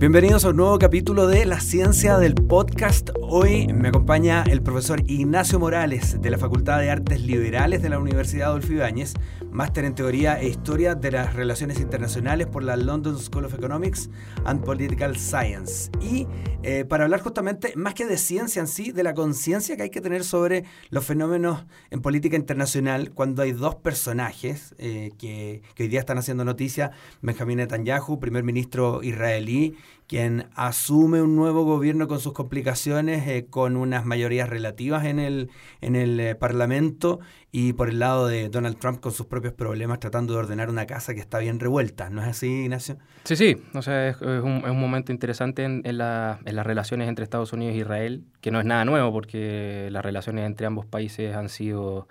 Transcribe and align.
Bienvenidos 0.00 0.46
a 0.46 0.48
un 0.48 0.56
nuevo 0.56 0.78
capítulo 0.78 1.26
de 1.26 1.44
La 1.44 1.60
Ciencia 1.60 2.16
del 2.16 2.34
Podcast. 2.34 3.10
Hoy 3.20 3.66
me 3.66 3.88
acompaña 3.88 4.44
el 4.44 4.62
profesor 4.62 5.02
Ignacio 5.06 5.58
Morales 5.58 6.22
de 6.22 6.30
la 6.30 6.38
Facultad 6.38 6.80
de 6.80 6.90
Artes 6.90 7.20
Liberales 7.20 7.82
de 7.82 7.90
la 7.90 7.98
Universidad 7.98 8.48
Adolfo 8.48 8.72
Ibáñez, 8.72 9.12
máster 9.50 9.84
en 9.84 9.94
Teoría 9.94 10.40
e 10.40 10.48
Historia 10.48 10.94
de 10.94 11.10
las 11.10 11.34
Relaciones 11.34 11.80
Internacionales 11.80 12.46
por 12.46 12.62
la 12.62 12.76
London 12.76 13.18
School 13.18 13.44
of 13.44 13.52
Economics 13.52 14.08
and 14.46 14.64
Political 14.64 15.18
Science. 15.18 15.90
Y 16.00 16.26
eh, 16.62 16.86
para 16.86 17.04
hablar 17.04 17.20
justamente, 17.20 17.74
más 17.76 17.92
que 17.92 18.06
de 18.06 18.16
ciencia 18.16 18.60
en 18.60 18.68
sí, 18.68 18.92
de 18.92 19.02
la 19.02 19.12
conciencia 19.12 19.76
que 19.76 19.82
hay 19.82 19.90
que 19.90 20.00
tener 20.00 20.24
sobre 20.24 20.64
los 20.88 21.04
fenómenos 21.04 21.66
en 21.90 22.00
política 22.00 22.36
internacional 22.36 23.12
cuando 23.12 23.42
hay 23.42 23.52
dos 23.52 23.74
personajes 23.74 24.74
eh, 24.78 25.10
que, 25.18 25.60
que 25.74 25.82
hoy 25.82 25.88
día 25.90 26.00
están 26.00 26.16
haciendo 26.16 26.46
noticia, 26.46 26.92
Benjamin 27.20 27.58
Netanyahu, 27.58 28.18
primer 28.18 28.44
ministro 28.44 29.02
israelí, 29.02 29.76
quien 30.10 30.48
asume 30.56 31.22
un 31.22 31.36
nuevo 31.36 31.62
gobierno 31.62 32.08
con 32.08 32.18
sus 32.18 32.32
complicaciones, 32.32 33.28
eh, 33.28 33.46
con 33.48 33.76
unas 33.76 34.04
mayorías 34.04 34.48
relativas 34.48 35.04
en 35.04 35.20
el, 35.20 35.50
en 35.80 35.94
el 35.94 36.18
eh, 36.18 36.34
Parlamento, 36.34 37.20
y 37.52 37.74
por 37.74 37.88
el 37.88 38.00
lado 38.00 38.26
de 38.26 38.48
Donald 38.48 38.76
Trump 38.80 38.98
con 38.98 39.12
sus 39.12 39.26
propios 39.26 39.54
problemas, 39.54 40.00
tratando 40.00 40.32
de 40.32 40.40
ordenar 40.40 40.68
una 40.68 40.84
casa 40.84 41.14
que 41.14 41.20
está 41.20 41.38
bien 41.38 41.60
revuelta. 41.60 42.10
¿No 42.10 42.22
es 42.22 42.26
así, 42.26 42.48
Ignacio? 42.48 42.98
Sí, 43.22 43.36
sí. 43.36 43.62
O 43.72 43.82
sea, 43.82 44.08
es, 44.08 44.20
un, 44.20 44.62
es 44.64 44.70
un, 44.72 44.80
momento 44.80 45.12
interesante 45.12 45.62
en, 45.62 45.82
la, 45.96 46.40
en 46.44 46.56
las 46.56 46.66
relaciones 46.66 47.08
entre 47.08 47.22
Estados 47.22 47.52
Unidos 47.52 47.76
e 47.76 47.78
Israel, 47.78 48.24
que 48.40 48.50
no 48.50 48.58
es 48.58 48.66
nada 48.66 48.84
nuevo, 48.84 49.12
porque 49.12 49.90
las 49.92 50.04
relaciones 50.04 50.44
entre 50.44 50.66
ambos 50.66 50.86
países 50.86 51.36
han 51.36 51.48
sido 51.48 52.08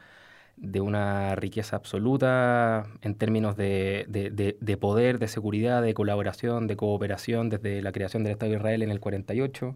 de 0.62 0.82
una 0.82 1.36
riqueza 1.36 1.76
absoluta 1.78 2.86
en 3.02 3.16
términos 3.16 3.56
de, 3.56 4.06
de, 4.10 4.58
de, 4.60 4.78
poder, 4.78 5.20
de 5.20 5.28
seguridad, 5.28 5.82
de 5.82 5.94
colaboración, 5.94 6.68
de 6.68 6.76
cooperación 6.76 7.50
desde 7.50 7.82
la 7.82 7.92
creación 7.92 8.24
del 8.24 8.34
Estado 8.34 8.52
de 8.52 8.58
Israel 8.58 8.84
en 8.84 8.92
el 8.92 9.00
48. 9.00 9.76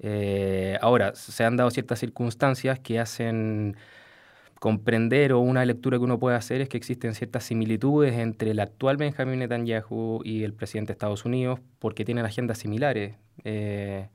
Eh, 0.00 0.78
ahora, 0.80 1.14
se 1.14 1.44
han 1.44 1.56
dado 1.56 1.70
ciertas 1.70 2.00
circunstancias 2.00 2.78
que 2.80 2.98
hacen 2.98 3.76
comprender 4.58 5.32
o 5.32 5.40
una 5.40 5.64
lectura 5.64 5.98
que 5.98 6.04
uno 6.04 6.18
puede 6.18 6.36
hacer 6.36 6.60
es 6.60 6.68
que 6.68 6.76
existen 6.76 7.14
ciertas 7.14 7.44
similitudes 7.44 8.14
entre 8.14 8.50
el 8.50 8.60
actual 8.60 8.96
Benjamin 8.96 9.38
Netanyahu 9.38 10.20
y 10.24 10.42
el 10.42 10.52
presidente 10.52 10.88
de 10.88 10.92
Estados 10.94 11.24
Unidos 11.24 11.60
porque 11.78 12.04
tienen 12.04 12.24
agendas 12.24 12.58
similares. 12.58 13.14
Eh, 13.44 14.08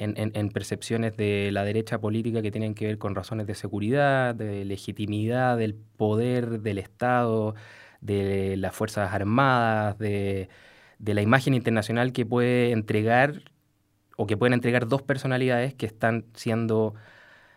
en, 0.00 0.48
percepciones 0.50 1.16
de 1.16 1.50
la 1.52 1.62
derecha 1.62 2.00
política 2.00 2.40
que 2.40 2.50
tienen 2.50 2.74
que 2.74 2.86
ver 2.86 2.98
con 2.98 3.14
razones 3.14 3.46
de 3.46 3.54
seguridad, 3.54 4.34
de 4.34 4.64
legitimidad 4.64 5.58
del 5.58 5.74
poder 5.74 6.60
del 6.60 6.78
Estado, 6.78 7.54
de 8.00 8.56
las 8.56 8.74
Fuerzas 8.74 9.12
Armadas, 9.12 9.98
de, 9.98 10.48
la 10.98 11.22
imagen 11.22 11.54
internacional 11.54 12.12
que 12.12 12.24
puede 12.24 12.72
entregar 12.72 13.42
o 14.16 14.26
que 14.26 14.36
pueden 14.36 14.54
entregar 14.54 14.88
dos 14.88 15.02
personalidades 15.02 15.74
que 15.74 15.86
están 15.86 16.26
siendo 16.34 16.94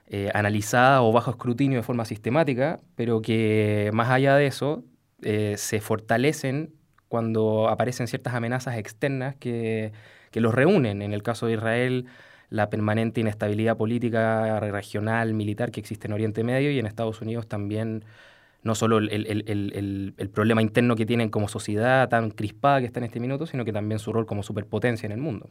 eh, 0.08 0.30
analizadas 0.34 1.02
o 1.02 1.12
bajo 1.14 1.32
escrutinio 1.32 1.80
de 1.80 1.84
forma 1.84 2.06
sistemática, 2.06 2.82
pero 2.96 3.22
que 3.22 3.90
más 3.94 4.10
allá 4.10 4.36
de 4.36 4.48
eso 4.48 4.84
eh, 5.22 5.56
se 5.58 5.80
fortalecen 5.82 6.74
cuando 7.08 7.70
aparecen 7.70 8.08
ciertas 8.08 8.34
amenazas 8.34 8.78
externas 8.78 9.36
que, 9.36 9.94
que 10.32 10.42
los 10.42 10.54
reúnen. 10.54 11.02
En 11.02 11.14
el 11.14 11.24
caso 11.24 11.48
de 11.48 11.54
Israel, 11.54 12.08
la 12.54 12.70
permanente 12.70 13.20
inestabilidad 13.20 13.78
política, 13.78 14.60
regional, 14.60 15.34
militar 15.34 15.72
que 15.72 15.80
existe 15.80 16.06
en 16.06 16.14
Oriente 16.14 16.44
Medio 16.44 16.70
y 16.70 16.78
en 16.78 16.86
Estados 16.86 17.20
Unidos 17.20 17.48
también 17.48 18.06
no 18.62 18.76
solo 18.76 19.00
el, 19.00 19.10
el, 19.10 20.14
el, 20.16 20.30
problema 20.30 20.62
interno 20.62 20.96
que 20.96 21.08
tienen 21.08 21.30
como 21.30 21.48
sociedad 21.48 22.08
tan 22.10 22.30
crispada 22.30 22.80
que 22.80 22.86
está 22.86 23.00
en 23.00 23.06
este 23.06 23.20
minuto, 23.20 23.48
sino 23.48 23.66
que 23.66 23.74
también 23.74 23.98
su 23.98 24.14
rol 24.14 24.28
como 24.28 24.44
superpotencia 24.44 25.08
en 25.08 25.14
el 25.14 25.18
mundo. 25.18 25.50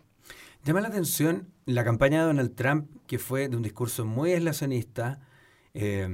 Llama 0.64 0.80
la 0.80 0.88
atención 0.88 1.48
la 1.66 1.82
campaña 1.82 2.20
de 2.20 2.26
Donald 2.26 2.54
Trump, 2.54 2.88
que 3.08 3.18
fue 3.18 3.48
de 3.48 3.56
un 3.56 3.64
discurso 3.64 4.06
muy 4.06 4.32
aislacionista. 4.32 5.18
Eh, 5.74 6.08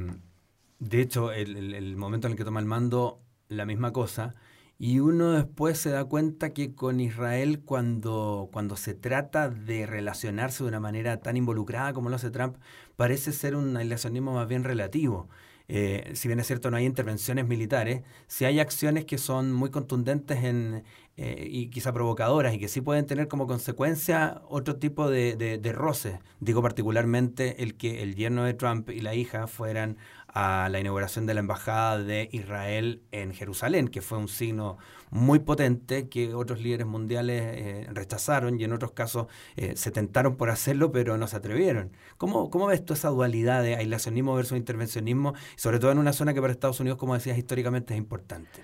de 0.79 1.01
hecho, 1.03 1.33
el, 1.33 1.97
momento 1.99 2.29
en 2.29 2.33
el 2.33 2.39
que 2.39 2.45
toma 2.45 2.61
el 2.61 2.67
mando, 2.67 3.21
la 3.49 3.67
misma 3.67 3.93
cosa. 3.93 4.35
Y 4.81 5.01
uno 5.01 5.33
después 5.33 5.79
se 5.79 5.91
da 5.91 6.05
cuenta 6.05 6.53
que 6.53 6.75
con 6.75 7.01
Israel, 7.01 7.63
cuando, 7.65 8.49
cuando 8.53 8.77
se 8.77 8.95
trata 8.95 9.51
de 9.51 9.87
relacionarse 9.87 10.63
de 10.63 10.69
una 10.69 10.79
manera 10.79 11.21
tan 11.21 11.37
involucrada 11.37 11.93
como 11.93 12.11
lo 12.11 12.17
hace 12.17 12.31
Trump, 12.31 12.57
parece 12.95 13.33
ser 13.33 13.57
un 13.57 13.77
aislacionismo 13.77 14.35
más 14.35 14.47
bien 14.47 14.63
relativo. 14.63 15.29
Eh, 15.71 16.13
si 16.15 16.29
bien 16.29 16.41
es 16.41 16.47
cierto 16.47 16.71
no 16.71 16.79
hay 16.79 16.87
intervenciones 16.87 17.47
militares, 17.47 18.03
si 18.27 18.47
hay 18.47 18.59
acciones 18.61 19.05
que 19.05 19.19
son 19.19 19.53
muy 19.53 19.71
contundentes 19.71 20.43
en, 20.43 20.85
eh, 21.17 21.47
y 21.51 21.69
quizá 21.69 21.93
provocadoras 21.93 22.55
y 22.55 22.59
que 22.59 22.69
sí 22.69 22.81
pueden 22.81 23.05
tener 23.05 23.29
como 23.29 23.47
consecuencia 23.47 24.41
otro 24.49 24.77
tipo 24.77 25.11
de, 25.11 25.37
de, 25.37 25.59
de 25.59 25.73
roces. 25.73 26.21
Digo 26.41 26.63
particularmente 26.63 27.63
el 27.63 27.77
que 27.77 28.03
el 28.03 28.15
yerno 28.15 28.45
de 28.45 28.55
Trump 28.55 28.89
y 28.91 29.01
la 29.01 29.15
hija 29.15 29.47
fueran 29.47 29.99
a 30.29 30.69
la 30.71 30.79
inauguración 30.79 31.27
de 31.27 31.35
la 31.35 31.41
Embajada 31.41 31.99
de 31.99 32.29
Israel 32.33 33.03
en 33.13 33.33
Jerusalén, 33.33 33.89
que 33.89 34.03
fue 34.03 34.19
un 34.19 34.29
signo 34.29 34.79
muy 35.11 35.39
potente 35.39 36.09
que 36.09 36.35
otros 36.35 36.61
líderes 36.61 36.87
mundiales 36.87 37.43
eh, 37.43 37.87
rechazaron 37.91 38.61
y 38.61 38.65
en 38.65 38.73
otros 38.73 38.93
casos 38.93 39.27
eh, 39.57 39.75
se 39.77 39.91
tentaron 39.91 40.37
por 40.37 40.51
hacerlo, 40.51 40.93
pero 40.93 41.17
no 41.17 41.27
se 41.27 41.37
atrevieron. 41.37 41.93
¿Cómo, 42.19 42.51
¿Cómo 42.51 42.67
ves 42.67 42.85
tú 42.85 42.93
esa 42.93 43.09
dualidad 43.09 43.63
de 43.63 43.77
aislacionismo 43.77 44.35
versus 44.35 44.59
intervencionismo, 44.59 45.35
sobre 45.57 45.79
todo 45.79 45.93
en 45.93 45.99
una 45.99 46.13
zona 46.13 46.35
que 46.35 46.41
para 46.41 46.53
Estados 46.53 46.81
Unidos, 46.81 46.99
como 46.99 47.15
decías, 47.15 47.39
históricamente 47.39 47.95
es 47.95 47.99
importante? 47.99 48.63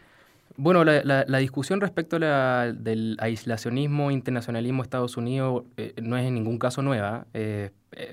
Bueno, 0.57 0.85
la, 0.85 1.03
la, 1.03 1.39
discusión 1.39 1.81
respecto 1.81 2.17
a 2.23 2.73
del 2.73 3.17
aislacionismo, 3.19 4.13
internacionalismo 4.13 4.85
Estados 4.85 5.17
Unidos 5.17 5.65
eh, 5.77 5.95
no 6.01 6.17
es 6.17 6.27
en 6.27 6.35
ningún 6.35 6.59
caso 6.59 6.81
nueva. 6.81 7.27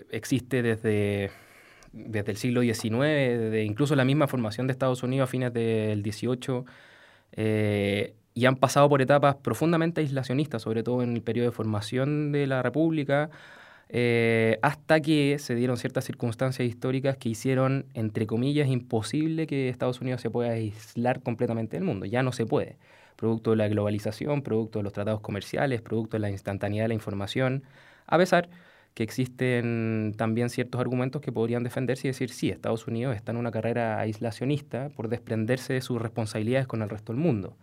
existe 0.09 0.63
desde 0.63 1.29
desde 1.94 2.31
el 2.31 2.38
siglo 2.38 2.62
XIX, 2.62 2.91
de 3.52 3.63
incluso 3.66 3.96
la 3.96 4.06
misma 4.06 4.28
formación 4.28 4.68
de 4.68 4.72
Estados 4.72 5.03
Unidos 5.03 5.28
a 5.28 5.31
fines 5.31 5.53
del 5.53 6.02
XVIII, 6.02 6.63
eh, 7.34 8.13
y 8.34 8.46
han 8.46 8.56
pasado 8.56 8.88
por 8.90 9.02
etapas 9.02 9.35
profundamente 9.35 10.01
aislacionistas, 10.01 10.62
sobre 10.62 10.84
todo 10.84 11.01
en 11.03 11.16
el 11.16 11.22
periodo 11.22 11.50
de 11.50 11.56
formación 11.56 12.31
de 12.31 12.47
la 12.47 12.63
República, 12.63 13.30
eh, 13.90 14.57
hasta 14.62 15.01
que 15.01 15.38
se 15.38 15.53
dieron 15.53 15.75
ciertas 15.75 16.06
circunstancias 16.06 16.66
históricas 16.66 17.18
que 17.18 17.28
hicieron, 17.28 17.85
entre 17.94 18.25
comillas, 18.25 18.69
imposible 18.69 19.47
que 19.47 19.68
Estados 19.68 20.00
Unidos 20.00 20.22
se 20.22 20.30
pueda 20.30 20.51
aislar 20.51 21.22
completamente 21.22 21.75
del 21.75 21.84
mundo. 21.84 22.06
Ya 22.06 22.24
no 22.24 22.31
se 22.31 22.46
puede. 22.46 22.78
Producto 23.18 23.51
de 23.51 23.57
la 23.57 23.68
globalización, 23.68 24.44
producto 24.44 24.80
de 24.80 24.84
los 24.84 24.94
tratados 24.94 25.19
comerciales, 25.19 25.81
producto 25.81 26.16
de 26.16 26.22
la 26.22 26.30
instantaneidad 26.31 26.85
de 26.85 26.90
la 26.90 26.94
información, 26.94 27.63
a 28.07 28.18
pesar 28.18 28.50
que 28.94 29.03
existen 29.03 30.13
también 30.18 30.50
ciertos 30.50 30.81
argumentos 30.81 31.22
que 31.22 31.31
podrían 31.31 31.63
defenderse 31.63 32.07
y 32.07 32.12
decir, 32.12 32.29
sí, 32.29 32.50
Estados 32.50 32.88
Unidos 32.88 33.16
está 33.16 33.31
en 33.31 33.38
una 33.38 33.52
carrera 33.52 34.00
aislacionista 34.00 34.90
por 34.90 35.07
desprenderse 35.07 35.74
de 35.74 35.81
sus 35.81 36.02
responsabilidades 36.02 36.68
con 36.68 36.81
el 36.81 36.90
resto 36.90 37.13
del 37.13 37.22
mundo, 37.22 37.56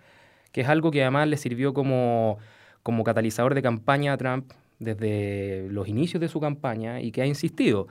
que 0.52 0.62
es 0.62 0.68
algo 0.68 0.90
que 0.90 1.02
además 1.02 1.28
le 1.28 1.36
sirvió 1.36 1.74
como, 1.74 2.38
como 2.82 3.04
catalizador 3.04 3.54
de 3.54 3.62
campaña 3.62 4.14
a 4.14 4.16
Trump 4.16 4.52
desde 4.78 5.68
los 5.70 5.88
inicios 5.88 6.20
de 6.20 6.28
su 6.28 6.40
campaña 6.40 7.00
y 7.00 7.12
que 7.12 7.22
ha 7.22 7.26
insistido. 7.26 7.88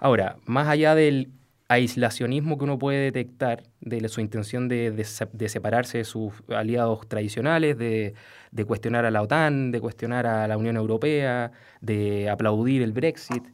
Ahora, 0.00 0.36
más 0.46 0.68
allá 0.68 0.94
del 0.94 1.30
aislacionismo 1.68 2.56
que 2.56 2.64
uno 2.64 2.78
puede 2.78 3.04
detectar 3.10 3.64
de 3.80 4.08
su 4.08 4.22
intención 4.22 4.68
de, 4.68 5.04
separarse 5.04 5.98
de 5.98 6.04
sus 6.04 6.32
aliados 6.48 7.06
tradicionales, 7.08 7.76
de, 7.76 8.14
cuestionar 8.66 9.04
a 9.04 9.10
la 9.10 9.22
OTAN, 9.22 9.70
de 9.70 9.80
cuestionar 9.80 10.26
a 10.26 10.48
la 10.48 10.56
Unión 10.56 10.76
Europea, 10.76 11.52
de 11.82 12.30
aplaudir 12.30 12.82
el 12.82 12.92
Brexit. 12.92 13.44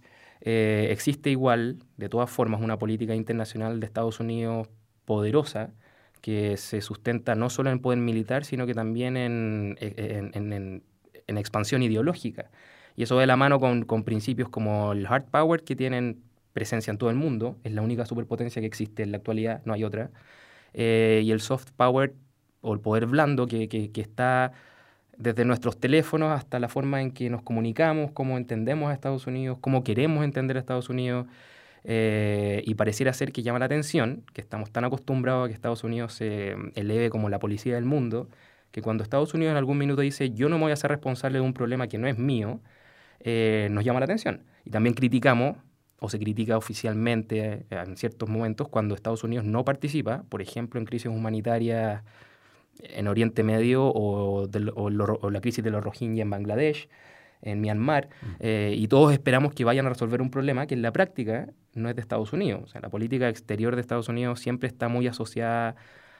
Eh, 0.40 0.88
existe 0.90 1.30
igual, 1.30 1.78
de 1.96 2.08
todas 2.08 2.30
formas, 2.30 2.60
una 2.60 2.78
política 2.78 3.14
internacional 3.14 3.80
de 3.80 3.86
Estados 3.86 4.20
Unidos 4.20 4.68
poderosa 5.04 5.72
que 6.20 6.56
se 6.56 6.80
sustenta 6.80 7.34
no 7.34 7.50
solo 7.50 7.70
en 7.70 7.80
poder 7.80 7.98
militar, 7.98 8.44
sino 8.44 8.66
que 8.66 8.74
también 8.74 9.16
en, 9.16 9.76
en, 9.80 10.82
en 11.26 11.38
expansión 11.38 11.82
ideológica. 11.82 12.50
Y 12.96 13.02
eso 13.02 13.18
de 13.18 13.26
la 13.26 13.36
mano 13.36 13.58
con 13.58 14.04
principios 14.04 14.48
como 14.48 14.92
el 14.92 15.04
hard 15.06 15.24
power 15.24 15.64
que 15.64 15.74
tienen 15.76 16.22
presencia 16.54 16.90
en 16.90 16.98
todo 16.98 17.10
el 17.10 17.16
mundo, 17.16 17.58
es 17.64 17.72
la 17.72 17.82
única 17.82 18.06
superpotencia 18.06 18.62
que 18.62 18.66
existe 18.66 19.02
en 19.02 19.10
la 19.10 19.18
actualidad, 19.18 19.60
no 19.66 19.74
hay 19.74 19.84
otra. 19.84 20.10
Eh, 20.72 21.22
y 21.24 21.30
el 21.32 21.40
soft 21.40 21.70
power 21.76 22.14
o 22.62 22.72
el 22.72 22.80
poder 22.80 23.06
blando 23.06 23.46
que, 23.46 23.68
que, 23.68 24.00
está 24.00 24.52
desde 25.18 25.44
nuestros 25.44 25.78
teléfonos 25.78 26.32
hasta 26.32 26.58
la 26.58 26.68
forma 26.68 27.02
en 27.02 27.10
que 27.12 27.28
nos 27.30 27.42
comunicamos, 27.42 28.12
cómo 28.12 28.38
entendemos 28.38 28.90
a 28.90 28.94
Estados 28.94 29.26
Unidos, 29.26 29.58
cómo 29.60 29.84
queremos 29.84 30.24
entender 30.24 30.56
a 30.56 30.60
Estados 30.60 30.88
Unidos. 30.88 31.26
Eh, 31.86 32.62
y 32.64 32.74
pareciera 32.76 33.12
ser 33.12 33.30
que 33.30 33.42
llama 33.42 33.58
la 33.58 33.66
atención 33.66 34.24
que 34.32 34.40
estamos 34.40 34.70
tan 34.70 34.84
acostumbrados 34.84 35.44
a 35.44 35.48
que 35.48 35.54
Estados 35.54 35.84
Unidos 35.84 36.14
se 36.14 36.56
eleve 36.76 37.10
como 37.10 37.28
la 37.28 37.38
policía 37.38 37.74
del 37.74 37.84
mundo, 37.84 38.28
que 38.70 38.80
cuando 38.80 39.04
Estados 39.04 39.34
Unidos 39.34 39.52
en 39.52 39.58
algún 39.58 39.76
minuto 39.78 40.00
dice 40.00 40.30
yo 40.30 40.48
no 40.48 40.56
me 40.56 40.64
voy 40.64 40.72
a 40.72 40.76
ser 40.76 40.90
responsable 40.90 41.38
de 41.38 41.44
un 41.44 41.52
problema 41.52 41.86
que 41.88 41.98
no 41.98 42.08
es 42.08 42.18
mío, 42.18 42.60
eh, 43.20 43.68
nos 43.70 43.84
llama 43.84 44.00
la 44.00 44.04
atención. 44.06 44.44
Y 44.64 44.70
también 44.70 44.94
criticamos 44.94 45.58
o 46.00 46.08
se 46.08 46.18
critica 46.18 46.56
oficialmente 46.56 47.66
en 47.70 47.96
ciertos 47.96 48.28
momentos 48.28 48.68
cuando 48.68 48.94
Estados 48.94 49.24
Unidos 49.24 49.44
no 49.44 49.64
participa, 49.64 50.24
por 50.28 50.42
ejemplo, 50.42 50.78
en 50.80 50.86
crisis 50.86 51.06
humanitarias 51.06 52.02
en 52.82 53.08
Oriente 53.08 53.42
Medio 53.42 53.84
o, 53.86 54.48
la 55.30 55.40
crisis 55.40 55.62
de 55.62 55.70
los 55.70 55.82
Rohingya 55.82 56.22
en 56.22 56.30
Bangladesh, 56.30 56.88
en 57.42 57.60
Myanmar, 57.60 58.08
mm. 58.08 58.26
eh, 58.40 58.74
y 58.76 58.88
todos 58.88 59.12
esperamos 59.12 59.54
que 59.54 59.64
vayan 59.64 59.86
a 59.86 59.90
resolver 59.90 60.22
un 60.22 60.30
problema 60.30 60.66
que 60.66 60.74
en 60.74 60.82
la 60.82 60.92
práctica 60.92 61.48
no 61.74 61.88
es 61.88 61.94
de 61.94 62.00
Estados 62.00 62.32
Unidos. 62.32 62.62
O 62.64 62.66
sea, 62.66 62.80
la 62.80 62.88
política 62.88 63.28
exterior 63.28 63.74
de 63.74 63.80
Estados 63.80 64.08
Unidos 64.08 64.40
siempre 64.40 64.66
está 64.66 64.88
muy 64.88 65.06
asociada 65.06 65.76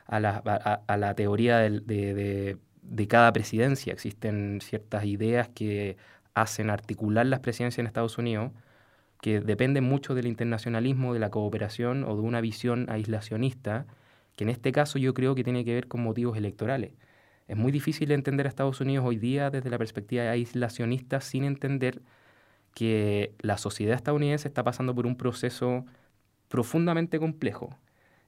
a 0.07 0.21
la, 0.21 1.15
teoría 1.15 1.59
de, 1.59 2.59
de, 2.83 3.09
cada 3.09 3.33
presidencia. 3.33 3.93
Existen 3.93 4.61
ciertas 4.61 5.05
ideas 5.07 5.49
que 5.49 5.97
hacen 6.35 6.69
articular 6.69 7.25
las 7.27 7.41
presidencias 7.41 7.79
en 7.79 7.87
Estados 7.87 8.19
Unidos 8.19 8.53
que 9.25 9.41
dependen 9.41 9.85
mucho 9.85 10.15
del 10.15 10.27
internacionalismo, 10.27 11.15
de 11.15 11.19
la 11.19 11.31
cooperación 11.31 12.05
o 12.05 12.15
de 12.15 12.21
una 12.21 12.43
visión 12.43 12.91
aislacionista, 12.91 13.87
que 14.37 14.45
en 14.45 14.51
este 14.51 14.71
caso 14.71 14.99
yo 14.99 15.15
creo 15.15 15.35
que 15.35 15.43
tiene 15.43 15.65
que 15.65 15.73
ver 15.73 15.89
con 15.89 16.03
motivos 16.03 16.37
electorales. 16.37 16.93
Es 17.49 17.57
muy 17.57 17.73
difícil 17.73 18.13
entender 18.13 18.45
a 18.45 18.51
Estados 18.51 18.83
Unidos 18.83 19.07
hoy 19.07 19.17
día 19.17 19.49
desde 19.49 19.71
la 19.71 19.79
perspectiva 19.79 20.25
aislacionista 20.25 21.23
sin 21.23 21.45
entender 21.45 22.03
que 22.75 23.33
la 23.41 23.57
sociedad 23.57 23.95
estadounidense 23.95 24.47
está 24.47 24.63
pasando 24.63 24.95
por 24.95 25.07
un 25.07 25.17
proceso 25.17 25.87
profundamente 26.49 27.19
complejo, 27.19 27.79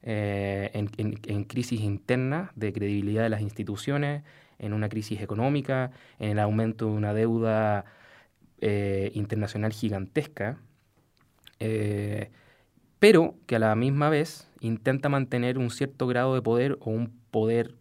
eh, 0.00 0.70
en, 0.72 1.44
crisis 1.44 1.82
interna 1.82 2.52
de 2.54 2.72
credibilidad 2.72 3.22
de 3.22 3.28
las 3.28 3.42
instituciones, 3.42 4.22
en 4.58 4.72
una 4.72 4.88
crisis 4.88 5.20
económica, 5.20 5.90
en 6.18 6.30
el 6.30 6.38
aumento 6.38 6.86
de 6.86 6.92
una 6.92 7.12
deuda 7.12 7.84
eh, 8.62 9.10
internacional 9.12 9.74
gigantesca, 9.74 10.58
eh, 11.60 12.30
pero 12.98 13.34
que 13.46 13.56
a 13.56 13.58
la 13.58 13.74
misma 13.74 14.10
vez 14.10 14.50
intenta 14.60 15.08
mantener 15.08 15.58
un 15.58 15.70
cierto 15.70 16.06
grado 16.06 16.34
de 16.34 16.42
poder 16.42 16.78
o 16.80 16.90
un 16.90 17.12
poder 17.30 17.74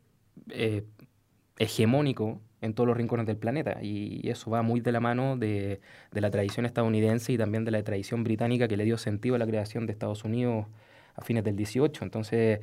hegemónico 1.58 2.42
en 2.66 2.74
todos 2.74 2.88
los 2.88 2.98
rincones 2.98 3.26
del 3.26 3.38
planeta. 3.38 3.78
Y 3.82 4.28
eso 4.30 4.52
va 4.52 4.62
muy 4.62 4.82
de 4.82 4.92
la 4.92 5.00
mano 5.00 5.38
de, 5.38 5.80
la 6.12 6.30
tradición 6.32 6.66
estadounidense 6.66 7.32
y 7.32 7.38
también 7.38 7.64
de 7.64 7.72
la 7.72 7.84
tradición 7.84 8.24
británica 8.24 8.68
que 8.68 8.78
le 8.78 8.84
dio 8.84 8.98
sentido 8.98 9.36
a 9.36 9.38
la 9.38 9.48
creación 9.48 9.86
de 9.86 9.94
Estados 9.94 10.24
Unidos 10.24 10.66
a 11.16 11.22
fines 11.22 11.44
del 11.44 11.56
18. 11.56 12.04
Entonces, 12.04 12.60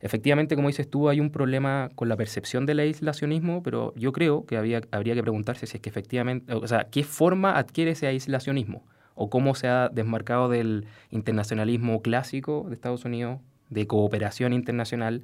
efectivamente, 0.00 0.56
como 0.56 0.68
dices 0.68 0.90
tú, 0.90 1.08
hay 1.08 1.20
un 1.20 1.30
problema 1.30 1.90
con 1.94 2.08
la 2.08 2.16
percepción 2.16 2.66
del 2.66 2.80
aislacionismo, 2.80 3.62
pero 3.62 3.94
yo 3.96 4.12
creo 4.12 4.44
que 4.44 4.56
había, 4.56 4.82
habría 4.90 5.14
que 5.14 5.22
preguntarse 5.22 5.66
si 5.66 5.78
es 5.78 5.82
que 5.82 5.88
efectivamente, 5.88 6.52
o 6.52 6.66
sea, 6.66 6.88
¿qué 6.90 7.04
forma 7.04 7.56
adquiere 7.56 7.92
ese 7.92 8.06
aislacionismo? 8.06 8.84
¿O 9.16 9.28
cómo 9.30 9.56
se 9.56 9.66
ha 9.66 9.88
desmarcado 9.88 10.48
del 10.48 10.86
internacionalismo 11.10 12.00
clásico 12.02 12.66
de 12.68 12.74
Estados 12.74 13.04
Unidos, 13.04 13.40
de 13.70 13.88
cooperación 13.88 14.52
internacional, 14.52 15.22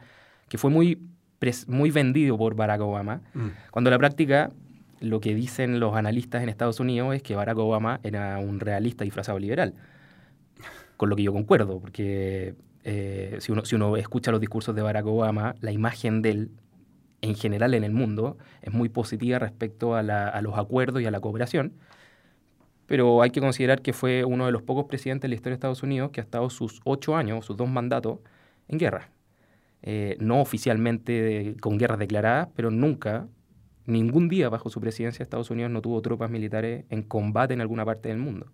que 0.48 0.58
fue 0.58 0.70
muy 0.70 0.98
muy 1.66 1.90
vendido 1.90 2.38
por 2.38 2.54
Barack 2.54 2.80
Obama, 2.82 3.20
mm. 3.34 3.48
cuando 3.70 3.90
en 3.90 3.92
la 3.92 3.98
práctica 3.98 4.52
lo 5.00 5.20
que 5.20 5.34
dicen 5.34 5.80
los 5.80 5.96
analistas 5.96 6.42
en 6.42 6.48
Estados 6.48 6.78
Unidos 6.78 7.14
es 7.14 7.22
que 7.22 7.34
Barack 7.34 7.58
Obama 7.58 8.00
era 8.04 8.38
un 8.38 8.60
realista 8.60 9.04
disfrazado 9.04 9.38
liberal, 9.38 9.74
con 10.96 11.10
lo 11.10 11.16
que 11.16 11.24
yo 11.24 11.32
concuerdo, 11.32 11.80
porque 11.80 12.54
eh, 12.84 13.36
si, 13.40 13.50
uno, 13.50 13.64
si 13.64 13.74
uno 13.74 13.96
escucha 13.96 14.30
los 14.30 14.40
discursos 14.40 14.74
de 14.74 14.82
Barack 14.82 15.06
Obama, 15.06 15.56
la 15.60 15.72
imagen 15.72 16.22
de 16.22 16.30
él 16.30 16.50
en 17.20 17.34
general 17.34 17.74
en 17.74 17.84
el 17.84 17.92
mundo 17.92 18.36
es 18.62 18.72
muy 18.72 18.88
positiva 18.88 19.38
respecto 19.38 19.94
a, 19.94 20.00
a 20.00 20.42
los 20.42 20.58
acuerdos 20.58 21.02
y 21.02 21.06
a 21.06 21.10
la 21.10 21.20
cooperación, 21.20 21.72
pero 22.86 23.22
hay 23.22 23.30
que 23.30 23.40
considerar 23.40 23.82
que 23.82 23.92
fue 23.92 24.24
uno 24.24 24.46
de 24.46 24.52
los 24.52 24.62
pocos 24.62 24.86
presidentes 24.86 25.22
de 25.22 25.28
la 25.28 25.34
historia 25.34 25.52
de 25.52 25.56
Estados 25.56 25.82
Unidos 25.82 26.10
que 26.10 26.20
ha 26.20 26.24
estado 26.24 26.50
sus 26.50 26.80
ocho 26.84 27.16
años, 27.16 27.44
sus 27.44 27.56
dos 27.56 27.68
mandatos, 27.68 28.18
en 28.68 28.78
guerra. 28.78 29.10
Eh, 29.82 30.16
no 30.20 30.40
oficialmente 30.40 31.56
con 31.60 31.76
guerras 31.78 31.98
declaradas, 31.98 32.48
pero 32.54 32.70
nunca, 32.70 33.26
ningún 33.86 34.28
día 34.28 34.48
bajo 34.48 34.70
su 34.70 34.80
presidencia 34.80 35.22
Estados 35.22 35.50
Unidos 35.50 35.72
no 35.72 35.82
tuvo 35.82 36.00
tropas 36.02 36.30
militares 36.30 36.84
en 36.88 37.02
combate 37.02 37.54
en 37.54 37.60
alguna 37.60 37.84
parte 37.84 38.08
del 38.08 38.18
mundo. 38.18 38.46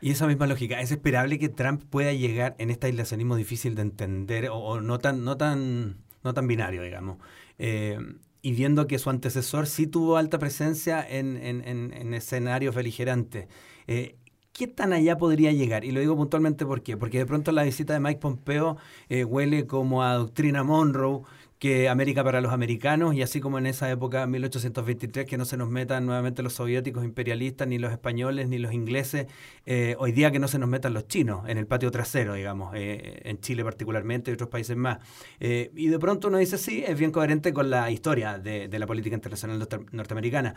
Y 0.00 0.10
esa 0.10 0.26
misma 0.26 0.48
lógica, 0.48 0.80
¿es 0.80 0.90
esperable 0.90 1.38
que 1.38 1.48
Trump 1.48 1.84
pueda 1.88 2.12
llegar 2.12 2.56
en 2.58 2.70
este 2.70 2.88
aislacionismo 2.88 3.36
difícil 3.36 3.76
de 3.76 3.82
entender 3.82 4.48
o, 4.50 4.80
no, 4.80 4.98
tan, 4.98 5.24
no, 5.24 5.36
tan, 5.36 5.98
no 6.24 6.34
tan 6.34 6.48
binario, 6.48 6.82
digamos? 6.82 7.18
Eh, 7.58 7.98
y 8.42 8.52
viendo 8.52 8.86
que 8.88 8.98
su 8.98 9.08
antecesor 9.08 9.66
sí 9.68 9.86
tuvo 9.86 10.16
alta 10.16 10.38
presencia 10.38 11.06
en, 11.08 11.36
en, 11.36 11.62
en, 11.64 12.14
escenarios 12.14 12.74
beligerantes. 12.74 13.46
Eh, 13.86 14.16
¿Qué 14.52 14.66
tan 14.66 14.92
allá 14.92 15.16
podría 15.16 15.52
llegar? 15.52 15.84
Y 15.84 15.92
lo 15.92 16.00
digo 16.00 16.16
puntualmente 16.16 16.66
¿por 16.66 16.82
qué? 16.82 16.96
porque 16.96 17.18
de 17.18 17.26
pronto 17.26 17.52
la 17.52 17.62
visita 17.62 17.94
de 17.94 18.00
Mike 18.00 18.20
Pompeo 18.20 18.76
eh, 19.08 19.24
huele 19.24 19.66
como 19.66 20.02
a 20.02 20.14
doctrina 20.14 20.62
Monroe, 20.64 21.22
que 21.62 21.88
América 21.88 22.24
para 22.24 22.40
los 22.40 22.52
americanos, 22.52 23.14
y 23.14 23.22
así 23.22 23.40
como 23.40 23.56
en 23.56 23.66
esa 23.66 23.88
época, 23.88 24.26
1823, 24.26 25.26
que 25.26 25.38
no 25.38 25.44
se 25.44 25.56
nos 25.56 25.70
metan 25.70 26.04
nuevamente 26.04 26.42
los 26.42 26.54
soviéticos 26.54 27.04
imperialistas, 27.04 27.68
ni 27.68 27.78
los 27.78 27.92
españoles, 27.92 28.48
ni 28.48 28.58
los 28.58 28.72
ingleses, 28.72 29.28
eh, 29.64 29.94
hoy 30.00 30.10
día 30.10 30.32
que 30.32 30.40
no 30.40 30.48
se 30.48 30.58
nos 30.58 30.68
metan 30.68 30.92
los 30.92 31.06
chinos 31.06 31.48
en 31.48 31.58
el 31.58 31.68
patio 31.68 31.92
trasero, 31.92 32.34
digamos, 32.34 32.74
eh, 32.74 33.20
en 33.22 33.38
Chile 33.38 33.62
particularmente 33.62 34.32
y 34.32 34.34
otros 34.34 34.50
países 34.50 34.76
más. 34.76 34.98
y 35.38 35.86
de 35.86 35.98
pronto 36.00 36.26
uno 36.26 36.38
dice, 36.38 36.58
sí, 36.58 36.82
es 36.84 36.98
bien 36.98 37.12
coherente 37.12 37.52
con 37.52 37.70
la 37.70 37.92
historia 37.92 38.38
de, 38.40 38.66
de 38.66 38.78
la 38.80 38.86
política 38.88 39.14
internacional 39.14 39.64
norteamericana, 39.92 40.56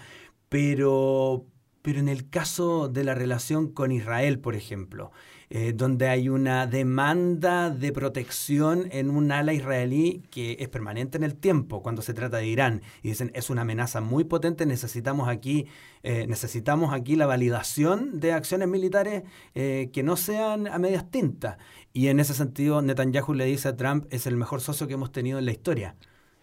pero 0.50 1.46
pero 1.84 2.00
en 2.00 2.10
el 2.10 2.32
caso 2.32 2.88
de 2.90 3.04
la 3.04 3.14
relación 3.14 3.72
con 3.72 3.92
Israel, 3.92 4.40
por 4.40 4.56
ejemplo, 4.56 5.12
eh, 5.58 5.72
donde 5.72 6.10
hay 6.10 6.28
una 6.28 6.68
demanda 6.68 7.70
de 7.70 7.94
protección 7.94 8.90
en 8.92 9.10
un 9.10 9.32
ala 9.32 9.54
israelí 9.54 10.22
que 10.30 10.58
es 10.60 10.68
permanente 10.68 11.18
en 11.18 11.24
el 11.24 11.34
tiempo 11.38 11.82
cuando 11.82 12.02
se 12.02 12.14
trata 12.14 12.36
de 12.36 12.48
Irán, 12.48 12.82
y 13.02 13.08
dicen 13.08 13.32
es 13.34 13.50
una 13.50 13.62
amenaza 13.62 14.02
muy 14.02 14.26
potente, 14.26 14.66
necesitamos 14.66 15.30
aquí, 15.30 15.68
eh, 16.04 16.28
necesitamos 16.28 16.94
aquí 16.94 17.16
la 17.16 17.26
validación 17.26 18.20
de 18.20 18.34
acciones 18.34 18.68
militares 18.68 19.24
eh, 19.54 19.92
que 19.94 20.04
no 20.04 20.18
sean 20.18 20.68
a 20.68 20.78
medias 20.78 21.10
tintas. 21.10 21.56
Y 21.94 22.10
en 22.10 22.20
ese 22.20 22.34
sentido, 22.34 22.82
Netanyahu 22.82 23.34
le 23.34 23.46
dice 23.46 23.70
a 23.70 23.78
Trump, 23.78 24.08
es 24.10 24.28
el 24.28 24.36
mejor 24.36 24.60
socio 24.60 24.88
que 24.90 24.96
hemos 24.96 25.14
tenido 25.14 25.40
en 25.40 25.46
la 25.46 25.52
historia 25.54 25.96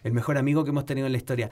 el 0.04 0.14
mejor 0.14 0.38
amigo 0.38 0.64
que 0.64 0.70
hemos 0.70 0.86
tenido 0.86 1.06
en 1.06 1.12
la 1.12 1.18
historia. 1.18 1.50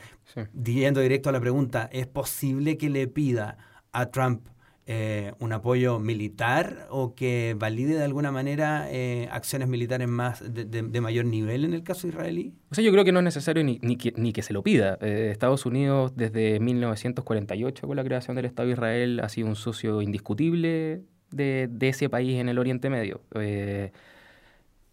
Yendo 0.55 1.01
directo 1.01 1.29
a 1.29 1.33
la 1.33 1.41
pregunta, 1.41 1.91
¿es 1.93 2.07
posible 2.07 2.79
que 2.79 2.89
le 2.89 3.07
pida 3.07 3.59
a 3.93 4.07
Trump 4.07 4.47
eh, 4.87 5.35
un 5.39 5.53
apoyo 5.53 6.01
militar 6.01 6.89
o 6.91 7.15
que 7.15 7.55
valide 7.57 7.95
de 7.95 8.03
alguna 8.03 8.33
manera 8.33 8.89
eh, 8.91 9.29
acciones 9.31 9.69
militares 9.69 10.09
más 10.09 10.43
de, 10.53 11.01
mayor 11.01 11.27
nivel 11.27 11.65
en 11.65 11.75
el 11.75 11.83
caso 11.83 12.09
israelí? 12.09 12.55
O 12.71 12.75
sea, 12.75 12.83
yo 12.83 12.91
creo 12.91 13.05
que 13.05 13.13
no 13.13 13.21
es 13.21 13.25
necesario 13.25 13.63
ni, 13.63 13.79
ni, 13.83 13.97
que, 13.97 14.43
se 14.43 14.53
lo 14.53 14.63
pida. 14.63 14.99
Eh, 15.01 15.29
Estados 15.31 15.65
Unidos 15.67 16.17
desde 16.17 16.59
1948 16.59 17.87
con 17.87 17.97
la 17.97 18.03
creación 18.03 18.35
del 18.35 18.47
Estado 18.47 18.67
de 18.67 18.73
Israel 18.73 19.21
ha 19.21 19.29
sido 19.29 19.47
un 19.47 19.57
socio 19.57 20.03
indiscutible 20.03 21.03
de 21.31 21.69
ese 21.81 22.09
país 22.09 22.41
en 22.41 22.49
el 22.49 22.59
Oriente 22.59 22.91
Medio. 22.91 23.21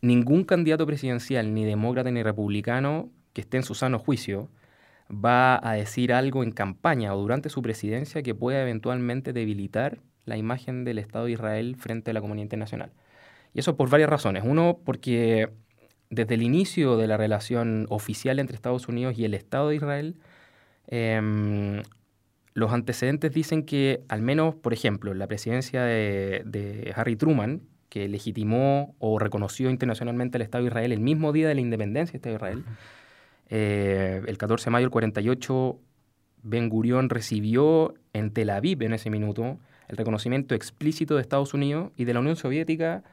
ningún 0.01 0.43
candidato 0.43 0.85
presidencial, 0.85 1.53
ni 1.53 1.65
demócrata 1.65 2.11
ni 2.11 2.21
republicano, 2.21 3.09
que 3.33 3.41
esté 3.41 3.57
en 3.57 3.63
su 3.63 3.73
sano 3.73 3.97
juicio, 3.97 4.49
va 5.09 5.59
a 5.67 5.73
decir 5.73 6.13
algo 6.13 6.43
en 6.43 6.51
campaña 6.51 7.15
o 7.15 7.21
durante 7.21 7.49
su 7.49 7.61
presidencia 7.61 8.23
que 8.23 8.35
pueda 8.35 8.61
eventualmente 8.61 9.33
debilitar 9.33 9.99
la 10.25 10.37
imagen 10.37 10.83
del 10.83 10.99
Estado 10.99 11.25
de 11.25 11.31
Israel 11.31 11.75
frente 11.77 12.11
a 12.11 12.13
la 12.13 12.21
comunidad 12.21 12.43
internacional. 12.43 12.91
Y 13.53 13.59
eso 13.59 13.77
por 13.77 13.89
varias 13.89 14.09
razones. 14.09 14.43
Uno, 14.45 14.79
porque 14.83 15.49
desde 16.09 16.35
el 16.35 16.41
inicio 16.41 16.97
de 16.97 17.07
la 17.07 17.17
relación 17.17 17.85
oficial 17.89 18.39
entre 18.39 18.55
Estados 18.55 18.87
Unidos 18.87 19.17
y 19.17 19.25
el 19.25 19.33
Estado 19.33 19.69
de 19.69 19.75
Israel, 19.75 20.17
em, 20.87 21.81
los 22.53 22.71
antecedentes 22.71 23.31
dicen 23.31 23.63
que, 23.63 24.03
al 24.09 24.21
menos, 24.21 24.55
por 24.55 24.73
ejemplo, 24.73 25.13
la 25.13 25.27
presidencia 25.27 25.83
de, 25.83 26.93
Harry 26.95 27.15
Truman, 27.15 27.61
que 27.89 28.07
legitimó 28.07 28.95
o 28.99 29.19
reconoció 29.19 29.69
internacionalmente 29.69 30.37
el 30.37 30.41
Estado 30.41 30.63
de 30.63 30.69
Israel 30.69 30.91
el 30.91 30.99
mismo 30.99 31.31
día 31.31 31.47
de 31.47 31.55
la 31.55 31.61
independencia 31.61 32.13
del 32.13 32.17
Estado 32.17 32.33
de 32.33 32.37
Israel, 32.37 32.65
eh, 33.49 34.21
el 34.25 34.37
14 34.37 34.65
de 34.65 34.71
mayo 34.71 34.85
del 34.85 34.91
48, 34.91 35.79
Ben 36.43 36.69
Gurión 36.69 37.09
recibió 37.09 37.93
en 38.13 38.31
Tel 38.31 38.49
Aviv 38.49 38.83
en 38.83 38.93
ese 38.93 39.09
minuto 39.09 39.59
el 39.87 39.97
reconocimiento 39.97 40.55
explícito 40.55 41.15
de 41.15 41.21
Estados 41.21 41.53
Unidos 41.53 41.91
y 41.95 42.05
de 42.05 42.13
la 42.13 42.19
Unión 42.19 42.35
Soviética, 42.35 43.03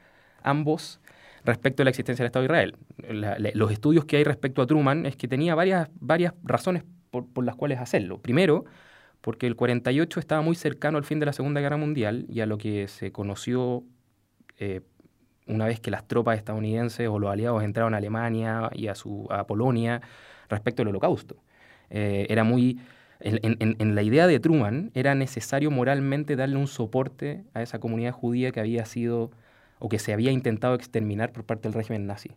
ambos 0.42 1.00
respecto 1.44 1.82
a 1.82 1.84
la 1.84 1.90
existencia 1.90 2.22
del 2.22 2.28
Estado 2.28 2.42
de 2.42 2.46
Israel. 2.46 2.76
los 3.54 3.70
estudios 3.70 4.04
que 4.06 4.16
hay 4.16 4.24
respecto 4.24 4.62
a 4.62 4.66
Truman 4.66 5.06
es 5.06 5.16
que 5.16 5.28
tenía 5.28 5.54
varias, 5.54 5.88
varias 6.00 6.34
razones 6.42 6.84
por, 7.10 7.44
las 7.44 7.54
cuales 7.54 7.78
hacerlo. 7.78 8.18
Primero, 8.18 8.64
porque 9.20 9.46
el 9.46 9.54
48 9.54 10.20
estaba 10.20 10.42
muy 10.42 10.56
cercano 10.56 10.98
al 10.98 11.04
fin 11.04 11.20
de 11.20 11.26
la 11.26 11.32
Segunda 11.32 11.60
Guerra 11.60 11.76
Mundial 11.76 12.26
y 12.28 12.40
a 12.40 12.46
lo 12.46 12.58
que 12.58 12.88
se 12.88 13.12
conoció 13.12 13.84
eh, 14.58 14.80
una 15.46 15.66
vez 15.66 15.80
que 15.80 15.90
las 15.90 16.06
tropas 16.06 16.38
estadounidenses 16.38 17.08
o 17.08 17.18
los 17.18 17.30
aliados 17.30 17.62
entraron 17.62 17.94
a 17.94 17.98
Alemania 17.98 18.70
y 18.72 18.88
a, 18.88 18.94
su, 18.94 19.26
a 19.30 19.46
Polonia 19.46 20.00
respecto 20.48 20.82
al 20.82 20.88
holocausto. 20.88 21.36
Eh, 21.90 22.26
era 22.28 22.44
muy... 22.44 22.80
En, 23.20 23.94
la 23.94 24.02
idea 24.02 24.26
de 24.26 24.38
Truman 24.38 24.90
era 24.92 25.14
necesario 25.14 25.70
moralmente 25.70 26.36
darle 26.36 26.56
un 26.56 26.66
soporte 26.66 27.44
a 27.54 27.62
esa 27.62 27.78
comunidad 27.78 28.12
judía 28.12 28.50
que 28.50 28.60
había 28.60 28.84
sido 28.84 29.30
o 29.78 29.88
que 29.88 29.98
se 29.98 30.12
había 30.12 30.30
intentado 30.30 30.74
exterminar 30.74 31.32
por 31.32 31.44
parte 31.44 31.68
del 31.68 31.74
régimen 31.74 32.06
nazi. 32.06 32.32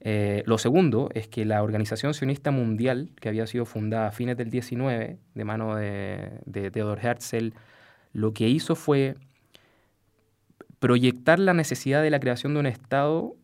Eh, 0.00 0.42
lo 0.46 0.58
segundo 0.58 1.10
es 1.14 1.28
que 1.28 1.44
la 1.44 1.62
Organización 1.62 2.12
Sionista 2.12 2.50
Mundial, 2.50 3.10
que 3.20 3.28
había 3.28 3.46
sido 3.46 3.66
fundada 3.66 4.08
a 4.08 4.10
fines 4.10 4.36
del 4.36 4.50
19 4.50 5.18
de 5.34 5.44
mano 5.44 5.76
de, 5.76 6.30
de 6.44 6.70
Theodor 6.72 6.98
Herzl, 7.00 7.52
lo 8.12 8.32
que 8.32 8.48
hizo 8.48 8.74
fue 8.74 9.16
proyectar 10.78 11.38
la 11.38 11.54
necesidad 11.54 12.02
de 12.02 12.10
la 12.10 12.20
creación 12.20 12.54
de 12.54 12.60
un 12.60 12.66
Estado 12.66 13.34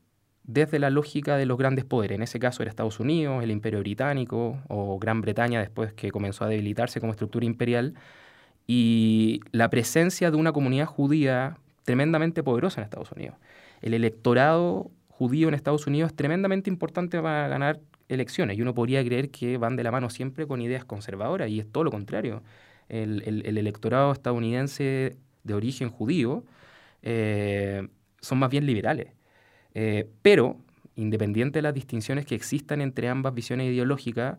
desde 0.45 0.79
la 0.79 0.91
lógica 0.91 1.37
de 1.37 1.47
los 1.47 1.57
grandes 1.57 1.85
poderes. 1.85 2.17
En 2.17 2.23
ese 2.23 2.39
caso 2.39 2.63
era 2.63 2.71
Estados 2.71 3.01
Unidos, 3.01 3.43
el 3.43 3.51
Imperio 3.51 3.81
Británico 3.81 4.61
o 4.69 4.99
Gran 4.99 5.21
Bretaña 5.21 5.61
después 5.61 5.93
que 5.93 6.11
comenzó 6.11 6.45
a 6.45 6.49
debilitarse 6.49 7.01
como 7.01 7.13
estructura 7.13 7.47
imperial 7.47 7.95
y 8.67 9.41
la 9.53 9.71
presencia 9.71 10.31
de 10.31 10.37
una 10.37 10.53
comunidad 10.53 10.87
judía 10.87 11.59
tremendamente 11.85 12.43
poderosa 12.43 12.81
en 12.81 12.85
Estados 12.85 13.13
Unidos. 13.13 13.37
El 13.81 13.95
electorado 13.95 14.91
judío 15.09 15.49
en 15.49 15.55
Estados 15.55 15.87
Unidos 15.87 16.11
es 16.11 16.17
tremendamente 16.17 16.71
importante 16.71 17.21
para 17.21 17.49
ganar 17.49 17.81
elecciones 18.09 18.59
y 18.59 18.63
uno 18.63 18.75
podría 18.75 19.05
creer 19.05 19.31
que 19.31 19.57
van 19.59 19.77
de 19.77 19.85
la 19.85 19.91
mano 19.91 20.11
siempre 20.11 20.47
con 20.47 20.61
ideas 20.61 20.85
conservadoras 20.85 21.49
y 21.49 21.61
es 21.61 21.71
todo 21.71 21.85
lo 21.85 21.91
contrario. 21.91 22.43
El, 22.89 23.23
electorado 23.57 24.13
estadounidense 24.13 25.17
de 25.45 25.55
origen 25.55 25.89
judío 25.89 26.45
eh, 27.03 27.89
son 28.21 28.39
más 28.39 28.51
bien 28.51 28.67
liberales. 28.67 29.09
Eh, 29.75 30.09
pero, 30.23 30.57
independiente 30.97 31.59
de 31.59 31.63
las 31.63 31.75
distinciones 31.75 32.27
que 32.27 32.35
existan 32.35 32.81
entre 32.81 33.09
ambas 33.09 33.35
visiones 33.35 33.69
ideológicas, 33.69 34.39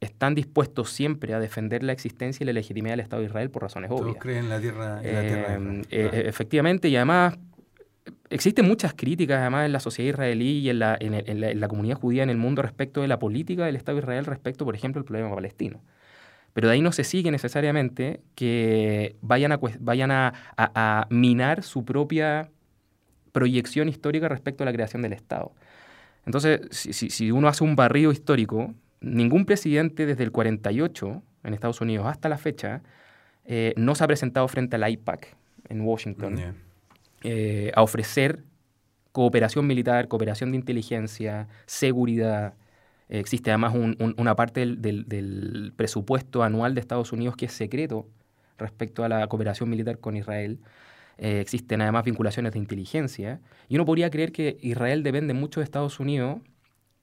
están 0.00 0.34
dispuestos 0.34 0.90
siempre 0.90 1.34
a 1.34 1.40
defender 1.40 1.82
la 1.82 1.92
existencia 1.92 2.42
y 2.42 2.46
la 2.46 2.54
legitimidad 2.54 2.94
del 2.94 3.00
Estado 3.00 3.20
de 3.20 3.26
Israel 3.26 3.50
por 3.50 3.62
razones 3.62 3.90
obvias. 3.90 4.02
Todos 4.04 4.16
creen 4.16 4.44
en 4.44 4.48
la 4.48 4.60
tierra, 4.60 5.00
en 5.02 5.14
la 5.14 5.20
tierra 5.20 5.54
eh, 5.56 5.82
eh, 5.90 6.22
Efectivamente, 6.26 6.88
y 6.88 6.96
además 6.96 7.38
existen 8.30 8.66
muchas 8.66 8.94
críticas 8.94 9.40
además 9.40 9.66
en 9.66 9.72
la 9.72 9.80
sociedad 9.80 10.10
israelí 10.10 10.60
y 10.60 10.70
en 10.70 10.78
la, 10.78 10.96
en, 10.98 11.60
la, 11.60 11.68
comunidad 11.68 11.96
judía 11.96 12.22
en 12.22 12.30
el 12.30 12.38
mundo 12.38 12.62
respecto 12.62 13.02
de 13.02 13.08
la 13.08 13.18
política 13.18 13.66
del 13.66 13.76
Estado 13.76 13.96
de 13.96 14.02
Israel 14.02 14.24
respecto, 14.24 14.64
por 14.64 14.74
ejemplo, 14.74 15.00
al 15.00 15.04
problema 15.04 15.34
palestino. 15.34 15.82
Pero 16.52 16.68
de 16.68 16.74
ahí 16.74 16.80
no 16.80 16.92
se 16.92 17.04
sigue 17.04 17.30
necesariamente 17.30 18.20
que 18.34 19.16
vayan 19.20 19.52
a, 19.52 19.60
vayan 19.78 20.10
a, 20.10 20.32
a 20.56 21.06
minar 21.10 21.62
su 21.62 21.84
propia 21.84 22.50
proyección 23.32 23.88
histórica 23.88 24.28
respecto 24.28 24.64
a 24.64 24.66
la 24.66 24.72
creación 24.72 25.02
del 25.02 25.12
Estado. 25.12 25.52
Entonces, 26.26 26.60
si, 26.70 26.92
si, 26.92 27.30
uno 27.30 27.48
hace 27.48 27.64
un 27.64 27.76
barrido 27.76 28.12
histórico, 28.12 28.74
ningún 29.00 29.46
presidente 29.46 30.06
desde 30.06 30.24
el 30.24 30.32
48 30.32 31.22
en 31.44 31.54
Estados 31.54 31.80
Unidos 31.80 32.06
hasta 32.06 32.28
la 32.28 32.38
fecha 32.38 32.82
eh, 33.46 33.72
no 33.76 33.94
se 33.94 34.04
ha 34.04 34.06
presentado 34.06 34.46
frente 34.48 34.76
al 34.76 34.88
IPAC 34.88 35.34
en 35.68 35.80
Washington 35.80 36.54
eh, 37.22 37.72
a 37.74 37.82
ofrecer 37.82 38.44
cooperación 39.12 39.66
militar, 39.66 40.08
cooperación 40.08 40.52
de 40.52 40.58
inteligencia, 40.58 41.48
seguridad. 41.66 42.54
Existe 43.18 43.50
además 43.50 43.74
una 44.16 44.36
parte 44.36 44.60
del, 44.60 44.80
del, 45.08 45.72
presupuesto 45.76 46.42
anual 46.42 46.74
de 46.74 46.80
Estados 46.80 47.12
Unidos 47.12 47.36
que 47.36 47.46
es 47.46 47.52
secreto 47.52 48.06
respecto 48.56 49.04
a 49.04 49.08
la 49.08 49.26
cooperación 49.26 49.68
militar 49.68 49.98
con 49.98 50.16
Israel. 50.16 50.60
Eh, 51.18 51.40
existen 51.40 51.82
además 51.82 52.04
vinculaciones 52.04 52.52
de 52.52 52.58
inteligencia, 52.58 53.40
y 53.68 53.74
uno 53.74 53.84
podría 53.84 54.08
creer 54.10 54.32
que 54.32 54.56
Israel 54.62 55.02
depende 55.02 55.34
mucho 55.34 55.60
de 55.60 55.64
Estados 55.64 56.00
Unidos, 56.00 56.40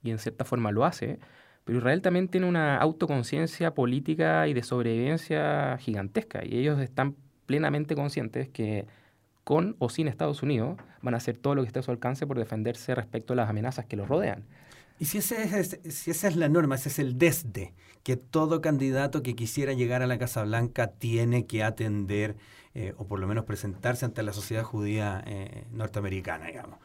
y 0.02 0.10
en 0.10 0.18
cierta 0.18 0.44
forma 0.44 0.72
lo 0.72 0.84
hace, 0.84 1.20
pero 1.64 1.78
Israel 1.78 2.02
también 2.02 2.28
tiene 2.28 2.48
una 2.48 2.78
autoconciencia 2.78 3.74
política 3.74 4.48
y 4.48 4.54
de 4.54 4.62
sobrevivencia 4.62 5.78
gigantesca, 5.78 6.44
y 6.44 6.58
ellos 6.58 6.80
están 6.80 7.14
plenamente 7.46 7.94
conscientes 7.94 8.48
que 8.48 8.86
con 9.44 9.76
o 9.78 9.88
sin 9.88 10.08
Estados 10.08 10.42
Unidos 10.42 10.78
van 11.00 11.14
a 11.14 11.18
hacer 11.18 11.36
todo 11.36 11.54
lo 11.54 11.62
que 11.62 11.68
esté 11.68 11.78
a 11.78 11.82
su 11.82 11.90
alcance 11.90 12.26
por 12.26 12.38
defenderse 12.38 12.94
respecto 12.94 13.34
a 13.34 13.36
las 13.36 13.48
amenazas 13.48 13.86
que 13.86 13.96
los 13.96 14.08
rodean. 14.08 14.44
Y 14.98 15.04
si, 15.04 15.18
ese 15.18 15.42
es, 15.58 15.78
si 15.88 16.10
esa 16.10 16.28
es 16.28 16.36
la 16.36 16.48
norma, 16.48 16.74
ese 16.74 16.88
es 16.88 16.98
el 16.98 17.18
desde, 17.18 17.72
que 18.02 18.16
todo 18.16 18.60
candidato 18.60 19.22
que 19.22 19.36
quisiera 19.36 19.72
llegar 19.72 20.02
a 20.02 20.06
la 20.06 20.18
Casa 20.18 20.42
Blanca 20.42 20.88
tiene 20.88 21.46
que 21.46 21.62
atender 21.62 22.36
eh, 22.74 22.94
o 22.96 23.06
por 23.06 23.20
lo 23.20 23.26
menos 23.26 23.44
presentarse 23.44 24.04
ante 24.04 24.22
la 24.22 24.32
sociedad 24.32 24.64
judía 24.64 25.22
eh, 25.26 25.64
norteamericana, 25.72 26.46
digamos. 26.46 26.78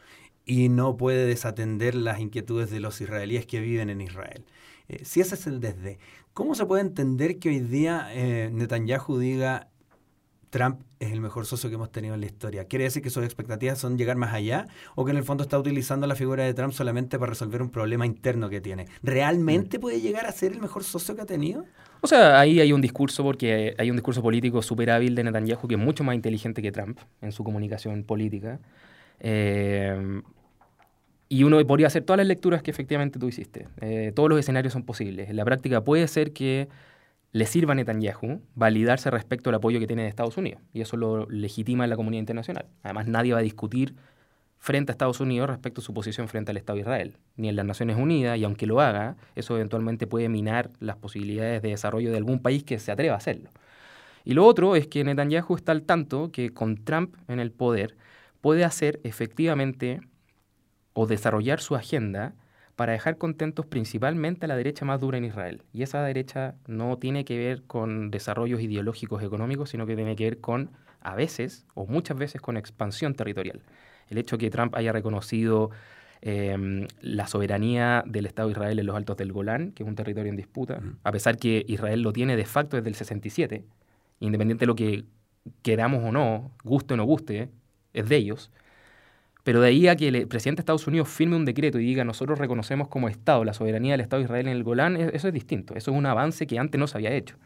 Y 0.44 0.68
no 0.68 0.96
puede 0.96 1.26
desatender 1.26 1.94
las 1.94 2.20
inquietudes 2.20 2.70
de 2.70 2.80
los 2.80 3.00
israelíes 3.00 3.46
que 3.46 3.60
viven 3.60 3.90
en 3.90 4.00
Israel. 4.00 4.44
Eh, 4.88 5.04
si 5.04 5.20
ese 5.20 5.34
es 5.34 5.46
el 5.46 5.60
desde, 5.60 5.98
¿cómo 6.34 6.54
se 6.54 6.66
puede 6.66 6.82
entender 6.82 7.38
que 7.38 7.48
hoy 7.48 7.60
día 7.60 8.08
Netanyahu 8.52 9.18
diga 9.18 9.70
Trump 10.54 10.82
es 11.00 11.10
el 11.10 11.20
mejor 11.20 11.46
socio 11.46 11.68
que 11.68 11.74
hemos 11.74 11.90
tenido 11.90 12.14
en 12.14 12.20
la 12.20 12.26
historia. 12.26 12.66
¿Quiere 12.66 12.84
decir 12.84 13.02
que 13.02 13.10
sus 13.10 13.24
expectativas 13.24 13.76
son 13.76 13.98
llegar 13.98 14.16
más 14.16 14.32
allá 14.32 14.68
o 14.94 15.04
que 15.04 15.10
en 15.10 15.16
el 15.16 15.24
fondo 15.24 15.42
está 15.42 15.58
utilizando 15.58 16.06
la 16.06 16.14
figura 16.14 16.44
de 16.44 16.54
Trump 16.54 16.72
solamente 16.72 17.18
para 17.18 17.30
resolver 17.30 17.60
un 17.60 17.70
problema 17.70 18.06
interno 18.06 18.48
que 18.48 18.60
tiene? 18.60 18.86
¿Realmente 19.02 19.78
mm. 19.78 19.80
puede 19.80 20.00
llegar 20.00 20.26
a 20.26 20.30
ser 20.30 20.52
el 20.52 20.60
mejor 20.60 20.84
socio 20.84 21.16
que 21.16 21.22
ha 21.22 21.26
tenido? 21.26 21.64
O 22.02 22.06
sea, 22.06 22.38
ahí 22.38 22.60
hay 22.60 22.72
un 22.72 22.80
discurso, 22.80 23.24
porque 23.24 23.74
hay 23.76 23.90
un 23.90 23.96
discurso 23.96 24.22
político 24.22 24.62
súper 24.62 24.92
hábil 24.92 25.16
de 25.16 25.24
Netanyahu 25.24 25.66
que 25.66 25.74
es 25.74 25.80
mucho 25.80 26.04
más 26.04 26.14
inteligente 26.14 26.62
que 26.62 26.70
Trump 26.70 27.00
en 27.20 27.32
su 27.32 27.42
comunicación 27.42 28.04
política. 28.04 28.60
Eh, 29.18 30.22
y 31.28 31.42
uno 31.42 31.66
podría 31.66 31.88
hacer 31.88 32.04
todas 32.04 32.18
las 32.18 32.28
lecturas 32.28 32.62
que 32.62 32.70
efectivamente 32.70 33.18
tú 33.18 33.26
hiciste. 33.26 33.66
Eh, 33.80 34.12
todos 34.14 34.28
los 34.28 34.38
escenarios 34.38 34.72
son 34.72 34.84
posibles. 34.84 35.30
En 35.30 35.34
la 35.34 35.44
práctica 35.44 35.82
puede 35.82 36.06
ser 36.06 36.32
que 36.32 36.68
le 37.34 37.46
sirva 37.46 37.72
a 37.72 37.74
Netanyahu 37.74 38.42
validarse 38.54 39.10
respecto 39.10 39.50
al 39.50 39.56
apoyo 39.56 39.80
que 39.80 39.88
tiene 39.88 40.02
de 40.02 40.08
Estados 40.08 40.36
Unidos. 40.36 40.62
Y 40.72 40.82
eso 40.82 40.96
lo 40.96 41.28
legitima 41.28 41.82
en 41.82 41.90
la 41.90 41.96
comunidad 41.96 42.20
internacional. 42.20 42.66
Además, 42.84 43.08
nadie 43.08 43.32
va 43.32 43.40
a 43.40 43.42
discutir 43.42 43.96
frente 44.60 44.92
a 44.92 44.94
Estados 44.94 45.18
Unidos 45.18 45.50
respecto 45.50 45.80
a 45.80 45.84
su 45.84 45.92
posición 45.92 46.28
frente 46.28 46.52
al 46.52 46.58
Estado 46.58 46.76
de 46.76 46.82
Israel, 46.82 47.16
ni 47.36 47.48
en 47.48 47.56
las 47.56 47.66
Naciones 47.66 47.96
Unidas, 47.96 48.38
y 48.38 48.44
aunque 48.44 48.66
lo 48.66 48.80
haga, 48.80 49.16
eso 49.34 49.56
eventualmente 49.56 50.06
puede 50.06 50.28
minar 50.28 50.70
las 50.78 50.94
posibilidades 50.94 51.60
de 51.60 51.70
desarrollo 51.70 52.12
de 52.12 52.18
algún 52.18 52.38
país 52.38 52.62
que 52.62 52.78
se 52.78 52.92
atreva 52.92 53.14
a 53.14 53.18
hacerlo. 53.18 53.50
Y 54.22 54.34
lo 54.34 54.46
otro 54.46 54.76
es 54.76 54.86
que 54.86 55.02
Netanyahu 55.02 55.56
está 55.56 55.72
al 55.72 55.82
tanto 55.82 56.30
que 56.30 56.50
con 56.50 56.84
Trump 56.84 57.16
en 57.26 57.40
el 57.40 57.50
poder 57.50 57.96
puede 58.40 58.62
hacer 58.62 59.00
efectivamente 59.02 60.00
o 60.92 61.08
desarrollar 61.08 61.60
su 61.60 61.74
agenda 61.74 62.36
para 62.76 62.92
dejar 62.92 63.18
contentos 63.18 63.66
principalmente 63.66 64.46
a 64.46 64.48
la 64.48 64.56
derecha 64.56 64.84
más 64.84 65.00
dura 65.00 65.18
en 65.18 65.24
Israel. 65.24 65.62
Y 65.72 65.82
esa 65.82 66.02
derecha 66.02 66.54
no 66.66 66.98
tiene 66.98 67.24
que 67.24 67.38
ver 67.38 67.62
con 67.62 68.10
desarrollos 68.10 68.60
ideológicos 68.60 69.22
económicos, 69.22 69.70
sino 69.70 69.86
que 69.86 69.96
tiene 69.96 70.16
que 70.16 70.24
ver 70.24 70.40
con, 70.40 70.70
a 71.00 71.14
veces, 71.14 71.66
o 71.74 71.86
muchas 71.86 72.18
veces, 72.18 72.40
con 72.40 72.56
expansión 72.56 73.14
territorial. 73.14 73.60
El 74.08 74.18
hecho 74.18 74.38
que 74.38 74.50
Trump 74.50 74.74
haya 74.74 74.92
reconocido 74.92 75.70
em, 76.20 76.88
la 77.00 77.26
soberanía 77.26 78.02
del 78.06 78.26
Estado 78.26 78.48
de 78.48 78.52
Israel 78.52 78.78
en 78.78 78.86
los 78.86 78.96
altos 78.96 79.16
del 79.16 79.32
Golán, 79.32 79.72
que 79.72 79.84
es 79.84 79.88
un 79.88 79.94
territorio 79.94 80.30
en 80.30 80.36
disputa, 80.36 80.80
a 81.04 81.12
pesar 81.12 81.36
que 81.36 81.64
Israel 81.68 82.02
lo 82.02 82.12
tiene 82.12 82.36
de 82.36 82.44
facto 82.44 82.76
desde 82.76 82.88
el 82.88 82.94
67, 82.96 83.64
independiente 84.20 84.62
de 84.62 84.66
lo 84.66 84.74
que 84.74 85.04
queramos 85.62 86.02
o 86.02 86.10
no, 86.10 86.50
guste 86.64 86.94
o 86.94 86.96
no 86.96 87.04
guste, 87.04 87.50
es 87.92 88.08
de 88.08 88.16
ellos. 88.16 88.50
Pero 89.44 89.60
de 89.60 89.68
ahí 89.68 89.86
a 89.88 89.94
que 89.94 90.08
el 90.08 90.26
presidente 90.26 90.58
de 90.58 90.62
Estados 90.62 90.86
Unidos 90.86 91.08
firme 91.08 91.36
un 91.36 91.44
decreto 91.44 91.78
y 91.78 91.84
diga 91.84 92.02
nosotros 92.02 92.38
reconocemos 92.38 92.88
como 92.88 93.08
Estado 93.08 93.44
la 93.44 93.52
soberanía 93.52 93.92
del 93.92 94.00
Estado 94.00 94.20
de 94.20 94.24
Israel 94.24 94.48
en 94.48 94.56
el 94.56 94.64
Golán, 94.64 94.96
e-, 94.96 95.10
eso 95.12 95.28
es 95.28 95.34
distinto. 95.34 95.74
Eso 95.76 95.92
es 95.92 95.96
un 95.96 96.06
avance 96.06 96.46
que 96.46 96.58
antes 96.58 96.78
no 96.78 96.86
se 96.86 96.96
había 96.98 97.12
hecho, 97.12 97.36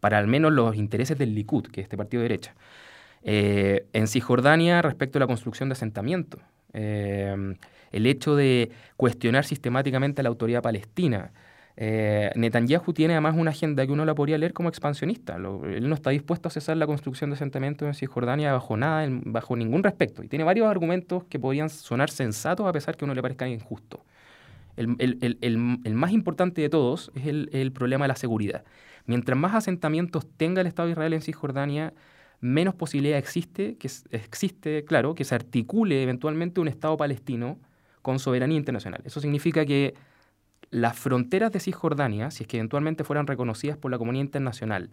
para 0.00 0.18
al 0.18 0.26
menos 0.26 0.52
los 0.52 0.76
intereses 0.76 1.16
del 1.16 1.34
Likud, 1.34 1.68
que 1.68 1.80
es 1.80 1.84
este 1.84 1.96
partido 1.96 2.22
de 2.22 2.28
derecha. 2.28 2.54
Eh, 3.22 3.86
en 3.92 4.08
Cisjordania, 4.08 4.82
respecto 4.82 5.18
a 5.18 5.20
la 5.20 5.26
construcción 5.26 5.68
de 5.68 5.74
asentamientos, 5.74 6.40
eh, 6.72 7.54
el 7.92 8.06
hecho 8.06 8.36
de 8.36 8.70
cuestionar 8.96 9.44
sistemáticamente 9.44 10.20
a 10.20 10.24
la 10.24 10.28
autoridad 10.28 10.62
palestina, 10.62 11.32
eh, 11.78 12.30
Netanyahu 12.34 12.94
tiene 12.94 13.14
además 13.14 13.34
una 13.36 13.50
agenda 13.50 13.84
que 13.84 13.92
uno 13.92 14.06
la 14.06 14.14
podría 14.14 14.38
leer 14.38 14.54
como 14.54 14.70
expansionista. 14.70 15.36
él 15.36 15.88
no 15.88 15.94
está 15.94 16.10
dispuesto 16.10 16.48
a 16.48 16.50
cesar 16.50 16.78
la 16.78 16.86
construcción 16.86 17.28
de 17.30 17.34
asentamientos 17.34 17.86
en 17.86 17.94
Cisjordania 17.94 18.52
bajo 18.52 18.76
nada, 18.78 19.06
bajo 19.10 19.56
ningún 19.56 19.82
respecto. 19.82 20.22
Y 20.22 20.28
tiene 20.28 20.44
varios 20.44 20.68
argumentos 20.68 21.24
que 21.24 21.38
podrían 21.38 21.68
sonar 21.68 22.08
sensatos 22.08 22.66
a 22.66 22.72
pesar 22.72 22.96
que 22.96 23.04
a 23.04 23.06
uno 23.06 23.14
le 23.14 23.20
parezca 23.20 23.46
injusto. 23.46 24.04
El, 24.76 25.94
más 25.94 26.12
importante 26.12 26.60
de 26.60 26.68
todos 26.68 27.10
es 27.14 27.26
el, 27.26 27.72
problema 27.72 28.04
de 28.04 28.08
la 28.08 28.16
seguridad. 28.16 28.64
Mientras 29.06 29.38
más 29.38 29.54
asentamientos 29.54 30.26
tenga 30.36 30.62
el 30.62 30.66
Estado 30.66 30.86
de 30.86 30.92
Israel 30.92 31.12
en 31.12 31.22
Cisjordania, 31.22 31.94
menos 32.40 32.74
posibilidad 32.74 33.18
existe, 33.18 33.76
que 33.76 33.88
existe, 34.10 34.84
claro, 34.84 35.14
que 35.14 35.24
se 35.24 35.34
articule 35.34 36.02
eventualmente 36.02 36.60
un 36.60 36.68
Estado 36.68 36.96
palestino 36.96 37.58
con 38.02 38.18
soberanía 38.18 38.58
internacional. 38.58 39.00
Eso 39.04 39.20
significa 39.20 39.64
que 39.64 39.94
las 40.70 40.98
fronteras 40.98 41.52
de 41.52 41.60
Cisjordania, 41.60 42.30
si 42.30 42.44
es 42.44 42.48
que 42.48 42.58
eventualmente 42.58 43.04
fueran 43.04 43.26
reconocidas 43.26 43.76
por 43.76 43.90
la 43.90 43.98
comunidad 43.98 44.24
internacional 44.24 44.90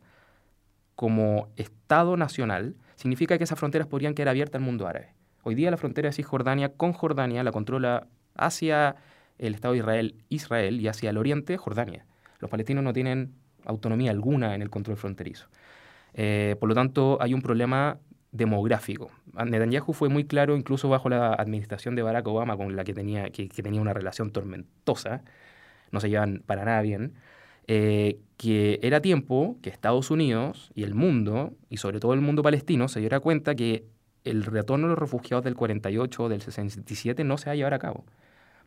como 0.95 1.47
Estado 1.55 2.17
nacional, 2.17 2.75
significa 2.95 3.37
que 3.37 3.43
esas 3.43 3.57
fronteras 3.57 3.87
podrían 3.87 4.13
quedar 4.13 4.29
abiertas 4.29 4.59
al 4.59 4.65
mundo 4.65 4.87
árabe. 4.87 5.13
Hoy 5.43 5.55
día 5.55 5.71
la 5.71 5.77
frontera 5.77 6.09
de 6.09 6.13
Cisjordania 6.13 6.69
con 6.69 6.93
Jordania 6.93 7.43
la 7.43 7.51
controla 7.51 8.07
hacia 8.35 8.95
el 9.39 9.55
Estado 9.55 9.73
de 9.73 9.79
Israel, 9.79 10.15
Israel 10.29 10.79
y 10.79 10.87
hacia 10.87 11.09
el 11.09 11.17
oriente 11.17 11.57
Jordania. 11.57 12.05
Los 12.39 12.49
palestinos 12.49 12.83
no 12.83 12.93
tienen 12.93 13.33
autonomía 13.65 14.11
alguna 14.11 14.55
en 14.55 14.61
el 14.61 14.69
control 14.69 14.97
fronterizo. 14.97 15.47
Eh, 16.13 16.55
por 16.59 16.69
lo 16.69 16.75
tanto, 16.75 17.17
hay 17.19 17.33
un 17.33 17.41
problema 17.41 17.97
demográfico. 18.31 19.11
Netanyahu 19.33 19.93
fue 19.93 20.09
muy 20.09 20.25
claro, 20.25 20.55
incluso 20.57 20.89
bajo 20.89 21.09
la 21.09 21.33
administración 21.33 21.95
de 21.95 22.01
Barack 22.01 22.27
Obama, 22.27 22.57
con 22.57 22.75
la 22.75 22.83
que 22.83 22.93
tenía, 22.93 23.29
que, 23.29 23.47
tenía 23.47 23.81
una 23.81 23.93
relación 23.93 24.31
tormentosa, 24.31 25.23
no 25.93 26.01
se 26.01 26.09
llevan 26.09 26.43
para 26.45 26.65
nada 26.65 26.81
bien, 26.81 27.13
eh, 27.67 28.19
que 28.35 28.79
era 28.83 29.01
tiempo 29.01 29.57
que 29.61 29.69
Estados 29.69 30.11
Unidos 30.11 30.71
y 30.75 30.83
el 30.83 30.95
mundo, 30.95 31.53
y 31.69 31.77
sobre 31.77 32.01
todo 32.01 32.13
el 32.13 32.19
mundo 32.19 32.43
palestino, 32.43 32.89
se 32.89 32.99
diera 32.99 33.21
cuenta 33.21 33.55
que 33.55 33.85
el 34.25 34.43
retorno 34.43 34.87
de 34.87 34.91
los 34.91 34.99
refugiados 34.99 35.45
del 35.45 35.55
48 35.55 36.23
o 36.23 36.29
del 36.29 36.41
67 36.41 37.23
no 37.23 37.37
se 37.37 37.45
va 37.45 37.53
a 37.53 37.55
llevar 37.55 37.73
a 37.73 37.79
cabo. 37.79 38.05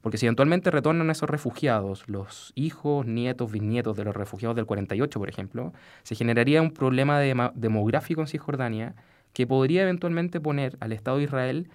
Porque 0.01 0.19
si 0.19 0.27
eventualmente 0.27 0.71
retornan 0.71 1.11
esos 1.11 1.29
refugiados, 1.29 2.09
los 2.09 2.53
hijos, 2.55 3.07
nietos, 3.07 3.51
bisnietos 3.51 3.97
de 3.97 4.05
los 4.05 4.15
refugiados 4.15 4.55
del 4.55 4.67
48, 4.67 5.19
por 5.19 5.29
ejemplo, 5.29 5.73
se 6.05 6.15
generaría 6.15 6.63
un 6.63 6.71
problema 6.71 7.21
demográfico 7.55 8.21
en 8.21 8.29
Cisjordania 8.29 8.95
que 9.33 9.47
podría 9.47 9.83
eventualmente 9.83 10.41
poner 10.41 10.77
al 10.81 10.93
Estado 10.93 11.19
de 11.19 11.25
Israel 11.25 11.71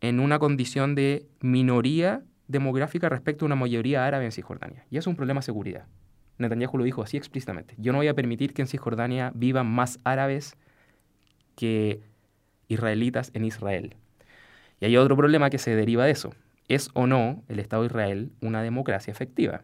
en 0.00 0.20
una 0.20 0.38
condición 0.38 0.94
de 0.94 1.26
minoría 1.40 2.22
demográfica 2.50 3.08
respecto 3.08 3.44
a 3.44 3.46
una 3.46 3.56
mayoría 3.56 4.06
árabe 4.06 4.24
en 4.24 4.32
Cisjordania. 4.32 4.84
Y 4.90 4.98
es 4.98 5.06
un 5.06 5.16
problema 5.16 5.40
de 5.40 5.44
seguridad. 5.44 5.86
Netanyahu 6.38 6.78
lo 6.78 6.84
dijo 6.84 7.02
así 7.02 7.16
explícitamente. 7.16 7.74
Yo 7.78 7.92
no 7.92 7.98
voy 7.98 8.08
a 8.08 8.14
permitir 8.14 8.54
que 8.54 8.62
en 8.62 8.68
Cisjordania 8.68 9.30
vivan 9.34 9.66
más 9.66 10.00
árabes 10.04 10.56
que 11.54 12.00
israelitas 12.68 13.30
en 13.34 13.44
Israel. 13.44 13.96
Y 14.80 14.86
hay 14.86 14.96
otro 14.96 15.16
problema 15.16 15.50
que 15.50 15.58
se 15.58 15.76
deriva 15.76 16.04
de 16.06 16.12
eso. 16.12 16.34
¿Es 16.68 16.90
o 16.94 17.06
no 17.06 17.42
el 17.48 17.58
Estado 17.58 17.82
de 17.82 17.86
Israel 17.86 18.32
una 18.40 18.62
democracia 18.62 19.10
efectiva? 19.10 19.62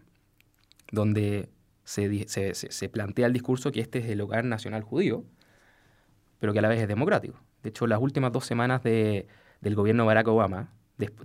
Donde 0.92 1.48
se, 1.84 2.26
se, 2.28 2.88
plantea 2.88 3.26
el 3.26 3.32
discurso 3.32 3.72
que 3.72 3.80
este 3.80 4.00
es 4.00 4.06
el 4.06 4.20
hogar 4.20 4.44
nacional 4.44 4.82
judío, 4.82 5.24
pero 6.38 6.52
que 6.52 6.58
a 6.58 6.62
la 6.62 6.68
vez 6.68 6.80
es 6.80 6.88
democrático. 6.88 7.40
De 7.62 7.70
hecho, 7.70 7.86
las 7.86 8.00
últimas 8.00 8.32
dos 8.32 8.44
semanas 8.44 8.82
de, 8.82 9.26
del 9.60 9.74
gobierno 9.74 10.04
Barack 10.04 10.28
Obama, 10.28 10.72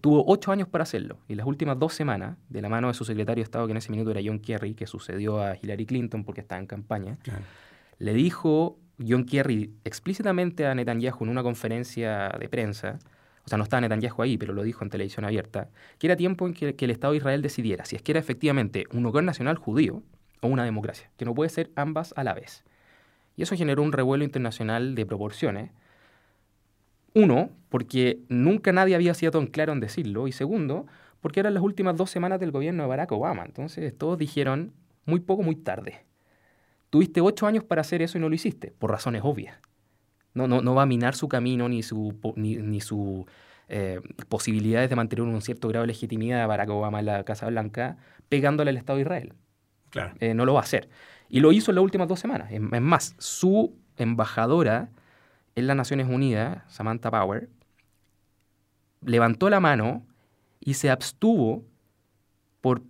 tuvo 0.01 0.25
ocho 0.27 0.51
años 0.51 0.67
para 0.67 0.83
hacerlo, 0.83 1.19
y 1.27 1.35
las 1.35 1.45
últimas 1.45 1.79
dos 1.79 1.93
semanas, 1.93 2.37
de 2.49 2.61
la 2.61 2.69
mano 2.69 2.89
de 2.89 2.93
su 2.93 3.05
secretario 3.05 3.41
de 3.41 3.45
Estado, 3.45 3.65
que 3.67 3.71
en 3.71 3.77
ese 3.77 3.91
minuto 3.91 4.11
era 4.11 4.21
John 4.23 4.39
Kerry, 4.39 4.73
que 4.73 4.85
sucedió 4.85 5.41
a 5.41 5.55
Hillary 5.55 5.85
Clinton 5.85 6.23
porque 6.23 6.41
estaba 6.41 6.59
en 6.59 6.67
campaña, 6.67 7.17
le 7.97 8.13
dijo 8.13 8.79
John 9.07 9.25
Kerry 9.25 9.73
explícitamente 9.83 10.65
a 10.65 10.75
Netanyahu 10.75 11.23
en 11.23 11.29
una 11.29 11.43
conferencia 11.43 12.29
de 12.37 12.49
prensa, 12.49 12.99
o 13.45 13.49
sea, 13.49 13.57
no 13.57 13.63
estaba 13.63 13.81
Netanyahu 13.81 14.21
ahí, 14.21 14.37
pero 14.37 14.53
lo 14.53 14.63
dijo 14.63 14.83
en 14.83 14.89
televisión 14.89 15.25
abierta, 15.25 15.69
que 15.97 16.07
era 16.07 16.15
tiempo 16.15 16.45
en 16.45 16.53
que, 16.53 16.75
el 16.77 16.91
Estado 16.91 17.13
de 17.13 17.17
Israel 17.17 17.41
decidiera 17.41 17.85
si 17.85 17.95
es 17.95 18.01
que 18.01 18.11
era 18.11 18.19
efectivamente 18.19 18.85
un 18.91 19.05
hogar 19.05 19.23
nacional 19.23 19.57
judío 19.57 20.03
o 20.41 20.47
una 20.47 20.65
democracia, 20.65 21.09
que 21.17 21.25
no 21.25 21.33
puede 21.33 21.49
ser 21.49 21.71
ambas 21.75 22.13
a 22.17 22.23
la 22.23 22.33
vez. 22.33 22.63
Y 23.37 23.43
eso 23.43 23.55
generó 23.55 23.83
un 23.83 23.93
revuelo 23.93 24.23
internacional 24.23 24.95
de 24.95 25.05
proporciones. 25.05 25.71
Uno, 27.13 27.49
porque 27.69 28.19
nunca 28.29 28.71
nadie 28.71 28.95
había 28.95 29.13
sido 29.13 29.31
tan 29.31 29.47
claro 29.47 29.73
en 29.73 29.79
decirlo, 29.79 30.27
y 30.27 30.31
segundo, 30.31 30.85
porque 31.19 31.39
eran 31.39 31.53
las 31.53 31.63
últimas 31.63 31.95
dos 31.95 32.09
semanas 32.09 32.39
del 32.39 32.51
gobierno 32.51 32.83
de 32.83 32.89
Barack 32.89 33.11
Obama. 33.11 33.43
Entonces 33.45 33.97
todos 33.97 34.17
dijeron 34.17 34.73
muy 35.05 35.19
poco, 35.19 35.43
muy 35.43 35.55
tarde. 35.55 36.05
Tuviste 36.89 37.21
ocho 37.21 37.47
años 37.47 37.63
para 37.63 37.81
hacer 37.81 38.01
eso 38.01 38.17
y 38.17 38.21
no 38.21 38.29
lo 38.29 38.35
hiciste, 38.35 38.73
por 38.77 38.91
razones 38.91 39.21
obvias. 39.23 39.57
No, 40.33 40.47
no, 40.47 40.61
no 40.61 40.75
va 40.75 40.83
a 40.83 40.85
minar 40.85 41.15
su 41.15 41.27
camino 41.27 41.67
ni 41.69 41.83
su, 41.83 42.17
ni, 42.35 42.55
ni 42.55 42.81
su 42.81 43.25
eh, 43.67 44.01
posibilidades 44.27 44.89
de 44.89 44.95
mantener 44.95 45.23
un 45.23 45.41
cierto 45.41 45.67
grado 45.67 45.83
de 45.83 45.87
legitimidad 45.87 46.41
a 46.41 46.47
Barack 46.47 46.69
Obama 46.69 46.99
en 46.99 47.05
la 47.05 47.23
Casa 47.23 47.47
Blanca 47.47 47.97
pegándole 48.29 48.69
al 48.69 48.77
Estado 48.77 48.97
de 48.97 49.03
Israel. 49.03 49.33
Claro. 49.89 50.13
Eh, 50.19 50.33
no 50.33 50.45
lo 50.45 50.53
va 50.53 50.61
a 50.61 50.63
hacer. 50.63 50.89
Y 51.29 51.39
lo 51.39 51.51
hizo 51.51 51.71
en 51.71 51.75
las 51.75 51.83
últimas 51.83 52.07
dos 52.07 52.19
semanas. 52.19 52.51
Es 52.51 52.81
más, 52.81 53.15
su 53.17 53.73
embajadora 53.97 54.89
en 55.55 55.67
las 55.67 55.75
Naciones 55.75 56.07
Unidas, 56.09 56.63
Samantha 56.67 57.11
Power, 57.11 57.49
levantó 59.05 59.49
la 59.49 59.59
mano 59.59 60.05
y 60.59 60.75
se 60.75 60.89
abstuvo 60.89 61.65
por 62.61 62.83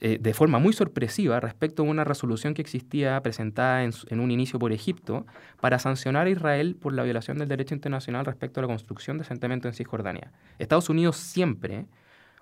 eh, 0.00 0.18
de 0.20 0.34
forma 0.34 0.58
muy 0.58 0.72
sorpresiva 0.72 1.40
respecto 1.40 1.82
a 1.82 1.86
una 1.86 2.04
resolución 2.04 2.52
que 2.52 2.60
existía 2.60 3.20
presentada 3.22 3.82
en, 3.82 4.20
un 4.20 4.30
inicio 4.30 4.58
por 4.58 4.72
Egipto 4.72 5.26
para 5.60 5.78
sancionar 5.78 6.26
a 6.26 6.30
Israel 6.30 6.76
por 6.76 6.92
la 6.92 7.02
violación 7.02 7.38
del 7.38 7.48
derecho 7.48 7.74
internacional 7.74 8.26
respecto 8.26 8.60
a 8.60 8.62
la 8.62 8.68
construcción 8.68 9.16
de 9.16 9.22
asentamientos 9.22 9.70
en 9.70 9.74
Cisjordania. 9.74 10.32
Estados 10.58 10.90
Unidos 10.90 11.16
siempre, 11.16 11.86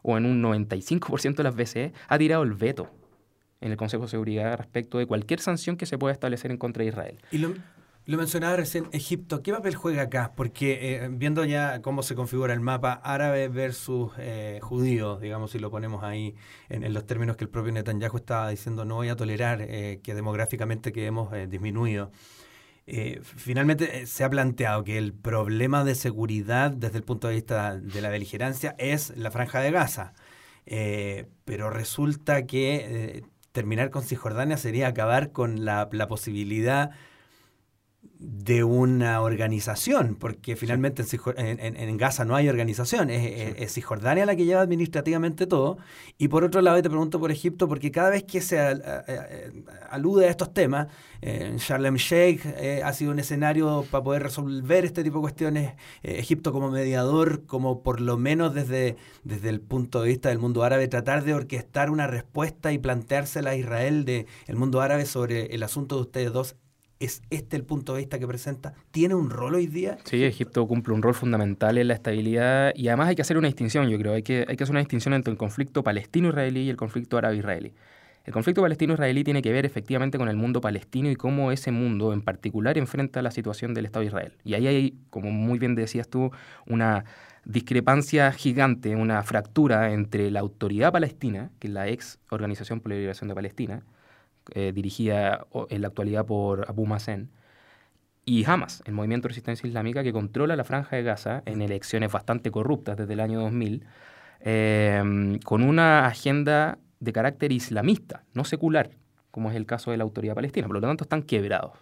o 0.03 0.17
en 0.17 0.27
un 0.27 0.43
95% 0.43 1.37
de 1.37 1.43
las 1.45 1.55
veces, 1.55 1.93
ha 2.09 2.19
tirado 2.19 2.43
el 2.43 2.55
veto 2.55 2.91
en 3.61 3.71
el 3.71 3.77
Consejo 3.77 4.03
de 4.03 4.11
Seguridad 4.11 4.59
respecto 4.59 4.99
de 4.99 5.07
cualquier 5.07 5.41
sanción 5.41 5.77
que 5.77 5.87
se 5.87 5.97
pueda 5.97 6.13
establecer 6.13 6.51
en 6.51 6.57
contra 6.59 6.83
de 6.83 6.89
Israel. 6.89 7.19
Mencionaba 8.19 8.57
recién 8.57 8.87
Egipto. 8.93 9.43
¿Qué 9.43 9.51
papel 9.51 9.75
juega 9.77 10.03
acá? 10.03 10.33
Porque 10.37 10.97
eh, 10.97 11.09
viendo 11.11 11.43
ya 11.47 11.81
cómo 11.81 12.03
se 12.03 12.15
configura 12.15 12.53
el 12.53 12.61
mapa 12.61 12.93
árabe 13.03 13.49
versus 13.49 14.13
eh, 14.19 14.59
judío, 14.63 15.19
digamos, 15.19 15.53
si 15.53 15.59
lo 15.59 15.71
ponemos 15.71 16.05
ahí 16.05 16.35
en, 16.69 16.93
los 16.93 17.07
términos 17.07 17.39
que 17.39 17.45
el 17.45 17.51
propio 17.51 17.73
Netanyahu 17.73 18.19
estaba 18.19 18.51
diciendo, 18.51 18.85
no 18.85 18.97
voy 18.97 19.09
a 19.09 19.17
tolerar 19.17 19.63
eh, 19.63 20.01
que 20.03 20.15
demográficamente 20.15 20.93
quedemos 20.93 21.31
disminuidos. 21.49 22.11
finalmente 23.23 24.07
se 24.07 24.25
ha 24.25 24.29
planteado 24.29 24.85
que 24.85 24.99
el 24.99 25.15
problema 25.15 25.83
de 25.85 25.95
seguridad 25.95 26.71
desde 26.73 26.99
el 26.99 27.05
punto 27.05 27.29
de 27.29 27.35
vista 27.35 27.79
de 27.79 28.03
la 28.03 28.11
beligerancia 28.11 28.75
es 28.79 29.17
la 29.17 29.31
franja 29.31 29.61
de 29.61 29.71
Gaza. 29.71 30.13
pero 31.47 31.71
resulta 31.71 32.47
que 32.47 33.25
terminar 33.53 33.91
con 33.91 34.03
Cisjordania 34.03 34.59
sería 34.59 34.89
acabar 34.89 35.33
con 35.33 35.65
la, 35.65 35.89
la 35.93 36.09
posibilidad 36.09 36.91
de 38.27 38.65
una 38.65 39.21
organización, 39.21 40.17
porque 40.19 40.57
finalmente 40.57 41.05
en, 41.37 41.97
Gaza 41.97 42.25
no 42.25 42.37
hay 42.37 42.49
organización, 42.49 43.11
es, 43.11 43.73
Cisjordania 43.73 44.27
la 44.27 44.35
que 44.37 44.45
lleva 44.45 44.63
administrativamente 44.63 45.47
todo. 45.47 45.79
Y 46.19 46.29
por 46.29 46.45
otro 46.45 46.61
lado, 46.63 46.81
te 46.83 46.89
pregunto 46.89 47.21
por 47.21 47.31
Egipto, 47.31 47.69
porque 47.69 47.91
cada 47.91 48.11
vez 48.11 48.25
que 48.25 48.41
se 48.41 48.59
alude 49.91 50.27
a 50.27 50.31
estos 50.31 50.53
temas, 50.55 50.89
eh, 51.21 51.55
Sharlem 51.59 51.97
Sheikh 51.97 52.45
eh, 52.45 52.83
ha 52.85 52.93
sido 52.93 53.13
un 53.13 53.19
escenario 53.19 53.85
para 53.91 54.05
poder 54.05 54.23
resolver 54.23 54.85
este 54.85 55.03
tipo 55.03 55.19
de 55.19 55.23
cuestiones, 55.23 55.75
eh, 56.03 56.19
Egipto 56.19 56.53
como 56.53 56.71
mediador, 56.71 57.47
como 57.47 57.83
por 57.83 58.01
lo 58.01 58.17
menos 58.17 58.55
desde, 58.55 58.97
desde 59.23 59.49
el 59.49 59.61
punto 59.61 60.03
de 60.03 60.09
vista 60.09 60.29
del 60.31 60.39
mundo 60.39 60.65
árabe, 60.65 60.89
tratar 60.89 61.25
de 61.25 61.35
orquestar 61.35 61.91
una 61.91 62.07
respuesta 62.07 62.73
y 62.73 62.79
planteársela 62.79 63.51
a 63.51 63.57
Israel 63.57 64.05
del 64.05 64.27
el 64.47 64.57
mundo 64.57 64.81
árabe 64.81 65.07
sobre 65.07 65.55
el 65.55 65.63
asunto 65.63 65.97
de 65.97 66.03
ustedes 66.03 66.33
dos 66.33 66.57
¿Es 67.01 67.23
este 67.31 67.57
el 67.57 67.65
punto 67.65 67.95
de 67.95 68.01
vista 68.01 68.19
que 68.19 68.27
presenta? 68.27 68.75
¿Tiene 68.91 69.15
un 69.15 69.29
rol 69.29 69.57
hoy 69.57 69.67
día? 69.67 69.99
Sí, 70.05 70.23
Egipto 70.25 70.67
cumple 70.67 70.95
un 70.95 71.03
rol 71.03 71.15
fundamental 71.15 71.77
en 71.77 71.89
la 71.89 71.95
estabilidad 71.95 72.73
y 72.75 72.89
además 72.89 73.09
hay 73.09 73.17
que 73.17 73.23
hacer 73.23 73.37
una 73.37 73.49
distinción, 73.49 73.89
yo 73.89 73.99
creo. 73.99 74.15
Hay 74.15 74.23
que, 74.23 74.45
hay 74.49 74.57
que 74.57 74.65
hacer 74.65 74.73
una 74.73 74.81
distinción 74.81 75.13
entre 75.13 75.33
el 75.33 75.37
conflicto 75.37 75.83
palestino-israelí 75.83 76.61
y 76.61 76.71
el 76.71 76.77
conflicto 76.77 77.19
árabe-israelí. 77.19 77.75
El 78.25 78.33
conflicto 78.33 78.63
palestino-israelí 78.63 79.23
tiene 79.23 79.43
que 79.43 79.53
ver 79.53 79.67
efectivamente 79.67 80.17
con 80.17 80.29
el 80.29 80.37
mundo 80.37 80.61
palestino 80.61 81.11
y 81.11 81.17
cómo 81.17 81.53
ese 81.53 81.73
mundo 81.73 82.15
en 82.15 82.23
particular 82.23 82.79
enfrenta 82.79 83.21
la 83.21 83.31
situación 83.31 83.75
del 83.75 83.85
Estado 83.85 84.01
de 84.01 84.07
Israel. 84.07 84.33
Y 84.45 84.55
ahí 84.55 84.67
hay, 84.67 84.95
como 85.11 85.31
muy 85.31 85.59
bien 85.59 85.75
decías 85.75 86.09
tú, 86.09 86.31
una 86.67 87.05
discrepancia 87.45 88.33
gigante, 88.33 88.97
una 88.97 89.23
fractura 89.25 89.93
entre 89.93 90.31
la 90.31 90.41
autoridad 90.41 90.93
palestina, 90.93 91.51
que 91.59 91.67
es 91.67 91.75
la 91.75 91.89
ex 91.89 92.19
Organización 92.31 92.81
por 92.81 92.93
la 92.93 92.97
Liberación 92.97 93.29
de 93.29 93.35
Palestina, 93.35 93.83
eh, 94.53 94.73
dirigida 94.73 95.47
en 95.71 95.83
la 95.83 95.89
actualidad 95.89 96.27
por 96.27 96.69
Abu 96.69 96.87
Mazen, 96.87 97.31
y 98.27 98.45
Hamas, 98.45 98.83
el 98.87 98.95
movimiento 98.95 99.29
de 99.29 99.31
resistencia 99.31 99.67
islámica 99.67 100.03
que 100.03 100.13
controla 100.13 100.57
la 100.57 100.65
franja 100.65 100.97
de 100.97 101.03
Gaza 101.03 101.43
en 101.47 101.63
elecciones 101.63 102.11
bastante 102.11 102.51
corruptas 102.51 102.97
desde 102.97 103.13
el 103.13 103.21
año 103.21 103.41
2000, 103.41 103.85
em, 104.41 105.39
con 105.41 105.63
una 105.63 106.07
agenda 106.07 106.79
de 107.01 107.13
carácter 107.13 107.53
islamista, 107.53 108.25
no 108.33 108.45
secular, 108.45 108.91
como 109.31 109.51
es 109.51 109.57
el 109.57 109.67
caso 109.67 109.91
de 109.91 109.99
la 109.99 110.05
autoridad 110.05 110.35
palestina. 110.35 110.67
Por 110.67 110.77
lo 110.77 110.81
tanto, 110.81 111.05
están 111.05 111.23
quebrados. 111.23 111.73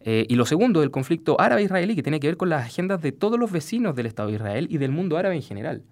Eh, 0.00 0.26
y 0.28 0.34
lo 0.36 0.46
segundo, 0.46 0.80
del 0.80 0.90
conflicto 0.90 1.40
árabe-israelí, 1.40 1.94
que 1.94 2.02
tiene 2.02 2.18
que 2.18 2.28
ver 2.28 2.36
con 2.36 2.48
las 2.48 2.64
agendas 2.66 3.02
de 3.02 3.12
todos 3.12 3.38
los 3.38 3.52
vecinos 3.52 3.94
del 3.94 4.06
Estado 4.06 4.28
de 4.28 4.36
Israel 4.36 4.66
y 4.70 4.78
del 4.78 4.90
mundo 4.90 5.16
árabe 5.16 5.36
en 5.36 5.42
general. 5.42 5.84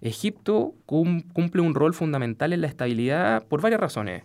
Egipto 0.00 0.74
cumple 0.86 1.62
un 1.62 1.74
rol 1.74 1.94
fundamental 1.94 2.52
en 2.52 2.60
la 2.60 2.66
estabilidad 2.66 3.46
por 3.46 3.60
varias 3.60 3.80
razones. 3.80 4.24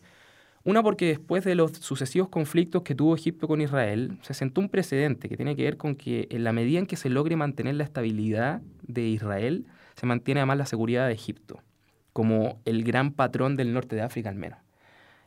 Una 0.68 0.84
porque 0.84 1.08
después 1.08 1.46
de 1.46 1.56
los 1.56 1.72
sucesivos 1.78 2.28
conflictos 2.28 2.84
que 2.84 2.94
tuvo 2.94 3.16
Egipto 3.16 3.48
con 3.48 3.62
Israel, 3.62 4.18
se 4.22 4.34
sentó 4.34 4.60
un 4.60 4.68
precedente 4.68 5.30
que 5.30 5.38
tiene 5.38 5.56
que 5.56 5.64
ver 5.64 5.78
con 5.78 5.96
que 5.96 6.28
en 6.30 6.44
la 6.44 6.52
medida 6.52 6.78
en 6.78 6.88
que 6.88 6.98
se 6.98 7.08
logre 7.08 7.38
mantener 7.38 7.76
la 7.76 7.86
estabilidad 7.86 8.62
de 8.82 9.04
Israel, 9.08 9.66
se 9.96 10.06
mantiene 10.06 10.42
además 10.42 10.58
la 10.58 10.66
seguridad 10.66 11.08
de 11.08 11.14
Egipto, 11.14 11.64
como 12.12 12.60
el 12.66 12.84
gran 12.84 13.14
patrón 13.14 13.56
del 13.56 13.72
norte 13.72 13.96
de 13.96 14.02
África 14.02 14.28
al 14.28 14.36
menos. 14.36 14.60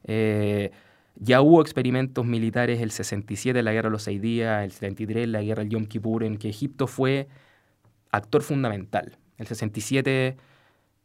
Eh, 0.05 0.73
ya 1.17 1.41
hubo 1.41 1.63
experimentos 1.63 2.27
militares 2.27 2.83
el 2.83 2.91
67 2.91 3.61
en 3.61 3.65
la 3.65 3.73
guerra 3.73 3.89
de 3.89 3.93
los 3.93 4.03
seis 4.03 4.21
días, 4.21 4.63
el 4.63 4.73
73 4.73 5.25
en 5.25 5.33
la 5.33 5.41
guerra 5.41 5.63
del 5.63 5.71
Yom 5.71 5.87
Kippur, 5.87 6.23
en 6.23 6.37
que 6.37 6.51
Egipto 6.51 6.87
fue 6.87 7.29
actor 8.11 8.43
fundamental. 8.43 9.17
El 9.39 9.47
67 9.47 10.37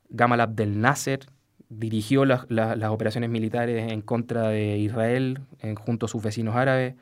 Gamal 0.10 0.42
Abdel 0.42 0.82
Nasser 0.82 1.22
dirigió 1.70 2.26
las 2.26 2.90
operaciones 2.90 3.30
militares 3.30 3.92
en 3.92 4.02
contra 4.02 4.50
de 4.50 4.78
Israel 4.78 5.42
junto 5.78 6.06
a 6.06 6.10
sus 6.10 6.24
vecinos 6.24 6.56
árabes. 6.56 6.96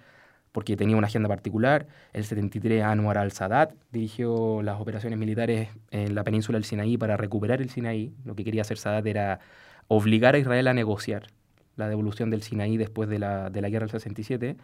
porque 0.52 0.78
tenía 0.78 0.96
una 0.98 1.08
agenda 1.08 1.28
particular. 1.30 1.88
El 2.14 2.26
73 2.26 2.84
Anwar 2.84 3.18
al-Sadat 3.18 3.74
dirigió 3.92 4.62
las 4.62 4.80
operaciones 4.80 5.18
militares 5.20 5.70
en 5.92 6.14
la 6.16 6.24
península 6.24 6.58
del 6.58 6.66
Sinaí 6.66 6.98
para 6.98 7.18
recuperar 7.18 7.62
el 7.62 7.70
Sinaí. 7.70 8.14
Lo 8.24 8.36
que 8.36 8.44
quería 8.44 8.62
hacer 8.62 8.78
Sadat 8.78 9.06
era 9.08 9.40
obligar 9.88 10.36
a 10.36 10.38
Israel 10.38 10.68
a 10.68 10.74
negociar 10.74 11.28
la 11.76 11.90
devolución 11.90 12.30
del 12.30 12.44
Sinaí 12.44 12.78
después 12.78 13.10
de 13.10 13.20
la, 13.20 13.50
de 13.50 13.62
la 13.62 13.70
guerra 13.70 13.86
del 13.86 13.92
67. 13.92 14.58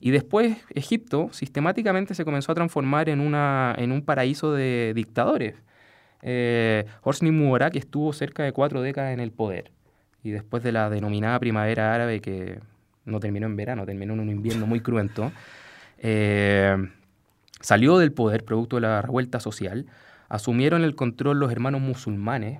Y 0.00 0.10
después 0.10 0.56
Egipto 0.74 1.28
sistemáticamente 1.32 2.14
se 2.14 2.24
comenzó 2.24 2.52
a 2.52 2.54
transformar 2.54 3.08
en, 3.08 3.20
una, 3.20 3.74
en 3.78 3.92
un 3.92 4.02
paraíso 4.02 4.52
de 4.52 4.92
dictadores. 4.94 5.56
Eh, 6.26 6.86
Hosni 7.02 7.30
Mubarak 7.30 7.76
estuvo 7.76 8.12
cerca 8.14 8.42
de 8.42 8.52
cuatro 8.52 8.80
décadas 8.80 9.12
en 9.12 9.20
el 9.20 9.30
poder. 9.30 9.70
Y 10.22 10.30
después 10.30 10.62
de 10.62 10.72
la 10.72 10.88
denominada 10.88 11.38
primavera 11.38 11.94
árabe, 11.94 12.20
que 12.20 12.58
no 13.04 13.20
terminó 13.20 13.46
en 13.46 13.56
verano, 13.56 13.84
terminó 13.84 14.14
en 14.14 14.20
un 14.20 14.30
invierno 14.30 14.66
muy 14.66 14.80
cruento, 14.80 15.30
eh, 15.98 16.76
salió 17.60 17.98
del 17.98 18.12
poder 18.12 18.42
producto 18.44 18.76
de 18.76 18.82
la 18.82 19.02
revuelta 19.02 19.38
social, 19.38 19.86
asumieron 20.30 20.82
el 20.82 20.94
control 20.94 21.38
los 21.38 21.52
hermanos 21.52 21.82
musulmanes 21.82 22.58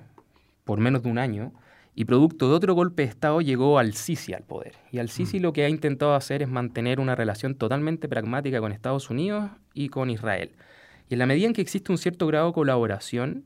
por 0.63 0.79
menos 0.79 1.01
de 1.01 1.09
un 1.09 1.17
año, 1.17 1.51
y 1.95 2.05
producto 2.05 2.49
de 2.49 2.55
otro 2.55 2.75
golpe 2.75 3.03
de 3.03 3.09
Estado 3.09 3.39
llegó 3.41 3.79
al-Sisi 3.79 4.33
al 4.33 4.43
poder. 4.43 4.75
Y 4.91 4.99
al-Sisi 4.99 5.39
mm. 5.39 5.41
lo 5.41 5.53
que 5.53 5.63
ha 5.63 5.69
intentado 5.69 6.13
hacer 6.13 6.41
es 6.41 6.49
mantener 6.49 6.99
una 6.99 7.15
relación 7.15 7.55
totalmente 7.55 8.09
pragmática 8.09 8.59
con 8.59 8.73
Estados 8.73 9.09
Unidos 9.09 9.49
y 9.73 9.89
con 9.89 10.09
Israel. 10.09 10.51
Y 11.09 11.13
en 11.13 11.19
la 11.19 11.25
medida 11.25 11.47
en 11.47 11.53
que 11.53 11.61
existe 11.61 11.91
un 11.91 11.97
cierto 11.97 12.27
grado 12.27 12.47
de 12.47 12.53
colaboración, 12.53 13.45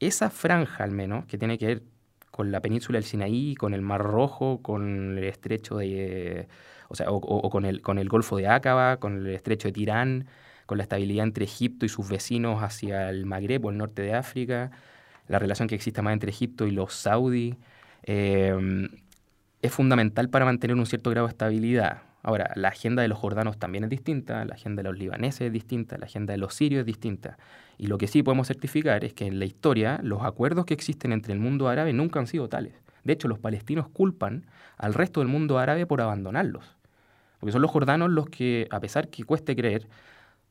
esa 0.00 0.30
franja 0.30 0.84
al 0.84 0.90
menos, 0.90 1.26
que 1.26 1.38
tiene 1.38 1.58
que 1.58 1.66
ver 1.66 1.82
con 2.30 2.52
la 2.52 2.60
península 2.60 2.96
del 2.98 3.04
Sinaí, 3.04 3.54
con 3.54 3.74
el 3.74 3.82
Mar 3.82 4.02
Rojo, 4.02 4.60
con 4.62 5.18
el 5.18 5.24
estrecho 5.24 5.76
de... 5.78 6.48
o 6.88 6.94
sea, 6.94 7.06
o, 7.10 7.50
con, 7.50 7.64
el, 7.64 7.82
con 7.82 7.98
el 7.98 8.08
Golfo 8.08 8.36
de 8.36 8.48
Aqaba, 8.48 8.98
con 8.98 9.18
el 9.18 9.34
estrecho 9.34 9.68
de 9.68 9.72
Tirán, 9.72 10.26
con 10.66 10.78
la 10.78 10.84
estabilidad 10.84 11.24
entre 11.24 11.44
Egipto 11.44 11.86
y 11.86 11.88
sus 11.88 12.08
vecinos 12.08 12.62
hacia 12.62 13.10
el 13.10 13.26
Magreb 13.26 13.64
o 13.64 13.70
el 13.70 13.78
norte 13.78 14.02
de 14.02 14.14
África, 14.14 14.70
la 15.28 15.38
relación 15.38 15.68
que 15.68 15.74
existe 15.74 16.02
más 16.02 16.12
entre 16.12 16.30
Egipto 16.30 16.66
y 16.66 16.70
los 16.72 16.94
saudíes, 16.94 17.56
Em, 18.02 18.88
es 19.62 19.72
fundamental 19.72 20.30
para 20.30 20.44
mantener 20.44 20.76
un 20.76 20.86
cierto 20.86 21.10
grado 21.10 21.26
de 21.26 21.32
estabilidad. 21.32 22.02
Ahora, 22.22 22.52
la 22.54 22.68
agenda 22.68 23.02
de 23.02 23.08
los 23.08 23.18
jordanos 23.18 23.58
también 23.58 23.84
es 23.84 23.90
distinta, 23.90 24.44
la 24.44 24.54
agenda 24.54 24.82
de 24.82 24.88
los 24.90 24.98
libaneses 24.98 25.42
es 25.42 25.52
distinta, 25.52 25.96
la 25.96 26.04
agenda 26.04 26.32
de 26.32 26.38
los 26.38 26.54
sirios 26.54 26.80
es 26.80 26.86
distinta. 26.86 27.38
Y 27.78 27.86
lo 27.86 27.96
que 27.96 28.06
sí 28.06 28.22
podemos 28.22 28.48
certificar 28.48 29.04
es 29.04 29.14
que 29.14 29.26
en 29.26 29.38
la 29.38 29.46
historia 29.46 30.00
los 30.02 30.22
acuerdos 30.22 30.66
que 30.66 30.74
existen 30.74 31.12
entre 31.12 31.32
el 31.32 31.38
mundo 31.38 31.68
árabe 31.68 31.92
nunca 31.92 32.20
han 32.20 32.26
sido 32.26 32.48
tales. 32.48 32.74
De 33.04 33.14
hecho, 33.14 33.28
los 33.28 33.38
palestinos 33.38 33.88
culpan 33.88 34.44
al 34.76 34.92
resto 34.92 35.20
del 35.20 35.28
mundo 35.28 35.58
árabe 35.58 35.86
por 35.86 36.02
abandonarlos. 36.02 36.76
Porque 37.38 37.52
son 37.52 37.62
los 37.62 37.70
jordanos 37.70 38.10
los 38.10 38.28
que, 38.28 38.68
a 38.70 38.80
pesar 38.80 39.08
que 39.08 39.24
cueste 39.24 39.56
creer, 39.56 39.88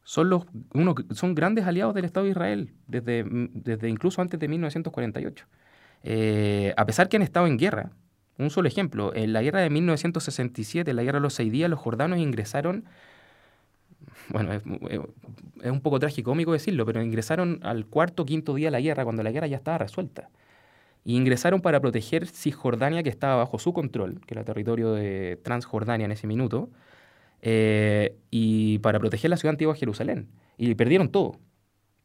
son, 0.04 0.30
los, 0.30 0.46
uno, 0.74 0.96
son 1.12 1.36
grandes 1.36 1.66
aliados 1.68 1.94
del 1.94 2.06
Estado 2.06 2.24
de 2.26 2.32
Israel, 2.32 2.74
desde, 2.88 3.24
desde 3.28 3.90
incluso 3.90 4.24
antes 4.24 4.40
de 4.40 4.48
1948. 4.48 5.46
Eh, 6.04 6.74
a 6.76 6.86
pesar 6.86 7.10
que 7.10 7.18
han 7.18 7.24
estado 7.24 7.46
en 7.46 7.58
guerra. 7.58 7.92
Un 8.40 8.50
solo 8.50 8.70
ejemplo, 8.70 9.14
en 9.14 9.34
la 9.34 9.42
guerra 9.42 9.60
de 9.60 9.70
1967, 9.70 10.90
en 10.90 10.96
la 10.96 11.04
guerra 11.04 11.20
de 11.20 11.24
los 11.24 11.34
seis 11.34 11.52
días, 11.52 11.70
los 11.70 11.78
jordanos 11.78 12.20
ingresaron, 12.20 12.86
bueno, 14.30 14.54
es, 14.54 14.64
un 15.66 15.82
poco 15.82 16.00
tragicómico 16.00 16.54
decirlo, 16.54 16.86
pero 16.86 17.04
ingresaron 17.04 17.60
al 17.64 17.86
cuarto 17.86 18.24
o 18.24 18.26
quinto 18.26 18.56
día 18.56 18.68
de 18.68 18.72
la 18.72 18.80
guerra, 18.80 19.04
cuando 19.04 19.24
la 19.24 19.32
guerra 19.32 19.48
ya 19.48 19.58
estaba 19.58 19.78
resuelta. 19.78 20.30
Y 21.04 21.18
ingresaron 21.18 21.60
para 21.62 21.82
proteger 21.82 22.28
Cisjordania, 22.28 23.04
que 23.04 23.10
estaba 23.10 23.36
bajo 23.36 23.60
su 23.60 23.74
control, 23.74 24.22
que 24.26 24.36
era 24.36 24.46
territorio 24.46 24.94
de 24.94 25.38
Transjordania 25.44 26.06
en 26.06 26.14
ese 26.14 26.26
minuto, 26.26 26.70
eh, 27.42 28.16
y 28.32 28.80
para 28.80 29.00
proteger 29.00 29.30
la 29.32 29.38
ciudad 29.38 29.52
antigua 29.52 29.76
Jerusalén. 29.76 30.30
Y 30.58 30.76
perdieron 30.76 31.10
todo. 31.10 31.40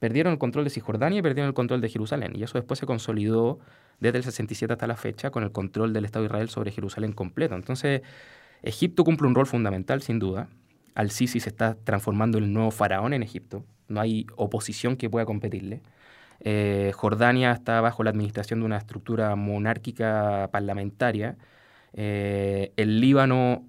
Perdieron 0.04 0.34
el 0.34 0.38
control 0.38 0.64
de 0.64 0.70
Cisjordania 0.70 1.20
y 1.20 1.22
perdieron 1.22 1.48
el 1.48 1.54
control 1.54 1.80
de 1.80 1.88
Jerusalén. 1.88 2.32
Y 2.36 2.42
eso 2.42 2.58
después 2.58 2.78
se 2.78 2.84
consolidó 2.84 3.58
desde 4.00 4.18
el 4.18 4.24
67 4.24 4.70
hasta 4.70 4.86
la 4.86 4.96
fecha 4.96 5.30
con 5.30 5.44
el 5.44 5.50
control 5.50 5.94
del 5.94 6.04
Estado 6.04 6.24
de 6.24 6.26
Israel 6.26 6.50
sobre 6.50 6.72
Jerusalén 6.72 7.12
completo. 7.12 7.54
Entonces, 7.54 8.02
Egipto 8.62 9.02
cumple 9.02 9.28
un 9.28 9.34
rol 9.34 9.46
fundamental, 9.46 10.02
sin 10.02 10.18
duda. 10.18 10.50
Al-Sisi 10.94 11.40
se 11.40 11.48
está 11.48 11.78
transformando 11.84 12.36
el 12.36 12.52
nuevo 12.52 12.70
faraón 12.70 13.14
en 13.14 13.22
Egipto. 13.22 13.64
No 13.88 13.98
hay 13.98 14.26
oposición 14.36 14.98
que 14.98 15.08
pueda 15.08 15.24
competirle. 15.24 15.80
Eh, 16.40 16.92
Jordania 16.94 17.52
está 17.52 17.80
bajo 17.80 18.04
la 18.04 18.10
administración 18.10 18.60
de 18.60 18.66
una 18.66 18.76
estructura 18.76 19.34
monárquica 19.36 20.50
parlamentaria. 20.52 21.38
Eh, 21.94 22.74
el 22.76 23.00
Líbano 23.00 23.64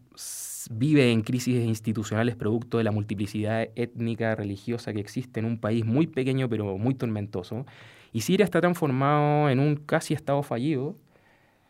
vive 0.72 1.12
en 1.12 1.22
crisis 1.22 1.64
institucionales 1.64 2.36
producto 2.36 2.78
de 2.78 2.84
la 2.84 2.92
multiplicidad 2.92 3.70
étnica, 3.76 4.36
religiosa 4.36 4.94
que 4.94 5.00
existe 5.00 5.40
en 5.40 5.46
un 5.46 5.60
país 5.60 5.86
muy 5.86 6.08
pequeño 6.08 6.50
pero 6.50 6.78
muy 6.78 6.96
tormentoso. 6.96 7.66
Y 8.12 8.22
Siria 8.22 8.46
está 8.46 8.62
transformado 8.62 9.50
en 9.50 9.60
un 9.60 9.76
casi 9.76 10.14
estado 10.14 10.42
fallido 10.44 10.96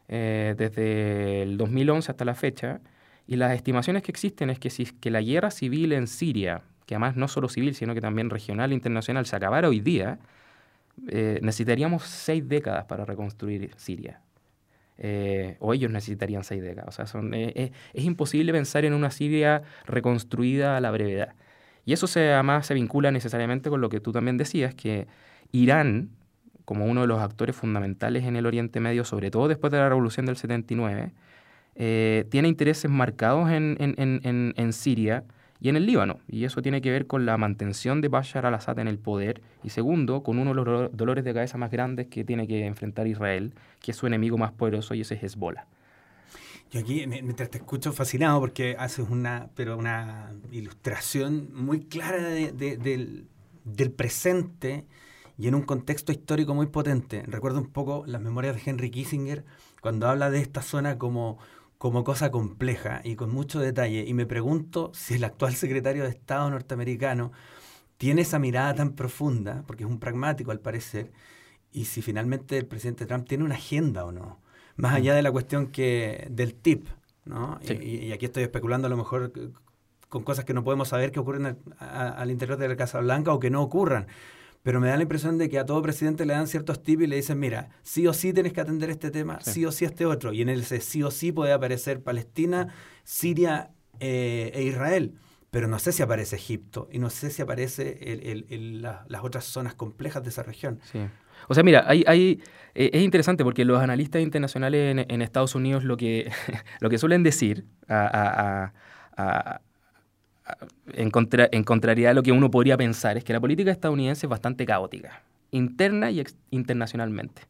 eh, 0.08 0.54
desde 0.58 1.42
el 1.42 1.58
2011 1.58 2.12
hasta 2.12 2.26
la 2.26 2.36
fecha. 2.36 2.82
Y 3.28 3.38
las 3.38 3.54
estimaciones 3.54 4.04
que 4.04 4.12
existen 4.12 4.50
es 4.50 4.60
que 4.60 4.70
si 4.70 4.86
que 4.86 5.10
la 5.10 5.22
guerra 5.22 5.50
civil 5.50 5.94
en 5.94 6.08
Siria, 6.08 6.62
que 6.86 6.96
además 6.96 7.16
no 7.16 7.28
solo 7.28 7.50
civil, 7.50 7.74
sino 7.74 7.96
que 7.96 8.02
también 8.02 8.30
regional 8.30 8.72
e 8.72 8.76
internacional, 8.76 9.26
se 9.26 9.36
acabara 9.36 9.68
hoy 9.68 9.80
día, 9.80 10.20
eh, 11.08 11.40
necesitaríamos 11.42 12.04
seis 12.04 12.48
décadas 12.48 12.86
para 12.86 13.06
reconstruir 13.06 13.72
Siria. 13.78 14.22
Eh, 14.98 15.58
o 15.60 15.74
ellos 15.74 15.92
necesitarían 15.92 16.44
seis 16.44 16.62
décadas. 16.62 16.88
O 16.88 16.92
sea, 16.92 17.06
son, 17.06 17.34
es 17.34 17.72
imposible 17.94 18.52
pensar 18.54 18.86
en 18.86 18.94
una 18.94 19.12
Siria 19.12 19.64
reconstruida 19.86 20.78
a 20.78 20.82
la 20.82 20.92
brevedad. 20.92 21.36
Y 21.86 21.94
eso 21.94 22.08
se, 22.08 22.34
además 22.34 22.66
se 22.66 22.74
vincula 22.74 23.12
necesariamente 23.12 23.70
con 23.70 23.82
lo 23.82 23.90
que 23.90 24.00
tú 24.00 24.12
también 24.12 24.38
decías, 24.38 24.74
que 24.74 25.08
Irán 25.52 26.10
como 26.66 26.86
uno 26.86 27.02
de 27.02 27.08
los 27.08 27.22
actores 27.22 27.56
fundamentales 27.56 28.26
en 28.26 28.36
el 28.36 28.46
Oriente 28.46 28.80
Medio, 28.80 29.06
sobre 29.06 29.32
todo 29.32 29.48
después 29.48 29.72
de 29.72 29.78
la 29.78 29.88
revolución 29.88 30.26
del 30.26 30.36
79, 30.36 31.12
eh, 31.76 32.26
tiene 32.30 32.48
intereses 32.48 32.90
marcados 32.90 33.52
en, 33.52 33.78
en, 33.78 34.74
Siria 34.74 35.24
y 35.66 35.70
en 35.70 35.78
el 35.78 35.88
Líbano. 35.88 36.20
Y 36.28 36.46
eso 36.46 36.62
tiene 36.62 36.80
que 36.80 36.92
ver 36.92 37.08
con 37.08 37.26
la 37.26 37.40
mantención 37.40 38.00
de 38.00 38.08
Bashar 38.08 38.46
al-Assad 38.46 38.78
en 38.78 38.88
el 38.88 39.00
poder 39.00 39.42
y 39.64 39.72
segundo, 39.72 40.22
con 40.22 40.38
uno 40.38 40.52
de 40.52 40.56
los 40.58 40.96
dolores 40.96 41.26
de 41.26 41.34
cabeza 41.34 41.58
más 41.58 41.72
grandes 41.72 42.06
que 42.06 42.24
tiene 42.24 42.48
que 42.48 42.68
enfrentar 42.68 43.08
Israel, 43.08 43.56
que 43.82 43.90
es 43.90 43.98
su 43.98 44.06
enemigo 44.06 44.38
más 44.38 44.52
poderoso 44.52 44.94
y 44.94 45.02
ese 45.02 45.16
es 45.16 45.24
Hezbollah. 45.24 45.66
Yo 46.70 46.82
aquí, 46.82 47.08
mientras 47.08 47.50
te 47.50 47.58
escucho, 47.58 47.94
fascinado 47.94 48.40
porque 48.42 48.76
haces 48.78 49.10
una, 49.10 49.50
pero 49.56 49.76
una 49.76 50.34
ilustración 50.52 51.50
muy 51.52 51.80
clara 51.86 52.22
del, 52.22 53.26
del 53.64 53.92
presente 53.92 54.86
y 55.36 55.48
en 55.48 55.56
un 55.56 55.64
contexto 55.64 56.12
histórico 56.12 56.54
muy 56.54 56.68
potente. 56.68 57.24
Recuerdo 57.26 57.60
un 57.60 57.72
poco 57.72 58.04
las 58.06 58.22
memorias 58.22 58.56
de 58.56 58.62
Henry 58.70 58.92
Kissinger 58.92 59.46
cuando 59.82 60.08
habla 60.08 60.30
de 60.30 60.42
esta 60.42 60.62
zona 60.62 61.00
como, 61.00 61.40
como 61.78 62.04
cosa 62.04 62.32
compleja 62.32 63.02
y 63.04 63.16
con 63.16 63.32
mucho 63.32 63.60
detalle. 63.60 64.06
Y 64.08 64.14
me 64.14 64.26
pregunto 64.26 64.92
si 64.94 65.16
el 65.16 65.24
actual 65.24 65.56
secretario 65.56 66.04
de 66.04 66.10
Estado 66.10 66.50
norteamericano 66.50 67.32
tiene 67.98 68.22
esa 68.22 68.40
mirada 68.40 68.76
tan 68.76 68.94
profunda, 68.94 69.64
porque 69.68 69.84
es 69.84 69.90
un 69.90 70.00
pragmático 70.00 70.52
al 70.52 70.60
parecer, 70.60 71.12
y 71.72 71.86
si 71.86 72.02
finalmente 72.02 72.58
el 72.58 72.66
presidente 72.66 73.06
Trump 73.06 73.28
tiene 73.28 73.44
una 73.44 73.56
agenda 73.56 74.06
o 74.06 74.12
no. 74.12 74.42
Más 74.78 74.94
mm. 74.94 74.96
allá 74.96 75.16
de 75.16 75.22
la 75.22 75.32
cuestión 75.32 75.68
que 75.68 76.28
del 76.30 76.56
tip, 76.56 76.88
¿no? 77.26 77.60
Y, 77.64 78.12
aquí 78.12 78.26
estoy 78.26 78.44
especulando 78.44 78.88
a 78.88 78.90
lo 78.90 78.98
mejor 78.98 79.32
con 80.10 80.24
cosas 80.24 80.46
que 80.46 80.54
no 80.54 80.64
podemos 80.64 80.90
saber 80.90 81.12
que 81.12 81.20
ocurren 81.20 81.58
al 81.80 82.32
interior 82.32 82.58
de 82.58 82.68
la 82.68 82.76
Casa 82.76 83.00
Blanca 83.00 83.34
o 83.34 83.40
que 83.40 83.50
no 83.50 83.62
ocurran 83.62 84.08
pero 84.66 84.82
me 84.82 84.88
da 84.88 84.96
la 84.96 85.04
impresión 85.04 85.38
de 85.38 85.48
que 85.48 85.60
a 85.60 85.66
todo 85.68 85.80
presidente 85.84 86.26
le 86.26 86.34
dan 86.34 86.48
ciertos 86.48 86.82
tips 86.82 87.04
y 87.04 87.06
le 87.06 87.18
dicen, 87.18 87.40
mira, 87.40 87.70
sí 87.84 88.08
o 88.08 88.14
sí 88.14 88.34
tienes 88.34 88.52
que 88.52 88.62
atender 88.62 88.90
este 88.90 89.12
tema, 89.12 89.40
sí, 89.40 89.64
o 89.64 89.72
sí 89.72 89.86
este 89.86 90.08
otro. 90.08 90.34
Y 90.34 90.42
en 90.42 90.50
ese 90.50 90.82
sí 90.82 91.04
o 91.04 91.12
sí 91.12 91.32
puede 91.32 91.54
aparecer 91.54 92.02
Palestina, 92.02 92.70
Siria 93.04 93.70
eh, 94.00 94.52
e 94.56 94.64
Israel. 94.64 95.14
Pero 95.52 95.68
no 95.68 95.78
sé 95.78 95.92
si 95.92 96.02
aparece 96.02 96.38
Egipto 96.38 96.90
y 96.92 96.98
no 96.98 97.12
sé 97.12 97.30
si 97.30 97.44
aparece 97.44 98.00
el, 98.02 98.82
las 98.82 99.24
otras 99.24 99.46
zonas 99.46 99.76
complejas 99.76 100.24
de 100.24 100.30
esa 100.30 100.42
región. 100.42 100.80
Sí. 100.92 101.00
O 101.48 101.54
sea, 101.54 101.62
mira, 101.62 101.86
hay, 101.88 102.04
hay, 102.08 102.42
eh, 102.74 102.90
es 102.92 103.04
interesante 103.04 103.44
porque 103.44 103.66
los 103.66 103.80
analistas 103.80 104.24
internacionales 104.24 105.06
en, 105.08 105.22
Estados 105.22 105.54
Unidos 105.54 105.84
lo 105.84 105.96
que, 105.96 106.32
lo 106.80 106.90
que 106.90 106.98
suelen 106.98 107.22
decir 107.22 107.68
a, 107.88 108.72
en, 110.94 111.10
contrariedad 111.10 112.12
a 112.12 112.14
lo 112.14 112.24
que 112.24 112.32
uno 112.32 112.52
podría 112.52 112.78
pensar, 112.78 113.18
es 113.18 113.24
que 113.24 113.34
la 113.34 113.40
política 113.40 113.72
estadounidense 113.72 114.26
es 114.26 114.30
bastante 114.30 114.66
caótica, 114.66 115.24
interna 115.52 116.12
y 116.12 116.24
internacionalmente. 116.52 117.44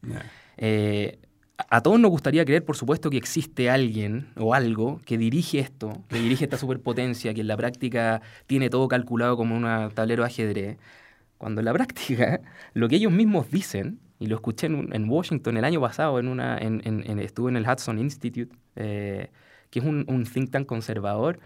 Eh, 0.56 1.18
a 1.56 1.80
todos 1.80 1.98
nos 1.98 2.10
gustaría 2.10 2.44
creer, 2.44 2.64
por 2.64 2.76
supuesto, 2.76 3.10
que 3.10 3.16
existe 3.16 3.70
alguien 3.70 4.28
o 4.36 4.54
algo 4.54 5.00
que 5.04 5.16
dirige 5.16 5.58
esto, 5.58 6.02
que 6.08 6.18
dirige 6.18 6.44
esta 6.44 6.58
superpotencia, 6.58 7.32
que 7.34 7.40
en 7.40 7.48
la 7.48 7.56
práctica 7.56 8.20
tiene 8.46 8.68
todo 8.70 8.88
calculado 8.88 9.36
como 9.36 9.56
un 9.56 9.90
tablero 9.94 10.22
de 10.22 10.26
ajedrez, 10.26 10.78
cuando 11.38 11.60
en 11.60 11.66
la 11.66 11.72
práctica 11.72 12.40
lo 12.74 12.88
que 12.88 12.96
ellos 12.96 13.12
mismos 13.12 13.50
dicen, 13.50 14.00
y 14.18 14.26
lo 14.28 14.36
escuché 14.36 14.66
en, 14.66 15.10
Washington 15.10 15.58
el 15.58 15.64
año 15.64 15.80
pasado, 15.80 16.18
en 16.18 16.28
una, 16.28 16.56
en, 16.58 16.80
estuve 17.20 17.50
en 17.50 17.56
el 17.56 17.68
Hudson 17.68 17.98
Institute, 17.98 18.54
eh, 18.76 19.28
que 19.70 19.80
es 19.80 19.84
un, 19.84 20.06
un 20.08 20.24
think 20.24 20.50
tank 20.50 20.66
conservador, 20.66 21.38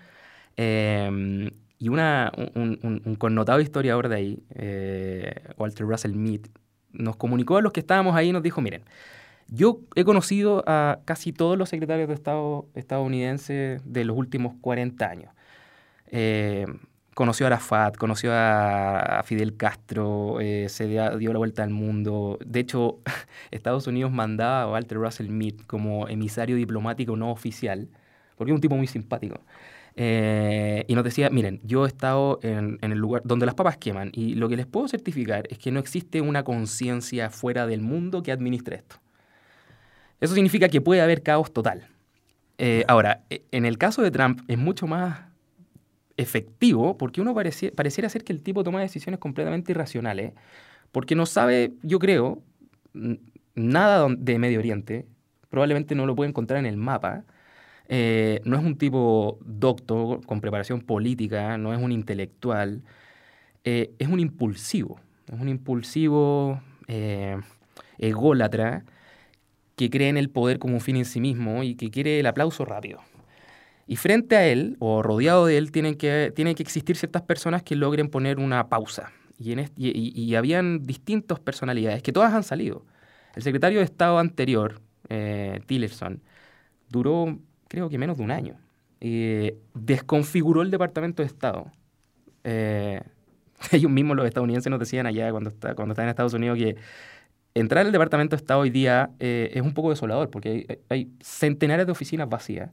Em, 0.63 1.51
y 1.79 1.89
una, 1.89 2.33
un, 2.55 3.17
connotado 3.19 3.61
historiador 3.61 4.11
de 4.11 4.15
ahí, 4.17 4.45
eh, 4.51 5.35
Walter 5.57 5.87
Russell 5.87 6.15
Mead, 6.15 6.43
nos 6.93 7.17
comunicó 7.17 7.57
a 7.57 7.63
los 7.63 7.73
que 7.73 7.81
estábamos 7.81 8.15
ahí 8.15 8.29
y 8.29 8.33
nos 8.33 8.43
dijo, 8.43 8.61
miren, 8.61 8.83
yo 9.49 9.81
he 9.95 10.05
conocido 10.05 10.63
a 10.67 11.01
casi 11.07 11.33
todos 11.33 11.57
los 11.57 11.71
secretarios 11.71 12.09
de 12.09 12.15
Estado 12.15 12.67
estadounidenses 12.75 13.81
de 13.87 14.05
los 14.05 14.19
últimos 14.19 14.53
40 14.61 15.09
años. 15.09 15.33
Eh, 16.09 16.67
conoció 17.15 17.47
a 17.47 17.49
Arafat, 17.49 17.97
conoció 17.97 18.31
a, 18.35 19.23
Fidel 19.25 19.57
Castro, 19.57 20.41
eh, 20.43 20.67
se 20.69 20.89
dio, 20.89 21.33
la 21.33 21.39
vuelta 21.39 21.63
al 21.63 21.71
mundo. 21.71 22.39
De 22.45 22.61
hecho, 22.61 22.99
Estados 23.51 23.87
Unidos 23.87 24.13
mandaba 24.13 24.63
a 24.63 24.71
Walter 24.71 24.99
Russell 24.99 25.31
Mead 25.31 25.55
como 25.67 26.07
emisario 26.07 26.57
diplomático 26.57 27.17
no 27.17 27.31
oficial, 27.31 27.89
porque 28.37 28.53
es 28.53 28.55
un 28.55 28.61
tipo 28.61 28.77
muy 28.77 28.87
simpático. 28.87 29.41
Eh, 29.97 30.85
y 30.87 30.95
nos 30.95 31.05
decía, 31.05 31.31
miren, 31.31 31.61
yo 31.63 31.85
he 31.85 31.89
estado 31.89 32.39
en, 32.43 32.79
el 32.81 32.99
lugar 32.99 33.23
donde 33.25 33.47
las 33.47 33.55
papas 33.55 33.77
queman 33.77 34.11
y 34.13 34.35
lo 34.35 34.49
que 34.49 34.57
les 34.57 34.67
puedo 34.67 34.89
certificar 34.89 35.47
es 35.51 35.59
que 35.59 35.71
no 35.71 35.81
existe 35.81 36.21
una 36.21 36.45
conciencia 36.45 37.31
fuera 37.31 37.67
del 37.67 37.81
mundo 37.81 38.23
que 38.23 38.33
administre 38.33 38.77
esto. 38.77 38.97
Eso 40.21 40.35
significa 40.35 40.69
que 40.69 40.81
puede 40.81 41.01
haber 41.01 41.23
caos 41.23 41.53
total. 41.53 41.89
Eh, 42.59 42.85
ahora, 42.89 43.25
e, 43.31 43.43
en 43.53 43.65
el 43.65 43.79
caso 43.79 44.03
de 44.03 44.11
Trump 44.11 44.43
es 44.49 44.59
mucho 44.59 44.87
más 44.87 45.21
efectivo 46.17 46.99
porque 46.99 47.21
uno 47.21 47.35
pareciera 47.35 48.09
ser 48.09 48.25
que 48.25 48.33
el 48.33 48.43
tipo 48.43 48.63
toma 48.63 48.81
decisiones 48.81 49.19
completamente 49.19 49.73
irracionales 49.73 50.35
porque 50.93 51.15
no 51.15 51.27
sabe, 51.27 51.73
yo 51.83 51.99
creo, 51.99 52.43
nada 53.55 54.09
de 54.11 54.39
Medio 54.39 54.59
Oriente, 54.59 55.07
probablemente 55.49 55.95
no 55.95 56.07
lo 56.07 56.17
puede 56.17 56.31
encontrar 56.31 56.59
en 56.59 56.67
el 56.67 56.77
mapa. 56.77 57.25
Eh, 57.93 58.41
no 58.45 58.57
es 58.57 58.65
un 58.65 58.79
tipo 58.79 59.39
docto 59.45 60.21
con 60.25 60.41
preparación 60.41 60.81
política, 60.81 61.59
no 61.59 61.75
es 61.75 61.83
un 61.83 61.91
intelectual, 61.91 62.83
eh, 63.65 63.91
es 63.99 64.09
un 64.09 64.21
impulsivo, 64.21 65.01
es 65.27 65.41
un 65.41 65.49
impulsivo 65.49 66.63
ególatra 67.99 68.85
que 69.77 69.91
cree 69.91 70.09
en 70.09 70.17
el 70.17 70.31
poder 70.31 70.59
como 70.59 70.75
un 70.75 70.81
fin 70.81 70.97
en 70.97 71.05
sí 71.05 71.21
mismo 71.21 71.63
y 71.63 71.75
que 71.75 71.91
quiere 71.91 72.21
el 72.21 72.27
aplauso 72.27 72.65
rápido. 72.65 73.01
Y 73.87 73.97
frente 73.97 74.37
a 74.37 74.47
él, 74.47 74.77
o 74.79 75.03
rodeado 75.03 75.47
de 75.47 75.59
él, 75.59 75.73
tienen 75.73 75.97
que, 75.97 76.33
tienen 76.37 76.55
que 76.55 76.63
existir 76.63 76.97
ciertas 76.97 77.23
personas 77.23 77.65
que 77.65 77.75
logren 77.75 78.09
poner 78.09 78.39
una 78.39 78.69
pausa. 78.69 79.11
Y, 79.37 79.53
en 79.53 80.37
habían 80.37 80.87
distintas 80.87 81.41
personalidades, 81.41 82.03
que 82.03 82.13
todas 82.13 82.33
han 82.33 82.45
salido. 82.45 82.85
El 83.35 83.43
secretario 83.43 83.79
de 83.79 83.87
Estado 83.87 84.19
anterior, 84.19 84.81
eh, 85.09 85.61
Tillerson, 85.67 86.23
duró 86.89 87.39
creo 87.71 87.89
que 87.89 87.99
menos 87.99 88.19
de 88.19 88.25
un 88.25 88.33
año. 88.33 88.57
Eh, 89.01 89.57
desconfiguró 89.75 90.61
el 90.61 90.71
Departamento 90.71 91.23
de 91.23 91.29
Estado. 91.29 91.71
Eh, 92.43 93.01
ellos 93.73 93.91
mismos, 93.91 94.17
los 94.17 94.27
estadounidenses, 94.27 94.69
nos 94.69 94.81
decían 94.81 95.07
allá 95.07 95.31
cuando, 95.31 95.51
está, 95.51 95.75
cuando 95.75 95.93
estaban 95.93 96.09
en 96.09 96.11
Estados 96.11 96.35
Unidos 96.35 96.59
que 96.59 96.77
entrar 97.55 97.87
al 97.87 97.93
Departamento 97.93 98.35
de 98.35 98.41
Estado 98.41 98.61
hoy 98.61 98.71
día 98.71 99.11
eh, 99.21 99.51
es 99.55 99.63
un 99.63 99.73
poco 99.73 99.91
desolador 99.91 100.31
porque 100.31 100.81
hay, 100.89 101.11
centenares 101.21 101.87
de 101.87 101.93
oficinas 101.93 102.29
vacías. 102.29 102.71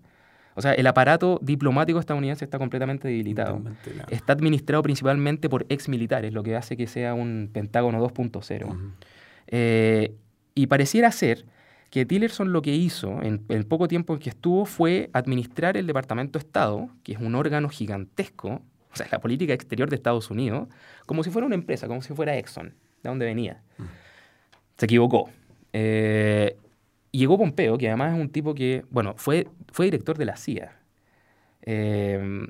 O 0.55 0.61
sea, 0.63 0.73
el 0.73 0.87
aparato 0.87 1.39
diplomático 1.43 1.99
estadounidense 1.99 2.43
está 2.43 2.57
completamente 2.57 3.07
debilitado. 3.07 3.61
Está 4.09 4.33
administrado 4.33 4.81
principalmente 4.81 5.47
por 5.49 5.67
ex 5.69 5.87
militares, 5.87 6.33
lo 6.33 6.41
que 6.41 6.55
hace 6.55 6.75
que 6.75 6.87
sea 6.87 7.13
un 7.13 7.51
Pentágono 7.53 8.03
2.0. 8.03 8.93
Eh, 9.49 10.15
y 10.55 10.65
pareciera 10.65 11.11
ser 11.11 11.45
que 11.89 12.05
Tillerson 12.05 12.51
lo 12.51 12.61
que 12.61 12.75
hizo 12.75 13.21
en 13.21 13.45
el 13.49 13.65
poco 13.65 13.87
tiempo 13.87 14.13
en 14.13 14.19
que 14.19 14.29
estuvo 14.29 14.65
fue 14.65 15.09
administrar 15.13 15.77
el 15.77 15.87
Departamento 15.87 16.39
de 16.39 16.45
Estado, 16.45 16.89
que 17.03 17.13
es 17.13 17.19
un 17.19 17.35
órgano 17.35 17.69
gigantesco, 17.69 18.61
o 18.91 18.95
sea, 18.95 19.07
la 19.11 19.19
política 19.19 19.53
exterior 19.53 19.89
de 19.89 19.95
Estados 19.95 20.29
Unidos, 20.31 20.67
como 21.05 21.23
si 21.23 21.29
fuera 21.29 21.45
una 21.45 21.55
empresa, 21.55 21.87
como 21.87 22.01
si 22.01 22.13
fuera 22.13 22.37
Exxon, 22.37 22.73
de 23.03 23.09
donde 23.09 23.25
venía 23.25 23.63
se 24.77 24.85
equivocó. 24.85 25.29
Eh, 25.73 26.55
llegó 27.11 27.37
Pompeo, 27.37 27.77
que 27.77 27.87
además 27.87 28.13
es 28.13 28.21
un 28.21 28.29
tipo 28.29 28.53
que, 28.53 28.85
bueno, 28.89 29.15
fue, 29.17 29.47
fue 29.71 29.85
director 29.85 30.17
de 30.17 30.25
la 30.25 30.37
CIA. 30.37 30.79
Eh, 31.63 32.47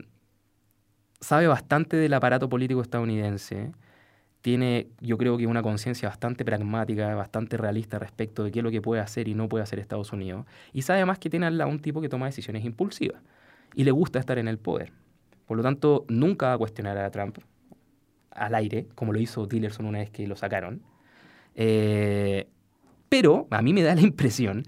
sabe 1.20 1.48
bastante 1.48 1.98
del 1.98 2.14
aparato 2.14 2.50
político 2.50 2.82
estadounidense. 2.82 3.72
Tiene, 4.48 4.88
yo 5.02 5.18
creo 5.18 5.38
que 5.38 5.46
una 5.46 5.62
conciencia 5.62 6.08
bastante 6.08 6.46
pragmática, 6.46 7.14
bastante 7.16 7.58
realista 7.58 8.00
respecto 8.00 8.46
de 8.46 8.52
qué 8.54 8.60
es 8.60 8.64
lo 8.64 8.72
que 8.72 8.82
puede 8.82 9.02
hacer 9.02 9.28
y 9.28 9.34
no 9.34 9.50
puede 9.50 9.62
hacer 9.62 9.78
Estados 9.78 10.14
Unidos. 10.14 10.46
Y 10.72 10.84
sabe 10.84 11.04
más 11.04 11.20
que 11.20 11.30
tiene 11.30 11.52
lado 11.52 11.70
un 11.70 11.82
tipo 11.82 12.00
que 12.00 12.08
toma 12.08 12.28
decisiones 12.28 12.64
impulsivas. 12.64 13.22
Y 13.76 13.84
le 13.84 13.92
gusta 13.92 14.20
estar 14.20 14.38
en 14.38 14.48
el 14.48 14.58
poder. 14.58 14.94
Por 15.48 15.58
lo 15.58 15.64
tanto, 15.64 16.06
nunca 16.08 16.48
va 16.48 16.54
a 16.54 16.58
cuestionar 16.60 16.98
a 16.98 17.12
Trump 17.12 17.40
al 18.32 18.56
aire, 18.56 18.88
como 18.96 19.12
lo 19.12 19.20
hizo 19.20 19.46
Tillerson 19.50 19.86
una 19.86 20.00
vez 20.00 20.12
que 20.12 20.26
lo 20.26 20.38
sacaron. 20.38 20.82
Eh, 21.54 22.48
pero 23.10 23.48
a 23.52 23.62
mí 23.62 23.74
me 23.74 23.84
da 23.84 23.96
la 23.96 24.02
impresión 24.02 24.64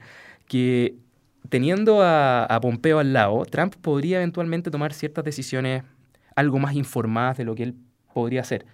que 0.45 0.97
teniendo 1.47 2.01
a, 2.01 2.59
Pompeo 2.61 2.99
al 2.99 3.13
lado, 3.13 3.45
Trump 3.45 3.75
podría 3.77 4.17
eventualmente 4.17 4.71
tomar 4.71 4.91
ciertas 4.91 5.23
decisiones 5.23 5.83
algo 6.35 6.59
más 6.59 6.75
informadas 6.75 7.37
de 7.37 7.45
lo 7.45 7.55
que 7.55 7.63
él 7.63 7.75
podría 8.13 8.41
hacer. 8.41 8.65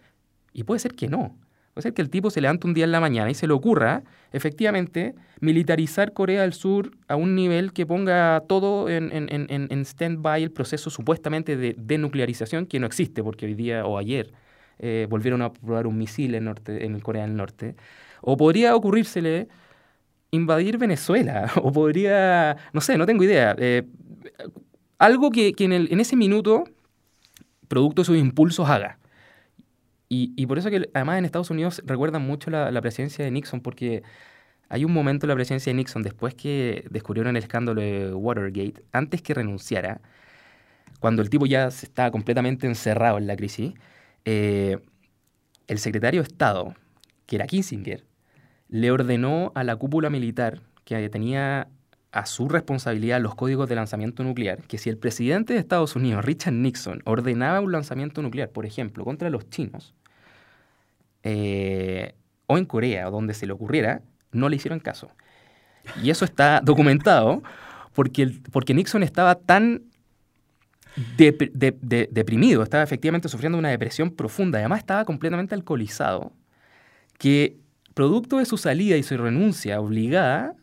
Y 0.55 0.63
puede 0.63 0.79
ser 0.79 0.95
que 0.95 1.09
no. 1.09 1.35
Puede 1.73 1.83
ser 1.83 1.93
que 1.93 2.01
el 2.01 2.09
tipo 2.09 2.29
se 2.29 2.39
levante 2.39 2.65
un 2.65 2.73
día 2.73 2.85
en 2.85 2.93
la 2.93 3.01
mañana 3.01 3.29
y 3.29 3.33
se 3.33 3.45
le 3.45 3.51
ocurra, 3.53 4.03
efectivamente, 4.31 5.13
militarizar 5.41 6.13
Corea 6.13 6.43
del 6.43 6.53
Sur 6.53 6.91
a 7.09 7.17
un 7.17 7.35
nivel 7.35 7.73
que 7.73 7.85
ponga 7.85 8.41
todo 8.47 8.87
en, 8.87 9.11
en, 9.11 9.85
stand-by 9.85 10.41
el 10.41 10.51
proceso 10.51 10.89
supuestamente 10.89 11.57
de 11.57 11.75
denuclearización, 11.77 12.67
que 12.67 12.79
no 12.79 12.87
existe, 12.87 13.21
porque 13.21 13.45
hoy 13.45 13.55
día 13.55 13.85
o 13.85 13.97
ayer 13.97 14.31
eh, 14.79 15.07
volvieron 15.09 15.41
a 15.41 15.51
probar 15.51 15.87
un 15.87 15.97
misil 15.97 16.35
en, 16.35 16.45
norte, 16.45 16.85
en 16.85 16.97
Corea 17.01 17.23
del 17.23 17.35
Norte. 17.35 17.75
O 18.21 18.37
podría 18.37 18.73
ocurrírsele 18.73 19.49
invadir 20.31 20.77
Venezuela, 20.77 21.51
o 21.61 21.73
podría, 21.73 22.55
no 22.71 22.79
sé, 22.79 22.97
no 22.97 23.05
tengo 23.05 23.25
idea. 23.25 23.53
Eh, 23.59 23.83
algo 24.97 25.29
que, 25.29 25.53
en, 25.59 25.73
en, 25.73 25.99
ese 25.99 26.15
minuto, 26.15 26.63
producto 27.67 28.03
de 28.03 28.05
sus 28.05 28.17
impulsos, 28.17 28.69
haga. 28.69 28.97
Y, 30.07 30.45
por 30.45 30.57
eso 30.59 30.69
que 30.69 30.89
además 30.93 31.17
en 31.17 31.25
Estados 31.25 31.49
Unidos 31.49 31.81
recuerdan 31.85 32.21
mucho 32.21 32.51
la, 32.51 32.81
presidencia 32.81 33.25
de 33.25 33.31
Nixon, 33.31 33.61
porque 33.61 34.03
hay 34.69 34.85
un 34.85 34.93
momento 34.93 35.25
en 35.25 35.29
la 35.29 35.35
presidencia 35.35 35.71
de 35.71 35.75
Nixon, 35.75 36.03
después 36.03 36.35
que 36.35 36.85
descubrieron 36.91 37.35
el 37.35 37.43
escándalo 37.43 37.81
de 37.81 38.13
Watergate, 38.13 38.83
antes 38.91 39.21
que 39.21 39.33
renunciara, 39.33 40.01
cuando 40.99 41.21
el 41.21 41.29
tipo 41.29 41.45
ya 41.45 41.67
estaba 41.67 42.11
completamente 42.11 42.67
encerrado 42.67 43.17
en 43.17 43.27
la 43.27 43.35
crisis, 43.35 43.73
eh, 44.25 44.77
el 45.67 45.79
secretario 45.79 46.21
de 46.21 46.27
Estado, 46.27 46.75
que 47.25 47.37
era 47.37 47.47
Kissinger, 47.47 48.05
le 48.69 48.91
ordenó 48.91 49.51
a 49.55 49.63
la 49.63 49.75
cúpula 49.75 50.09
militar 50.09 50.61
que 50.83 51.09
tenía 51.09 51.67
a 52.15 52.25
su 52.25 52.47
responsabilidad 52.47 53.19
los 53.19 53.35
códigos 53.35 53.67
de 53.67 53.75
lanzamiento 53.75 54.23
nuclear, 54.23 54.63
que 54.63 54.77
si 54.77 54.89
el 54.89 54.97
presidente 54.97 55.53
de 55.53 55.59
Estados 55.59 55.97
Unidos, 55.97 56.23
Richard 56.23 56.53
Nixon, 56.53 57.01
ordenaba 57.03 57.59
un 57.59 57.73
lanzamiento 57.73 58.21
nuclear, 58.21 58.49
por 58.49 58.65
ejemplo, 58.65 59.03
contra 59.03 59.29
los 59.29 59.49
chinos, 59.49 59.93
eh, 61.23 62.15
o 62.47 62.57
en 62.57 62.63
Corea, 62.63 63.09
o 63.09 63.11
donde 63.11 63.33
se 63.33 63.45
le 63.45 63.51
ocurriera, 63.51 64.01
no 64.31 64.47
le 64.47 64.55
hicieron 64.55 64.79
caso. 64.79 65.11
Y 66.01 66.09
eso 66.09 66.23
está 66.23 66.61
documentado 66.63 67.43
porque, 67.93 68.31
porque 68.49 68.73
Nixon 68.73 69.03
estaba 69.03 69.35
tan 69.35 69.83
deprimido, 71.17 72.63
estaba 72.63 72.83
efectivamente 72.83 73.27
sufriendo 73.27 73.57
una 73.57 73.71
depresión 73.71 74.09
profunda, 74.09 74.59
además 74.59 74.79
estaba 74.79 75.03
completamente 75.03 75.53
alcoholizado, 75.53 76.31
que 77.17 77.57
producto 77.93 78.37
de 78.37 78.45
su 78.45 78.55
salida 78.55 78.95
y 78.95 79.03
su 79.03 79.17
renuncia 79.17 79.81
obligada, 79.81 80.55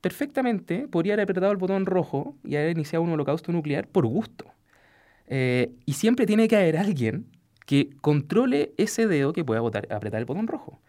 perfectamente 0.00 0.88
podría 0.88 1.14
haber 1.14 1.24
apretado 1.24 1.52
el 1.52 1.58
botón 1.58 1.86
rojo 1.86 2.36
y 2.44 2.56
haber 2.56 2.70
iniciado 2.70 3.02
un 3.02 3.10
holocausto 3.10 3.52
nuclear 3.52 3.88
por 3.88 4.06
gusto. 4.06 4.46
Eh, 5.26 5.72
y 5.84 5.94
siempre 5.94 6.26
tiene 6.26 6.48
que 6.48 6.56
haber 6.56 6.76
alguien 6.76 7.26
que 7.66 7.90
controle 8.00 8.72
ese 8.78 9.06
dedo 9.06 9.32
que 9.32 9.44
pueda 9.44 9.60
apretar 9.60 10.20
el 10.20 10.24
botón 10.24 10.46
rojo. 10.46 10.80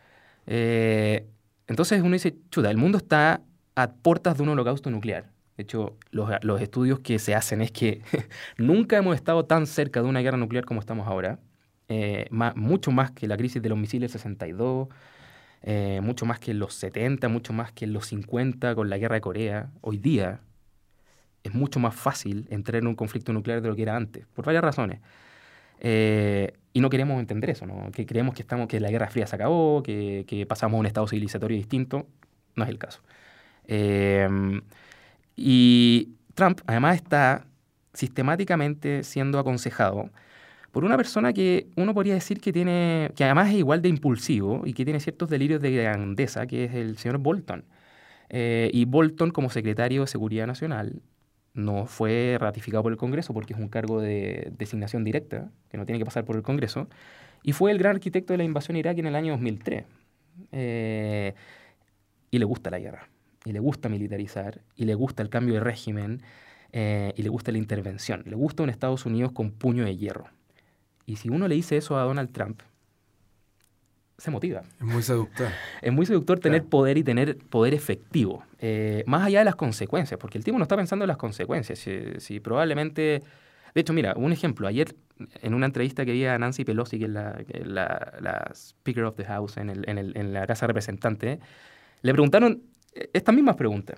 Eh, 0.48 1.28
entonces 1.68 2.02
uno 2.02 2.14
dice, 2.14 2.36
chuta, 2.50 2.72
el 2.72 2.78
mundo 2.78 2.98
está 2.98 3.42
a 3.76 3.92
puertas 3.92 4.38
de 4.38 4.44
un 4.44 4.50
holocausto 4.50 4.90
nuclear. 4.90 5.30
De 5.58 5.64
hecho, 5.64 5.98
los, 6.12 6.62
estudios 6.62 7.00
que 7.02 7.20
se 7.20 7.36
hacen 7.36 7.62
es 7.62 7.72
que 7.72 8.02
nunca 8.58 8.98
hemos 8.98 9.16
estado 9.16 9.46
tan 9.46 9.68
cerca 9.68 10.02
de 10.02 10.08
una 10.08 10.22
guerra 10.22 10.38
nuclear 10.38 10.66
como 10.66 10.80
estamos 10.80 11.08
ahora. 11.08 11.40
Eh, 11.90 12.28
mucho 12.56 12.92
más 12.92 13.12
que 13.12 13.28
la 13.28 13.36
crisis 13.36 13.62
de 13.62 13.70
los 13.70 13.78
misiles 13.78 14.12
62, 14.12 14.88
eh, 15.62 16.00
mucho 16.02 16.26
más 16.26 16.40
que 16.40 16.52
en 16.52 16.60
los 16.60 16.74
70, 16.76 17.28
mucho 17.30 17.54
más 17.54 17.72
que 17.72 17.86
en 17.86 17.94
los 17.94 18.08
50 18.08 18.76
con 18.76 18.90
la 18.90 18.98
guerra 18.98 19.16
de 19.16 19.22
Corea. 19.22 19.70
Hoy 19.82 19.98
día 19.98 20.40
es 21.44 21.54
mucho 21.54 21.80
más 21.80 21.96
fácil 21.96 22.48
entrar 22.50 22.82
en 22.82 22.88
un 22.88 22.96
conflicto 22.96 23.34
nuclear 23.34 23.62
de 23.62 23.70
lo 23.70 23.76
que 23.76 23.84
era 23.84 23.96
antes, 23.96 24.26
por 24.28 24.46
varias 24.46 24.64
razones. 24.64 25.00
Eh, 25.82 26.54
y 26.74 26.82
no 26.82 26.90
queremos 26.90 27.20
entender 27.20 27.50
eso, 27.50 27.66
¿no? 27.66 27.92
que 27.92 28.06
creemos 28.06 28.36
que, 28.36 28.42
estamos, 28.42 28.68
que 28.68 28.80
la 28.80 28.92
Guerra 28.92 29.10
Fría 29.10 29.28
se 29.28 29.36
acabó, 29.36 29.82
que, 29.84 30.46
pasamos 30.48 30.78
a 30.78 30.80
un 30.80 30.86
estado 30.86 31.08
civilizatorio 31.08 31.58
distinto. 31.58 32.08
No 32.56 32.64
es 32.64 32.70
el 32.70 32.78
caso. 32.78 33.02
Em, 33.68 34.62
y 35.36 36.16
Trump 36.36 36.62
además 36.68 36.96
está 36.96 37.46
sistemáticamente 37.94 39.04
siendo 39.04 39.40
aconsejado 39.40 40.10
por 40.72 40.86
una 40.86 40.98
persona 40.98 41.34
que 41.34 41.68
uno 41.76 41.94
podría 41.94 42.14
decir 42.14 42.40
que 42.40 42.54
tiene, 42.54 43.12
que 43.16 43.24
además 43.24 43.50
es 43.50 43.56
igual 43.56 43.82
de 43.82 43.90
impulsivo 43.90 44.64
y 44.66 44.74
que 44.74 44.86
tiene 44.86 45.00
ciertos 45.00 45.30
delirios 45.30 45.62
de 45.62 45.72
grandeza, 45.72 46.48
que 46.48 46.66
es 46.66 46.74
el 46.76 46.98
señor 46.98 47.18
Bolton. 47.20 47.66
Eh, 48.30 48.70
y 48.74 48.86
Bolton, 48.86 49.32
como 49.32 49.50
secretario 49.50 50.02
de 50.02 50.08
Seguridad 50.08 50.48
Nacional, 50.48 51.02
no 51.54 51.86
fue 51.86 52.38
ratificado 52.40 52.84
por 52.84 52.92
el 52.92 52.98
Congreso 52.98 53.34
porque 53.34 53.54
es 53.54 53.60
un 53.60 53.70
cargo 53.70 54.02
de 54.02 54.52
designación 54.58 55.04
directa, 55.04 55.52
que 55.70 55.78
no 55.78 55.86
tiene 55.86 56.00
que 56.00 56.06
pasar 56.06 56.26
por 56.26 56.36
el 56.36 56.44
Congreso, 56.44 56.88
y 57.44 57.54
fue 57.54 57.72
el 57.72 57.80
gran 57.80 57.96
arquitecto 57.96 58.34
de 58.34 58.38
la 58.38 58.44
invasión 58.44 58.76
a 58.76 58.80
Irak 58.80 58.98
en 59.00 59.08
el 59.08 59.16
año 59.16 59.34
2003. 59.34 59.86
Eh, 60.52 61.34
y 62.32 62.38
le 62.38 62.46
gusta 62.46 62.70
la 62.70 62.80
guerra, 62.80 63.10
y 63.46 63.52
le 63.52 63.60
gusta 63.60 63.90
militarizar, 63.90 64.62
y 64.76 64.86
le 64.86 64.94
gusta 64.94 65.24
el 65.24 65.30
cambio 65.30 65.56
de 65.56 65.60
régimen, 65.62 66.22
eh, 66.72 67.14
y 67.16 67.24
le 67.24 67.30
gusta 67.30 67.52
la 67.52 67.58
intervención. 67.58 68.24
Le 68.26 68.36
gusta 68.36 68.64
un 68.64 68.70
Estados 68.70 69.06
Unidos 69.06 69.32
con 69.32 69.52
puño 69.52 69.84
de 69.86 69.98
hierro. 69.98 70.30
Y 71.10 71.16
si 71.16 71.28
uno 71.28 71.48
le 71.48 71.56
dice 71.56 71.76
eso 71.76 71.98
a 71.98 72.04
Donald 72.04 72.32
Trump, 72.32 72.62
se 74.20 74.30
motiva. 74.30 74.62
Es 74.80 74.86
muy 74.86 75.02
seductor. 75.02 75.48
Es 75.82 75.92
muy 75.92 76.06
seductor 76.06 76.40
tener 76.40 76.64
poder 76.66 77.00
y 77.00 77.04
tener 77.04 77.36
poder 77.38 77.74
efectivo, 77.74 78.44
eh, 78.60 79.04
más 79.08 79.26
allá 79.26 79.40
de 79.40 79.46
las 79.46 79.56
consecuencias, 79.56 80.20
porque 80.20 80.38
el 80.38 80.44
tipo 80.44 80.60
no 80.60 80.64
está 80.64 80.78
pensando 80.78 81.06
en 81.06 81.08
las 81.08 81.18
consecuencias. 81.18 81.80
Si, 81.80 82.40
probablemente... 82.40 83.24
De 83.74 83.82
hecho, 83.82 83.94
mira, 83.94 84.14
un 84.18 84.32
ejemplo. 84.32 84.68
Ayer, 84.68 84.96
en 85.42 85.54
una 85.56 85.66
entrevista 85.66 86.06
que 86.06 86.12
vi 86.12 86.26
a 86.26 86.38
Nancy 86.38 86.64
Pelosi, 86.64 87.00
que 87.00 87.06
es 87.06 87.12
la, 87.68 88.52
Speaker 88.54 89.06
of 89.06 89.16
the 89.16 89.26
House 89.26 89.58
en, 89.58 89.72
el, 89.72 89.90
en, 89.90 89.98
el, 89.98 90.16
en 90.16 90.32
la 90.32 90.46
Casa 90.46 90.68
Representante, 90.68 91.40
le 92.04 92.12
preguntaron 92.12 92.62
estas 93.14 93.34
mismas 93.34 93.56
preguntas. 93.56 93.98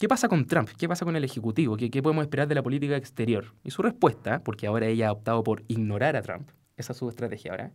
¿Qué 0.00 0.08
pasa 0.08 0.28
con 0.28 0.46
Trump? 0.46 0.70
¿Qué 0.78 0.88
pasa 0.88 1.04
con 1.04 1.14
el 1.14 1.24
Ejecutivo? 1.24 1.76
¿Qué, 1.76 1.90
¿Qué, 1.90 2.02
podemos 2.02 2.22
esperar 2.22 2.48
de 2.48 2.54
la 2.54 2.62
política 2.62 2.96
exterior? 2.96 3.52
Y 3.62 3.70
su 3.70 3.82
respuesta, 3.82 4.42
porque 4.42 4.66
ahora 4.66 4.86
ella 4.86 5.08
ha 5.08 5.12
optado 5.12 5.44
por 5.44 5.62
ignorar 5.68 6.16
a 6.16 6.22
Trump, 6.22 6.48
esa 6.78 6.94
es 6.94 6.98
su 6.98 7.10
estrategia 7.10 7.50
ahora, 7.50 7.72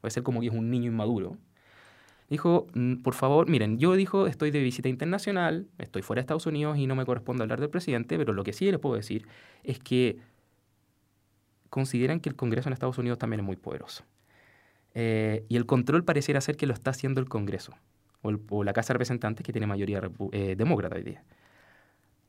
puede 0.00 0.10
ser 0.10 0.22
como 0.22 0.40
que 0.40 0.46
es 0.46 0.54
un 0.54 0.70
niño 0.70 0.90
inmaduro, 0.90 1.36
dijo, 2.30 2.66
mm, 2.72 3.02
por 3.02 3.12
favor, 3.12 3.50
miren, 3.50 3.76
yo 3.76 3.92
dijo, 3.92 4.26
estoy 4.26 4.50
de 4.52 4.62
visita 4.62 4.88
internacional, 4.88 5.66
estoy 5.76 6.00
fuera 6.00 6.20
de 6.20 6.22
Estados 6.22 6.46
Unidos 6.46 6.78
y 6.78 6.86
no 6.86 6.94
me 6.94 7.04
corresponde 7.04 7.42
hablar 7.42 7.60
del 7.60 7.68
presidente, 7.68 8.16
pero 8.16 8.32
lo 8.32 8.42
que 8.42 8.54
sí 8.54 8.70
les 8.70 8.80
puedo 8.80 8.94
decir 8.94 9.26
es 9.62 9.78
que 9.78 10.16
consideran 11.68 12.20
que 12.20 12.30
el 12.30 12.36
Congreso 12.36 12.70
en 12.70 12.72
Estados 12.72 12.96
Unidos 12.96 13.18
también 13.18 13.40
es 13.40 13.44
muy 13.44 13.56
poderoso. 13.56 14.02
Eh, 14.94 15.44
y 15.50 15.56
el 15.56 15.66
control 15.66 16.04
pareciera 16.04 16.40
ser 16.40 16.56
que 16.56 16.66
lo 16.66 16.72
está 16.72 16.92
haciendo 16.92 17.20
el 17.20 17.28
Congreso 17.28 17.74
o, 18.22 18.64
la 18.64 18.72
Casa 18.72 18.88
de 18.88 18.94
Representantes, 18.94 19.44
que 19.44 19.52
tiene 19.52 19.66
mayoría 19.66 20.00
eh, 20.32 20.54
demócrata 20.56 20.96
hoy 20.96 21.02
día. 21.02 21.22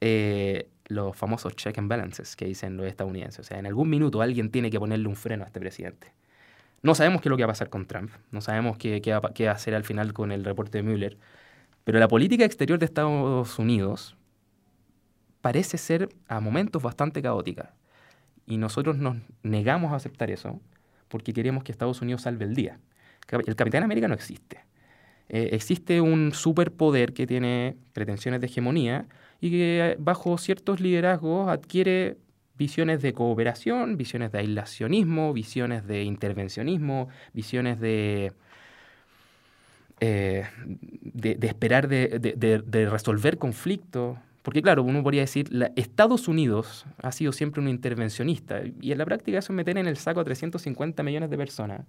Eh, 0.01 0.69
los 0.87 1.15
famosos 1.15 1.55
check 1.55 1.77
and 1.77 1.89
balances 1.89 2.35
que 2.35 2.45
dicen 2.45 2.77
los 2.77 2.87
estadounidenses. 2.87 3.39
O 3.39 3.43
sea, 3.43 3.59
en 3.59 3.65
algún 3.65 3.89
minuto 3.89 4.21
alguien 4.21 4.51
tiene 4.51 4.69
que 4.69 4.79
ponerle 4.79 5.07
un 5.07 5.15
freno 5.15 5.43
a 5.43 5.47
este 5.47 5.59
presidente. 5.59 6.13
No 6.81 6.95
sabemos 6.95 7.21
qué 7.21 7.27
es 7.27 7.31
lo 7.31 7.37
que 7.37 7.43
va 7.43 7.47
a 7.47 7.53
pasar 7.53 7.69
con 7.69 7.85
Trump, 7.87 8.11
no 8.31 8.39
sabemos 8.39 8.77
qué, 8.77 9.01
qué, 9.01 9.13
va, 9.13 9.33
qué, 9.33 9.49
a 9.49 9.51
hacer 9.51 9.73
al 9.73 9.83
final 9.83 10.13
con 10.13 10.31
el 10.31 10.45
reporte 10.45 10.77
de 10.77 10.83
Mueller, 10.83 11.17
pero 11.83 11.99
la 11.99 12.07
política 12.07 12.45
exterior 12.45 12.77
de 12.77 12.85
Estados 12.85 13.57
Unidos 13.57 14.15
parece 15.41 15.77
ser 15.77 16.09
a 16.27 16.39
momentos 16.39 16.81
bastante 16.83 17.21
caótica. 17.21 17.73
Y 18.45 18.57
nosotros 18.57 18.97
nos 18.97 19.17
negamos 19.43 19.91
a 19.91 19.95
aceptar 19.95 20.29
eso 20.31 20.61
porque 21.07 21.33
queremos 21.33 21.63
que 21.63 21.71
Estados 21.71 22.01
Unidos 22.01 22.21
salve 22.21 22.45
el 22.45 22.55
día. 22.55 22.79
El 23.29 23.55
Capitán 23.55 23.83
América 23.83 24.07
no 24.07 24.13
existe. 24.13 24.66
Eh, 25.29 25.49
existe 25.51 25.99
un 26.01 26.31
superpoder 26.33 27.13
que 27.13 27.27
tiene 27.27 27.75
pretensiones 27.93 28.39
de 28.41 28.47
hegemonía 28.47 29.07
y 29.41 29.51
que 29.51 29.95
bajo 29.99 30.37
ciertos 30.37 30.79
liderazgos 30.79 31.49
adquiere 31.49 32.17
visiones 32.57 33.01
de 33.01 33.13
cooperación, 33.13 33.97
visiones 33.97 34.31
de 34.31 34.39
aislacionismo, 34.39 35.33
visiones 35.33 35.85
de 35.85 36.03
intervencionismo, 36.03 37.09
visiones 37.33 37.79
de, 37.79 38.31
eh, 39.99 40.45
de, 40.65 41.37
esperar 41.47 41.87
de, 41.87 42.87
resolver 42.89 43.37
conflictos. 43.37 44.17
Porque 44.41 44.61
claro, 44.61 44.81
uno 44.83 45.03
podría 45.03 45.21
decir, 45.21 45.49
Estados 45.75 46.29
Unidos 46.29 46.85
ha 47.03 47.11
sido 47.11 47.33
siempre 47.33 47.61
un 47.61 47.67
intervencionista 47.67 48.61
y 48.79 48.93
en 48.93 48.97
la 48.97 49.05
práctica 49.05 49.39
eso 49.39 49.51
es 49.51 49.57
meter 49.57 49.77
en 49.77 49.87
el 49.87 49.97
saco 49.97 50.21
a 50.21 50.23
350 50.23 51.03
millones 51.03 51.29
de 51.29 51.37
personas 51.37 51.81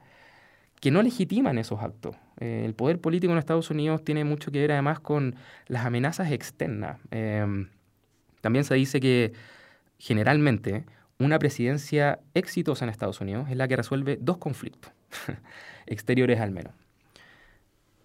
que 0.80 0.90
no 0.90 1.02
legitiman 1.02 1.58
esos 1.58 1.80
actos. 1.80 2.16
Eh, 2.40 2.62
el 2.64 2.74
poder 2.74 3.00
político 3.00 3.32
en 3.32 3.38
Estados 3.38 3.70
Unidos 3.70 4.04
tiene 4.04 4.24
mucho 4.24 4.50
que 4.50 4.60
ver 4.60 4.72
además 4.72 5.00
con 5.00 5.34
las 5.66 5.84
amenazas 5.84 6.30
externas. 6.30 7.00
Em, 7.10 7.68
también 8.40 8.64
se 8.64 8.74
dice 8.74 9.00
que 9.00 9.32
generalmente 9.98 10.84
una 11.18 11.38
presidencia 11.38 12.20
exitosa 12.34 12.84
en 12.84 12.90
Estados 12.90 13.20
Unidos 13.20 13.48
es 13.50 13.56
la 13.56 13.66
que 13.66 13.76
resuelve 13.76 14.18
dos 14.20 14.38
conflictos, 14.38 14.92
exteriores 15.86 16.40
al 16.40 16.52
menos. 16.52 16.72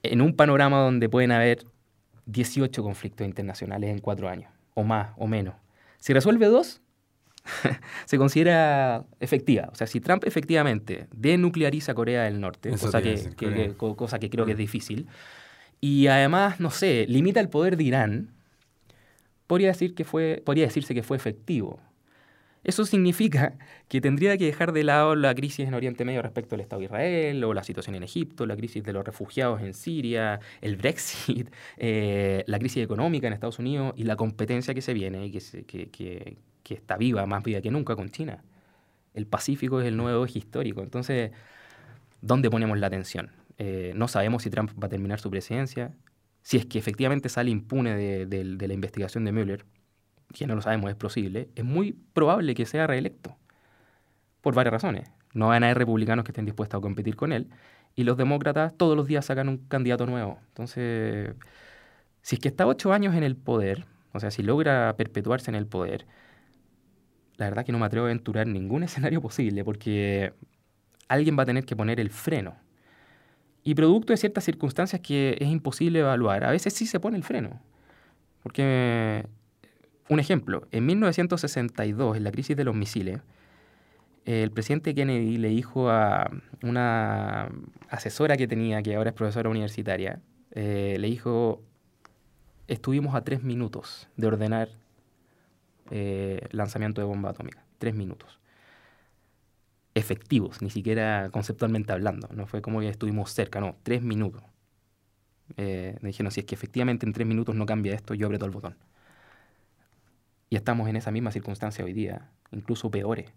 En 0.02 0.22
un 0.22 0.36
panorama 0.36 0.80
donde 0.80 1.08
pueden 1.10 1.32
haber 1.32 1.66
18 2.26 2.82
conflictos 2.84 3.26
internacionales 3.26 3.92
en 3.92 4.00
cuatro 4.00 4.30
años, 4.30 4.52
o 4.74 4.84
más, 4.84 5.14
o 5.18 5.28
menos. 5.28 5.56
Si 6.00 6.14
resuelve 6.14 6.48
dos, 6.48 6.82
se 8.06 8.18
considera 8.18 9.06
efectiva. 9.20 9.70
O 9.72 9.76
sea, 9.76 9.88
si 9.88 10.00
Trump 10.00 10.24
efectivamente 10.26 11.08
denucleariza 11.16 11.94
Corea 11.94 12.24
del 12.24 12.40
Norte, 12.40 12.70
cosa 12.72 13.02
que, 13.02 13.74
cosa 13.78 14.20
que 14.20 14.30
creo 14.30 14.46
que 14.46 14.54
es 14.54 14.58
difícil, 14.58 15.08
y 15.82 16.08
además, 16.08 16.60
no 16.60 16.72
sé, 16.72 17.06
limita 17.10 17.40
el 17.40 17.50
poder 17.50 17.76
de 17.76 17.84
Irán, 17.84 18.30
podría, 19.48 19.68
decir 19.68 19.96
que 19.96 20.06
fue, 20.06 20.42
podría 20.46 20.66
decirse 20.66 20.96
que 20.96 21.04
fue 21.04 21.18
efectivo. 21.18 21.80
Eso 22.64 22.86
significa 22.86 23.58
que 23.90 24.00
tendría 24.00 24.38
que 24.38 24.46
dejar 24.46 24.72
de 24.72 24.86
lado 24.86 25.16
la 25.16 25.36
crisis 25.36 25.68
en 25.68 25.74
Oriente 25.74 26.06
Medio 26.06 26.22
respecto 26.22 26.56
al 26.56 26.62
Estado 26.62 26.80
de 26.80 26.86
Israel, 26.86 27.44
o 27.44 27.54
la 27.54 27.64
situación 27.66 27.96
en 27.96 28.04
Egipto, 28.04 28.46
la 28.46 28.56
crisis 28.56 28.82
de 28.86 28.94
los 28.94 29.04
refugiados 29.04 29.62
en 29.62 29.74
Siria, 29.74 30.40
el 30.62 30.78
Brexit, 30.78 31.50
eh, 31.78 32.46
la 32.48 32.60
crisis 32.60 32.82
económica 32.82 33.28
en 33.28 33.34
Estados 33.34 33.60
Unidos 33.60 33.94
y 33.98 34.06
la 34.06 34.16
competencia 34.16 34.74
que 34.74 34.82
se 34.82 34.94
viene 34.94 35.26
y 35.26 35.32
que, 35.32 35.66
que, 35.66 35.90
que 35.90 36.38
está 36.70 36.98
viva, 36.98 37.26
más 37.26 37.44
viva 37.44 37.62
que 37.62 37.72
nunca 37.72 37.96
con 37.96 38.10
China. 38.10 38.44
El 39.14 39.28
Pacífico 39.28 39.82
es 39.82 39.88
el 39.88 39.98
nuevo 39.98 40.26
eje 40.26 40.40
histórico. 40.40 40.82
Entonces, 40.82 41.32
¿dónde 42.22 42.50
ponemos 42.50 42.78
la 42.80 42.88
atención? 42.88 43.32
Eh, 43.58 43.94
no 43.96 44.08
sabemos 44.08 44.44
si 44.44 44.50
Trump 44.50 44.72
va 44.82 44.88
a 44.88 44.90
terminar 44.90 45.20
su 45.20 45.30
presidencia, 45.30 45.94
si 46.42 46.58
es 46.58 46.66
que 46.66 46.80
efectivamente 46.80 47.30
sale 47.30 47.52
impune 47.52 47.96
de, 48.26 48.68
la 48.68 48.74
investigación 48.74 49.26
de 49.26 49.32
Mueller, 49.32 49.66
que 50.34 50.48
no 50.48 50.56
lo 50.56 50.62
sabemos, 50.62 50.90
es 50.90 50.96
posible, 50.96 51.50
es 51.56 51.64
muy 51.64 51.94
probable 52.14 52.56
que 52.56 52.66
sea 52.66 52.88
reelecto, 52.88 53.38
por 54.42 54.56
varias 54.56 54.74
razones. 54.74 55.10
No 55.34 55.48
van 55.48 55.64
a 55.64 55.68
haber 55.68 55.78
republicanos 55.80 56.26
que 56.26 56.32
estén 56.32 56.46
dispuestos 56.46 56.78
a 56.78 56.82
competir 56.82 57.16
con 57.16 57.32
él, 57.32 57.50
y 57.96 58.04
los 58.04 58.18
demócratas 58.18 58.76
todos 58.76 58.98
los 58.98 59.08
días 59.08 59.26
sacan 59.26 59.50
un 59.50 59.58
candidato 59.58 60.06
nuevo. 60.06 60.40
Entonces, 60.50 61.36
si 62.22 62.36
es 62.36 62.42
que 62.42 62.50
está 62.50 62.66
ocho 62.68 62.92
años 62.94 63.16
en 63.16 63.24
el 63.24 63.36
poder, 63.36 63.86
o 64.14 64.20
sea, 64.20 64.32
si 64.32 64.44
logra 64.44 64.96
perpetuarse 64.98 65.52
en 65.52 65.56
el 65.56 65.68
poder, 65.68 66.06
la 67.38 67.46
verdad 67.46 67.66
que 67.66 67.72
no 67.72 67.80
me 67.80 67.86
atrevo 67.86 68.06
a 68.06 68.10
aventurar 68.10 68.48
ningún 68.48 68.84
escenario 68.84 69.22
posible 69.22 69.64
porque 69.64 70.34
alguien 71.08 71.38
va 71.38 71.44
a 71.44 71.46
tener 71.46 71.66
que 71.66 71.76
poner 71.76 72.00
el 72.00 72.10
freno. 72.10 72.56
Y 73.64 73.76
producto 73.76 74.12
de 74.12 74.18
ciertas 74.18 74.44
circunstancias 74.44 75.02
que 75.02 75.38
es 75.40 75.48
imposible 75.48 76.00
evaluar, 76.00 76.44
a 76.44 76.52
veces 76.52 76.74
sí 76.74 76.86
se 76.86 77.00
pone 77.00 77.16
el 77.16 77.24
freno. 77.24 77.62
Porque, 78.42 79.26
un 80.10 80.20
ejemplo, 80.20 80.68
en 80.72 80.86
1962, 80.86 82.18
en 82.18 82.24
la 82.26 82.32
crisis 82.32 82.58
de 82.58 82.66
los 82.66 82.76
misiles, 82.76 83.22
el 84.26 84.52
presidente 84.52 84.94
Kennedy 84.94 85.38
le 85.38 85.50
dijo 85.50 85.90
a 85.90 86.30
una 86.62 87.50
asesora 87.90 88.36
que 88.36 88.48
tenía, 88.48 88.82
que 88.84 88.96
ahora 88.96 89.12
es 89.12 89.16
profesora 89.16 89.50
universitaria, 89.50 90.22
eh, 90.52 90.98
le 91.00 91.08
dijo, 91.08 91.62
estuvimos 92.68 93.16
a 93.16 93.24
tres 93.24 93.44
minutos 93.44 94.10
de 94.18 94.28
ordenar 94.28 94.70
eh, 95.92 96.48
lanzamiento 96.52 97.02
de 97.02 97.06
bomba 97.06 97.32
atómica. 97.32 97.64
Tres 97.78 97.94
minutos. 97.94 98.40
Efectivos, 99.96 100.62
ni 100.62 100.70
siquiera 100.70 101.30
conceptualmente 101.32 101.94
hablando. 101.94 102.28
No 102.34 102.48
fue 102.48 102.62
como 102.62 102.80
que 102.80 102.90
estuvimos 102.90 103.32
cerca, 103.32 103.60
no, 103.60 103.76
tres 103.84 104.02
minutos. 104.02 104.44
Eh, 105.58 105.98
me 106.02 106.10
dijeron, 106.10 106.32
si 106.32 106.40
es 106.42 106.46
que 106.46 106.56
efectivamente 106.56 107.06
en 107.06 107.14
tres 107.14 107.28
minutos 107.28 107.56
no 107.56 107.66
cambia 107.66 107.94
esto, 107.94 108.14
yo 108.14 108.28
aprieto 108.28 108.46
el 108.46 108.52
botón. 108.52 108.76
Y 110.50 110.56
estamos 110.56 110.88
en 110.88 110.96
esa 110.96 111.12
misma 111.12 111.32
circunstancia 111.32 111.84
hoy 111.86 111.94
día, 111.94 112.30
incluso 112.52 112.90
peores, 112.90 113.32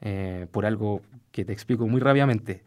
eh, 0.00 0.46
por 0.50 0.66
algo 0.66 1.02
que 1.32 1.44
te 1.44 1.52
explico 1.52 1.86
muy 1.86 2.00
rápidamente. 2.00 2.62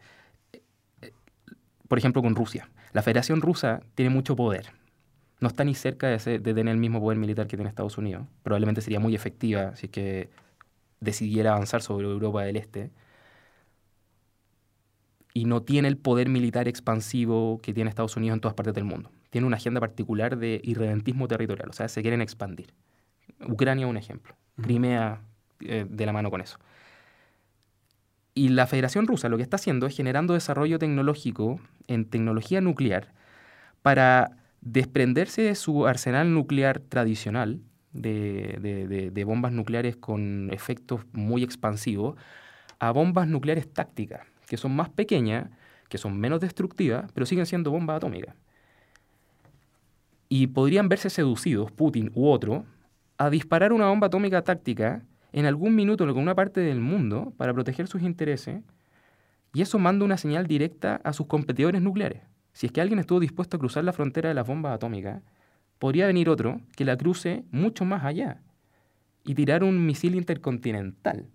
Por 1.88 1.98
ejemplo, 1.98 2.22
con 2.22 2.36
Rusia. 2.36 2.68
La 2.92 3.02
Federación 3.02 3.40
Rusa 3.40 3.82
tiene 3.94 4.10
mucho 4.10 4.36
poder 4.36 4.79
no 5.40 5.48
está 5.48 5.64
ni 5.64 5.74
cerca 5.74 6.08
de, 6.08 6.18
tener 6.38 6.68
el 6.68 6.76
mismo 6.76 7.00
poder 7.00 7.18
militar 7.18 7.46
que 7.46 7.56
tiene 7.56 7.68
Estados 7.68 7.96
Unidos. 7.96 8.26
Probablemente 8.42 8.82
sería 8.82 9.00
muy 9.00 9.14
efectiva 9.14 9.74
si 9.74 9.86
es 9.86 9.92
que 9.92 10.28
decidiera 11.00 11.52
avanzar 11.52 11.80
sobre 11.80 12.06
Europa 12.06 12.42
del 12.42 12.56
Este. 12.56 12.90
Y 15.32 15.46
no 15.46 15.62
tiene 15.62 15.88
el 15.88 15.96
poder 15.96 16.28
militar 16.28 16.68
expansivo 16.68 17.58
que 17.62 17.72
tiene 17.72 17.88
Estados 17.88 18.16
Unidos 18.16 18.34
en 18.34 18.40
todas 18.40 18.54
partes 18.54 18.74
del 18.74 18.84
mundo. 18.84 19.10
Tiene 19.30 19.46
una 19.46 19.56
agenda 19.56 19.80
particular 19.80 20.36
de 20.36 20.60
irredentismo 20.62 21.26
territorial, 21.26 21.70
o 21.70 21.72
sea, 21.72 21.88
se 21.88 22.02
quieren 22.02 22.20
expandir. 22.20 22.74
Ucrania 23.48 23.86
un 23.86 23.96
ejemplo. 23.96 24.34
Crimea 24.60 25.22
eh, 25.60 25.86
de 25.88 26.06
la 26.06 26.12
mano 26.12 26.30
con 26.30 26.40
eso. 26.42 26.58
y 28.34 28.48
la 28.50 28.66
Federación 28.66 29.06
Rusa 29.06 29.28
lo 29.28 29.36
que 29.36 29.42
está 29.42 29.56
haciendo 29.56 29.86
es 29.86 29.96
generando 29.96 30.34
desarrollo 30.34 30.78
tecnológico 30.78 31.60
en 31.86 32.04
tecnología 32.04 32.60
nuclear 32.60 33.12
para 33.82 34.39
desprenderse 34.60 35.42
de 35.42 35.54
su 35.54 35.86
arsenal 35.86 36.32
nuclear 36.34 36.80
tradicional, 36.80 37.60
de, 37.92 39.10
de, 39.12 39.24
bombas 39.24 39.52
nucleares 39.52 39.96
con 39.96 40.50
efectos 40.52 41.00
muy 41.12 41.42
expansivos, 41.42 42.16
a 42.78 42.92
bombas 42.92 43.26
nucleares 43.26 43.72
tácticas, 43.72 44.26
que 44.46 44.56
son 44.56 44.74
más 44.76 44.88
pequeñas, 44.88 45.50
que 45.88 45.98
son 45.98 46.18
menos 46.18 46.40
destructivas, 46.40 47.10
pero 47.12 47.26
siguen 47.26 47.46
siendo 47.46 47.70
bombas 47.70 47.96
atómicas. 47.96 48.34
Y 50.28 50.46
podrían 50.48 50.88
verse 50.88 51.10
seducidos, 51.10 51.72
Putin 51.72 52.12
u 52.14 52.28
otro, 52.28 52.64
a 53.18 53.28
disparar 53.28 53.72
una 53.72 53.88
bomba 53.88 54.06
atómica 54.06 54.42
táctica 54.42 55.02
en 55.32 55.46
algún 55.46 55.74
minuto 55.74 56.04
en 56.04 56.08
alguna 56.08 56.34
parte 56.34 56.60
del 56.60 56.80
mundo 56.80 57.32
para 57.36 57.52
proteger 57.52 57.88
sus 57.88 58.02
intereses, 58.02 58.62
y 59.52 59.62
eso 59.62 59.78
manda 59.80 60.04
una 60.04 60.16
señal 60.16 60.46
directa 60.46 61.00
a 61.02 61.12
sus 61.12 61.26
competidores 61.26 61.82
nucleares. 61.82 62.22
Si 62.52 62.66
es 62.66 62.72
que 62.72 62.80
alguien 62.80 62.98
estuvo 62.98 63.20
dispuesto 63.20 63.56
a 63.56 63.60
cruzar 63.60 63.84
la 63.84 63.92
frontera 63.92 64.28
de 64.28 64.34
las 64.34 64.46
bombas 64.46 64.74
atómicas, 64.74 65.22
podría 65.78 66.06
venir 66.06 66.28
otro 66.28 66.60
que 66.76 66.84
la 66.84 66.96
cruce 66.96 67.44
mucho 67.50 67.84
más 67.84 68.04
allá 68.04 68.40
y 69.24 69.34
tirar 69.34 69.64
un 69.64 69.84
misil 69.84 70.14
intercontinental. 70.14 71.26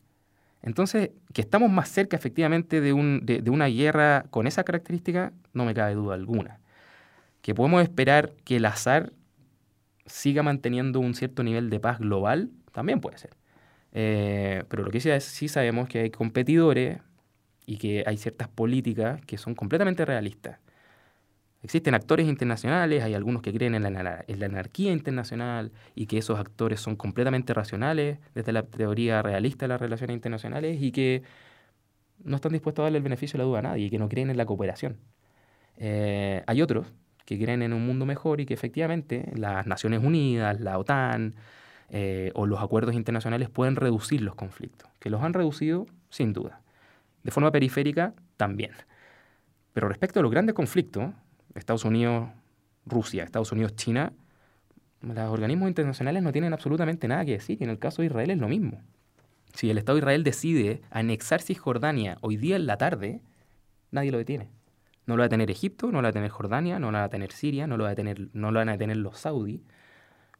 Entonces, 0.62 1.12
que 1.34 1.42
estamos 1.42 1.70
más 1.70 1.90
cerca 1.90 2.18
efectivamente 2.18 2.82
de, 2.82 2.94
una 2.94 3.68
guerra 3.68 4.26
con 4.32 4.48
esa 4.48 4.64
característica, 4.64 5.32
no 5.54 5.66
me 5.66 5.74
cabe 5.74 5.94
duda 5.94 6.16
alguna. 6.16 6.60
Que 7.42 7.54
podemos 7.54 7.84
esperar 7.84 8.34
que 8.44 8.58
el 8.58 8.66
azar 8.66 9.14
siga 10.08 10.44
manteniendo 10.44 11.00
un 11.00 11.14
cierto 11.14 11.44
nivel 11.44 11.70
de 11.70 11.80
paz 11.80 12.00
global, 12.00 12.50
también 12.72 13.00
puede 13.00 13.18
ser. 13.18 13.32
Eh, 13.94 14.64
pero 14.68 14.84
lo 14.84 14.92
que 14.92 15.00
sí, 15.00 15.10
sí 15.20 15.48
sabemos 15.48 15.88
que 15.88 16.00
hay 16.00 16.10
competidores 16.10 17.00
y 17.66 17.78
que 17.78 18.04
hay 18.06 18.18
ciertas 18.18 18.48
políticas 18.48 19.22
que 19.26 19.38
son 19.38 19.56
completamente 19.56 20.04
realistas 20.04 20.60
Existen 21.66 21.96
actores 21.96 22.28
internacionales, 22.28 23.02
hay 23.02 23.16
algunos 23.16 23.42
que 23.42 23.52
creen 23.52 23.74
en 23.74 23.82
la, 23.82 24.24
anarquía 24.46 24.92
internacional 24.92 25.72
y 25.96 26.06
que 26.06 26.20
esos 26.20 26.40
actores 26.40 26.80
son 26.80 26.96
completamente 26.96 27.56
racionales 27.56 28.20
desde 28.36 28.52
la 28.52 28.62
teoría 28.62 29.24
realista 29.24 29.66
de 29.66 29.70
las 29.70 29.82
relaciones 29.82 30.14
internacionales 30.14 30.80
y 30.80 30.92
que 30.92 31.24
no 32.24 32.36
están 32.36 32.52
dispuestos 32.52 32.84
a 32.84 32.84
darle 32.84 33.00
el 33.00 33.04
beneficio 33.04 33.40
de 33.40 33.44
la 33.44 33.48
duda 33.48 33.60
a 33.60 33.62
nadie 33.64 33.86
y 33.86 33.90
que 33.90 33.98
no 33.98 34.08
creen 34.08 34.30
en 34.30 34.38
la 34.38 34.46
cooperación. 34.46 34.98
Eh, 35.78 36.44
hay 36.46 36.62
otros 36.62 36.86
que 37.26 37.40
creen 37.40 37.64
en 37.64 37.74
un 37.74 37.84
mundo 37.84 38.06
mejor 38.06 38.42
y 38.42 38.46
que 38.46 38.54
efectivamente 38.54 39.32
las 39.34 39.66
Naciones 39.66 40.04
Unidas, 40.04 40.62
la 40.62 40.78
OTAN 40.78 41.34
eh, 41.90 42.32
o 42.36 42.46
los 42.46 42.62
acuerdos 42.62 42.94
internacionales 42.94 43.50
pueden 43.50 43.76
reducir 43.76 44.22
los 44.22 44.36
conflictos, 44.36 44.88
que 45.00 45.10
los 45.10 45.24
han 45.24 45.34
reducido 45.34 45.88
sin 46.12 46.32
duda. 46.32 46.62
De 47.24 47.32
forma 47.32 47.52
periférica 47.52 48.14
también. 48.38 48.74
Pero 49.74 49.90
respecto 49.90 50.20
a 50.20 50.22
los 50.22 50.32
grandes 50.32 50.54
conflictos, 50.54 51.10
Estados 51.56 51.86
Unidos, 51.86 52.30
Rusia, 52.86 53.24
Estados 53.24 53.52
Unidos, 53.52 53.76
China, 53.76 54.14
los 55.02 55.18
organismos 55.18 55.68
internacionales 55.68 56.24
no 56.24 56.32
tienen 56.32 56.54
absolutamente 56.54 57.08
nada 57.08 57.26
que 57.26 57.34
decir. 57.34 57.58
Y 57.60 57.64
en 57.64 57.70
el 57.70 57.80
caso 57.80 58.02
de 58.02 58.08
Israel 58.08 58.32
es 58.32 58.38
lo 58.38 58.48
mismo. 58.48 58.82
Si 59.54 59.70
el 59.70 59.78
Estado 59.78 59.96
de 59.96 60.00
Israel 60.00 60.24
decide 60.24 60.82
anexar 60.90 61.42
Cisjordania 61.42 62.18
hoy 62.22 62.38
día 62.38 62.56
en 62.56 62.66
la 62.66 62.78
tarde, 62.78 63.22
nadie 63.92 64.12
lo 64.12 64.18
detiene. 64.18 64.50
No 65.06 65.16
lo 65.16 65.22
va 65.22 65.28
a 65.28 65.30
tener 65.30 65.52
Egipto, 65.52 65.92
no 65.92 66.02
lo 66.02 66.04
va 66.04 66.10
a 66.10 66.14
tener 66.14 66.30
Jordania, 66.30 66.80
no 66.80 66.92
lo 66.92 66.98
va 66.98 67.04
a 67.04 67.10
tener 67.10 67.32
Siria, 67.32 67.68
no 67.68 67.78
lo, 67.78 67.84
va 67.84 67.92
a 67.92 67.96
tener, 67.96 68.30
no 68.34 68.52
lo 68.52 68.60
van 68.60 68.70
a 68.70 68.74
detener 68.74 68.98
los 68.98 69.20
saudíes 69.20 69.62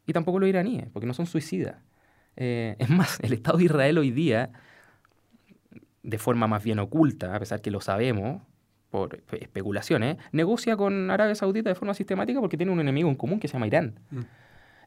y 0.06 0.12
tampoco 0.12 0.38
los 0.38 0.48
iraníes, 0.48 0.88
porque 0.92 1.06
no 1.06 1.14
son 1.14 1.26
suicidas. 1.26 1.76
Eh, 2.36 2.76
es 2.78 2.88
más, 2.88 3.18
el 3.20 3.32
Estado 3.32 3.58
de 3.58 3.64
Israel 3.64 3.98
hoy 3.98 4.10
día, 4.10 4.50
de 6.02 6.18
forma 6.18 6.46
más 6.46 6.62
bien 6.62 6.78
oculta, 6.78 7.34
a 7.34 7.38
pesar 7.38 7.60
que 7.60 7.70
lo 7.70 7.80
sabemos, 7.80 8.42
por 8.96 9.20
especulaciones, 9.40 10.16
negocia 10.32 10.76
con 10.76 11.10
Arabia 11.10 11.34
Saudita 11.34 11.68
de 11.68 11.74
forma 11.74 11.94
sistemática 11.94 12.40
porque 12.40 12.56
tiene 12.56 12.72
un 12.72 12.80
enemigo 12.80 13.08
en 13.08 13.14
común 13.14 13.38
que 13.38 13.48
se 13.48 13.52
llama 13.52 13.66
Irán. 13.66 13.98
Mm. 14.10 14.20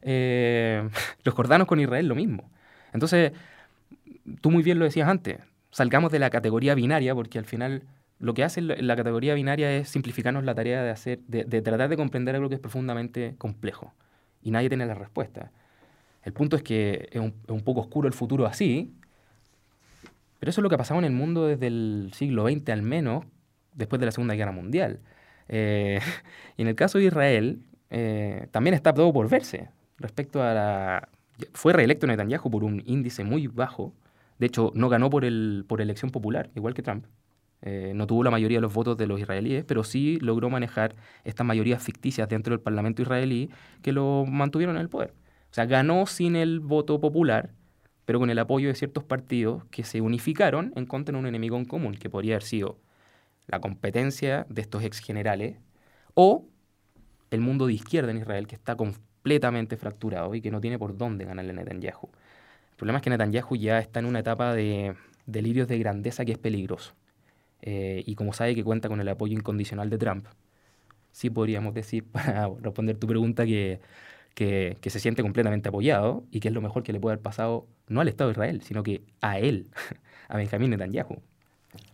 Eh, 0.02 0.88
los 1.24 1.34
jordanos 1.34 1.66
con 1.66 1.78
Israel 1.78 2.06
lo 2.06 2.14
mismo. 2.14 2.50
Entonces, 2.92 3.32
tú 4.40 4.50
muy 4.50 4.62
bien 4.62 4.78
lo 4.78 4.84
decías 4.84 5.08
antes, 5.08 5.38
salgamos 5.70 6.10
de 6.10 6.18
la 6.18 6.30
categoría 6.30 6.74
binaria 6.74 7.14
porque 7.14 7.38
al 7.38 7.44
final 7.44 7.82
lo 8.18 8.34
que 8.34 8.44
hace 8.44 8.60
la 8.60 8.96
categoría 8.96 9.34
binaria 9.34 9.74
es 9.74 9.88
simplificarnos 9.88 10.44
la 10.44 10.54
tarea 10.54 10.82
de, 10.82 10.90
hacer, 10.90 11.20
de, 11.26 11.44
tratar 11.62 11.88
de 11.88 11.96
comprender 11.96 12.34
algo 12.34 12.48
que 12.48 12.56
es 12.56 12.60
profundamente 12.60 13.34
complejo 13.38 13.94
y 14.42 14.50
nadie 14.50 14.68
tiene 14.68 14.86
la 14.86 14.94
respuesta. 14.94 15.52
El 16.22 16.32
punto 16.32 16.56
es 16.56 16.62
que 16.62 17.08
es 17.12 17.20
un, 17.20 17.28
es 17.44 17.50
un 17.50 17.62
poco 17.62 17.80
oscuro 17.80 18.08
el 18.08 18.12
futuro 18.12 18.44
así, 18.46 18.92
pero 20.38 20.50
eso 20.50 20.60
es 20.60 20.62
lo 20.62 20.68
que 20.68 20.74
ha 20.74 20.78
pasado 20.78 20.98
en 20.98 21.04
el 21.04 21.12
mundo 21.12 21.46
desde 21.46 21.68
el 21.68 22.10
siglo 22.14 22.46
XX 22.48 22.68
al 22.70 22.82
menos, 22.82 23.24
después 23.74 24.00
de 24.00 24.06
la 24.06 24.12
Segunda 24.12 24.34
Guerra 24.34 24.52
Mundial. 24.52 25.00
Eh, 25.48 26.00
y 26.56 26.62
en 26.62 26.68
el 26.68 26.74
caso 26.74 26.98
de 26.98 27.04
Israel, 27.04 27.62
eh, 27.90 28.46
también 28.50 28.74
está 28.74 28.94
todo 28.94 29.12
por 29.12 29.28
verse 29.28 29.68
respecto 29.98 30.42
a 30.42 30.54
la... 30.54 31.08
Fue 31.52 31.72
reelecto 31.72 32.06
Netanyahu 32.06 32.50
por 32.50 32.64
un 32.64 32.82
índice 32.86 33.24
muy 33.24 33.46
bajo. 33.46 33.94
De 34.38 34.46
hecho, 34.46 34.72
no 34.74 34.88
ganó 34.88 35.10
por, 35.10 35.24
el, 35.24 35.64
por 35.66 35.80
elección 35.80 36.10
popular, 36.10 36.50
igual 36.54 36.74
que 36.74 36.82
Trump. 36.82 37.06
Eh, 37.62 37.92
no 37.94 38.06
tuvo 38.06 38.24
la 38.24 38.30
mayoría 38.30 38.58
de 38.58 38.62
los 38.62 38.72
votos 38.72 38.96
de 38.96 39.06
los 39.06 39.20
israelíes, 39.20 39.64
pero 39.64 39.84
sí 39.84 40.18
logró 40.20 40.48
manejar 40.48 40.96
estas 41.24 41.46
mayorías 41.46 41.82
ficticias 41.82 42.28
dentro 42.28 42.52
del 42.52 42.60
Parlamento 42.60 43.02
israelí 43.02 43.50
que 43.82 43.92
lo 43.92 44.24
mantuvieron 44.26 44.76
en 44.76 44.82
el 44.82 44.88
poder. 44.88 45.12
O 45.50 45.54
sea, 45.54 45.66
ganó 45.66 46.06
sin 46.06 46.36
el 46.36 46.60
voto 46.60 47.00
popular, 47.00 47.50
pero 48.04 48.18
con 48.18 48.30
el 48.30 48.38
apoyo 48.38 48.68
de 48.68 48.74
ciertos 48.74 49.04
partidos 49.04 49.64
que 49.70 49.84
se 49.84 50.00
unificaron 50.00 50.72
en 50.76 50.86
contra 50.86 51.12
de 51.12 51.18
un 51.18 51.26
enemigo 51.26 51.56
en 51.56 51.64
común, 51.64 51.94
que 51.94 52.08
podría 52.08 52.34
haber 52.34 52.44
sido 52.44 52.78
la 53.46 53.60
competencia 53.60 54.46
de 54.48 54.62
estos 54.62 54.82
ex 54.84 55.00
generales, 55.00 55.56
o 56.14 56.46
el 57.30 57.40
mundo 57.40 57.66
de 57.66 57.74
izquierda 57.74 58.10
en 58.10 58.18
Israel 58.18 58.46
que 58.46 58.56
está 58.56 58.76
completamente 58.76 59.76
fracturado 59.76 60.34
y 60.34 60.40
que 60.40 60.50
no 60.50 60.60
tiene 60.60 60.78
por 60.78 60.96
dónde 60.96 61.24
ganarle 61.24 61.52
a 61.52 61.54
Netanyahu. 61.54 62.10
El 62.72 62.76
problema 62.76 62.98
es 62.98 63.02
que 63.02 63.10
Netanyahu 63.10 63.56
ya 63.56 63.78
está 63.78 64.00
en 64.00 64.06
una 64.06 64.20
etapa 64.20 64.54
de 64.54 64.94
delirios 65.26 65.68
de 65.68 65.78
grandeza 65.78 66.24
que 66.24 66.32
es 66.32 66.38
peligroso. 66.38 66.94
Eh, 67.62 68.02
y 68.06 68.14
como 68.14 68.32
sabe 68.32 68.54
que 68.54 68.64
cuenta 68.64 68.88
con 68.88 69.00
el 69.00 69.08
apoyo 69.08 69.34
incondicional 69.34 69.90
de 69.90 69.98
Trump, 69.98 70.26
sí 71.12 71.30
podríamos 71.30 71.74
decir, 71.74 72.04
para 72.12 72.48
responder 72.60 72.96
tu 72.96 73.06
pregunta, 73.06 73.44
que, 73.44 73.80
que, 74.34 74.78
que, 74.80 74.90
se 74.90 75.00
siente 75.00 75.22
completamente 75.22 75.68
apoyado 75.68 76.24
y 76.30 76.40
que 76.40 76.48
es 76.48 76.54
lo 76.54 76.62
mejor 76.62 76.82
que 76.82 76.92
le 76.92 77.00
puede 77.00 77.14
haber 77.14 77.22
pasado 77.22 77.68
no 77.88 78.00
al 78.00 78.08
Estado 78.08 78.30
de 78.30 78.32
Israel, 78.32 78.62
sino 78.62 78.82
que 78.82 79.02
a 79.20 79.38
él, 79.38 79.70
a 80.28 80.36
Benjamín 80.36 80.70
Netanyahu. 80.70 81.22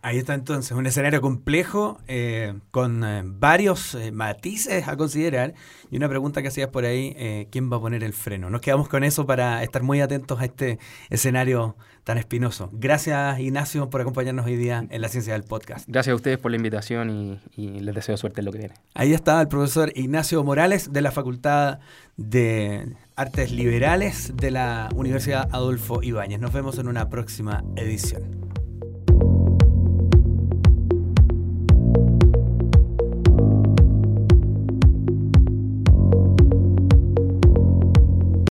Ahí 0.03 0.19
está 0.19 0.35
entonces, 0.35 0.71
un 0.71 0.87
escenario 0.87 1.21
complejo 1.21 1.99
eh, 2.07 2.55
con 2.71 3.03
eh, 3.03 3.23
varios 3.25 3.95
eh, 3.97 4.13
matices 4.13 4.87
a 4.87 4.97
considerar 4.97 5.55
y 5.91 5.97
una 5.97 6.09
pregunta 6.09 6.43
que 6.43 6.49
hacías 6.49 6.69
por 6.69 6.85
ahí, 6.85 7.47
¿quién 7.51 7.73
va 7.73 7.79
a 7.79 7.81
poner 7.81 8.05
el 8.05 8.13
freno? 8.13 8.49
Nos 8.51 8.61
quedamos 8.61 8.89
con 8.89 9.05
eso 9.05 9.27
para 9.27 9.63
estar 9.63 9.83
muy 9.83 10.01
atentos 10.01 10.41
a 10.41 10.45
este 10.45 10.79
escenario 11.11 11.77
tan 12.05 12.19
espinoso. 12.19 12.71
Gracias 12.73 13.41
Ignacio 13.41 13.91
por 13.91 14.01
acompañarnos 14.01 14.47
hoy 14.47 14.57
día 14.57 14.87
en 14.89 15.01
la 15.01 15.09
ciencia 15.09 15.33
del 15.33 15.43
podcast. 15.43 15.89
Gracias 15.89 16.13
a 16.13 16.17
ustedes 16.17 16.39
por 16.39 16.53
la 16.53 16.57
invitación 16.57 17.11
y, 17.11 17.41
y 17.57 17.81
les 17.81 17.95
deseo 17.95 18.17
suerte 18.17 18.41
en 18.41 18.45
lo 18.45 18.53
que 18.53 18.59
viene. 18.59 18.75
Ahí 18.95 19.13
está 19.13 19.41
el 19.41 19.49
profesor 19.49 19.93
Ignacio 19.95 20.43
Morales 20.45 20.93
de 20.93 21.01
la 21.01 21.11
Facultad 21.11 21.81
de 22.17 22.95
Artes 23.17 23.51
Liberales 23.51 24.33
de 24.37 24.51
la 24.51 24.89
Universidad 24.95 25.49
Adolfo 25.53 26.03
Ibáñez. 26.03 26.41
Nos 26.41 26.53
vemos 26.53 26.79
en 26.79 26.89
una 26.89 27.09
próxima 27.09 27.65
edición. 27.77 28.46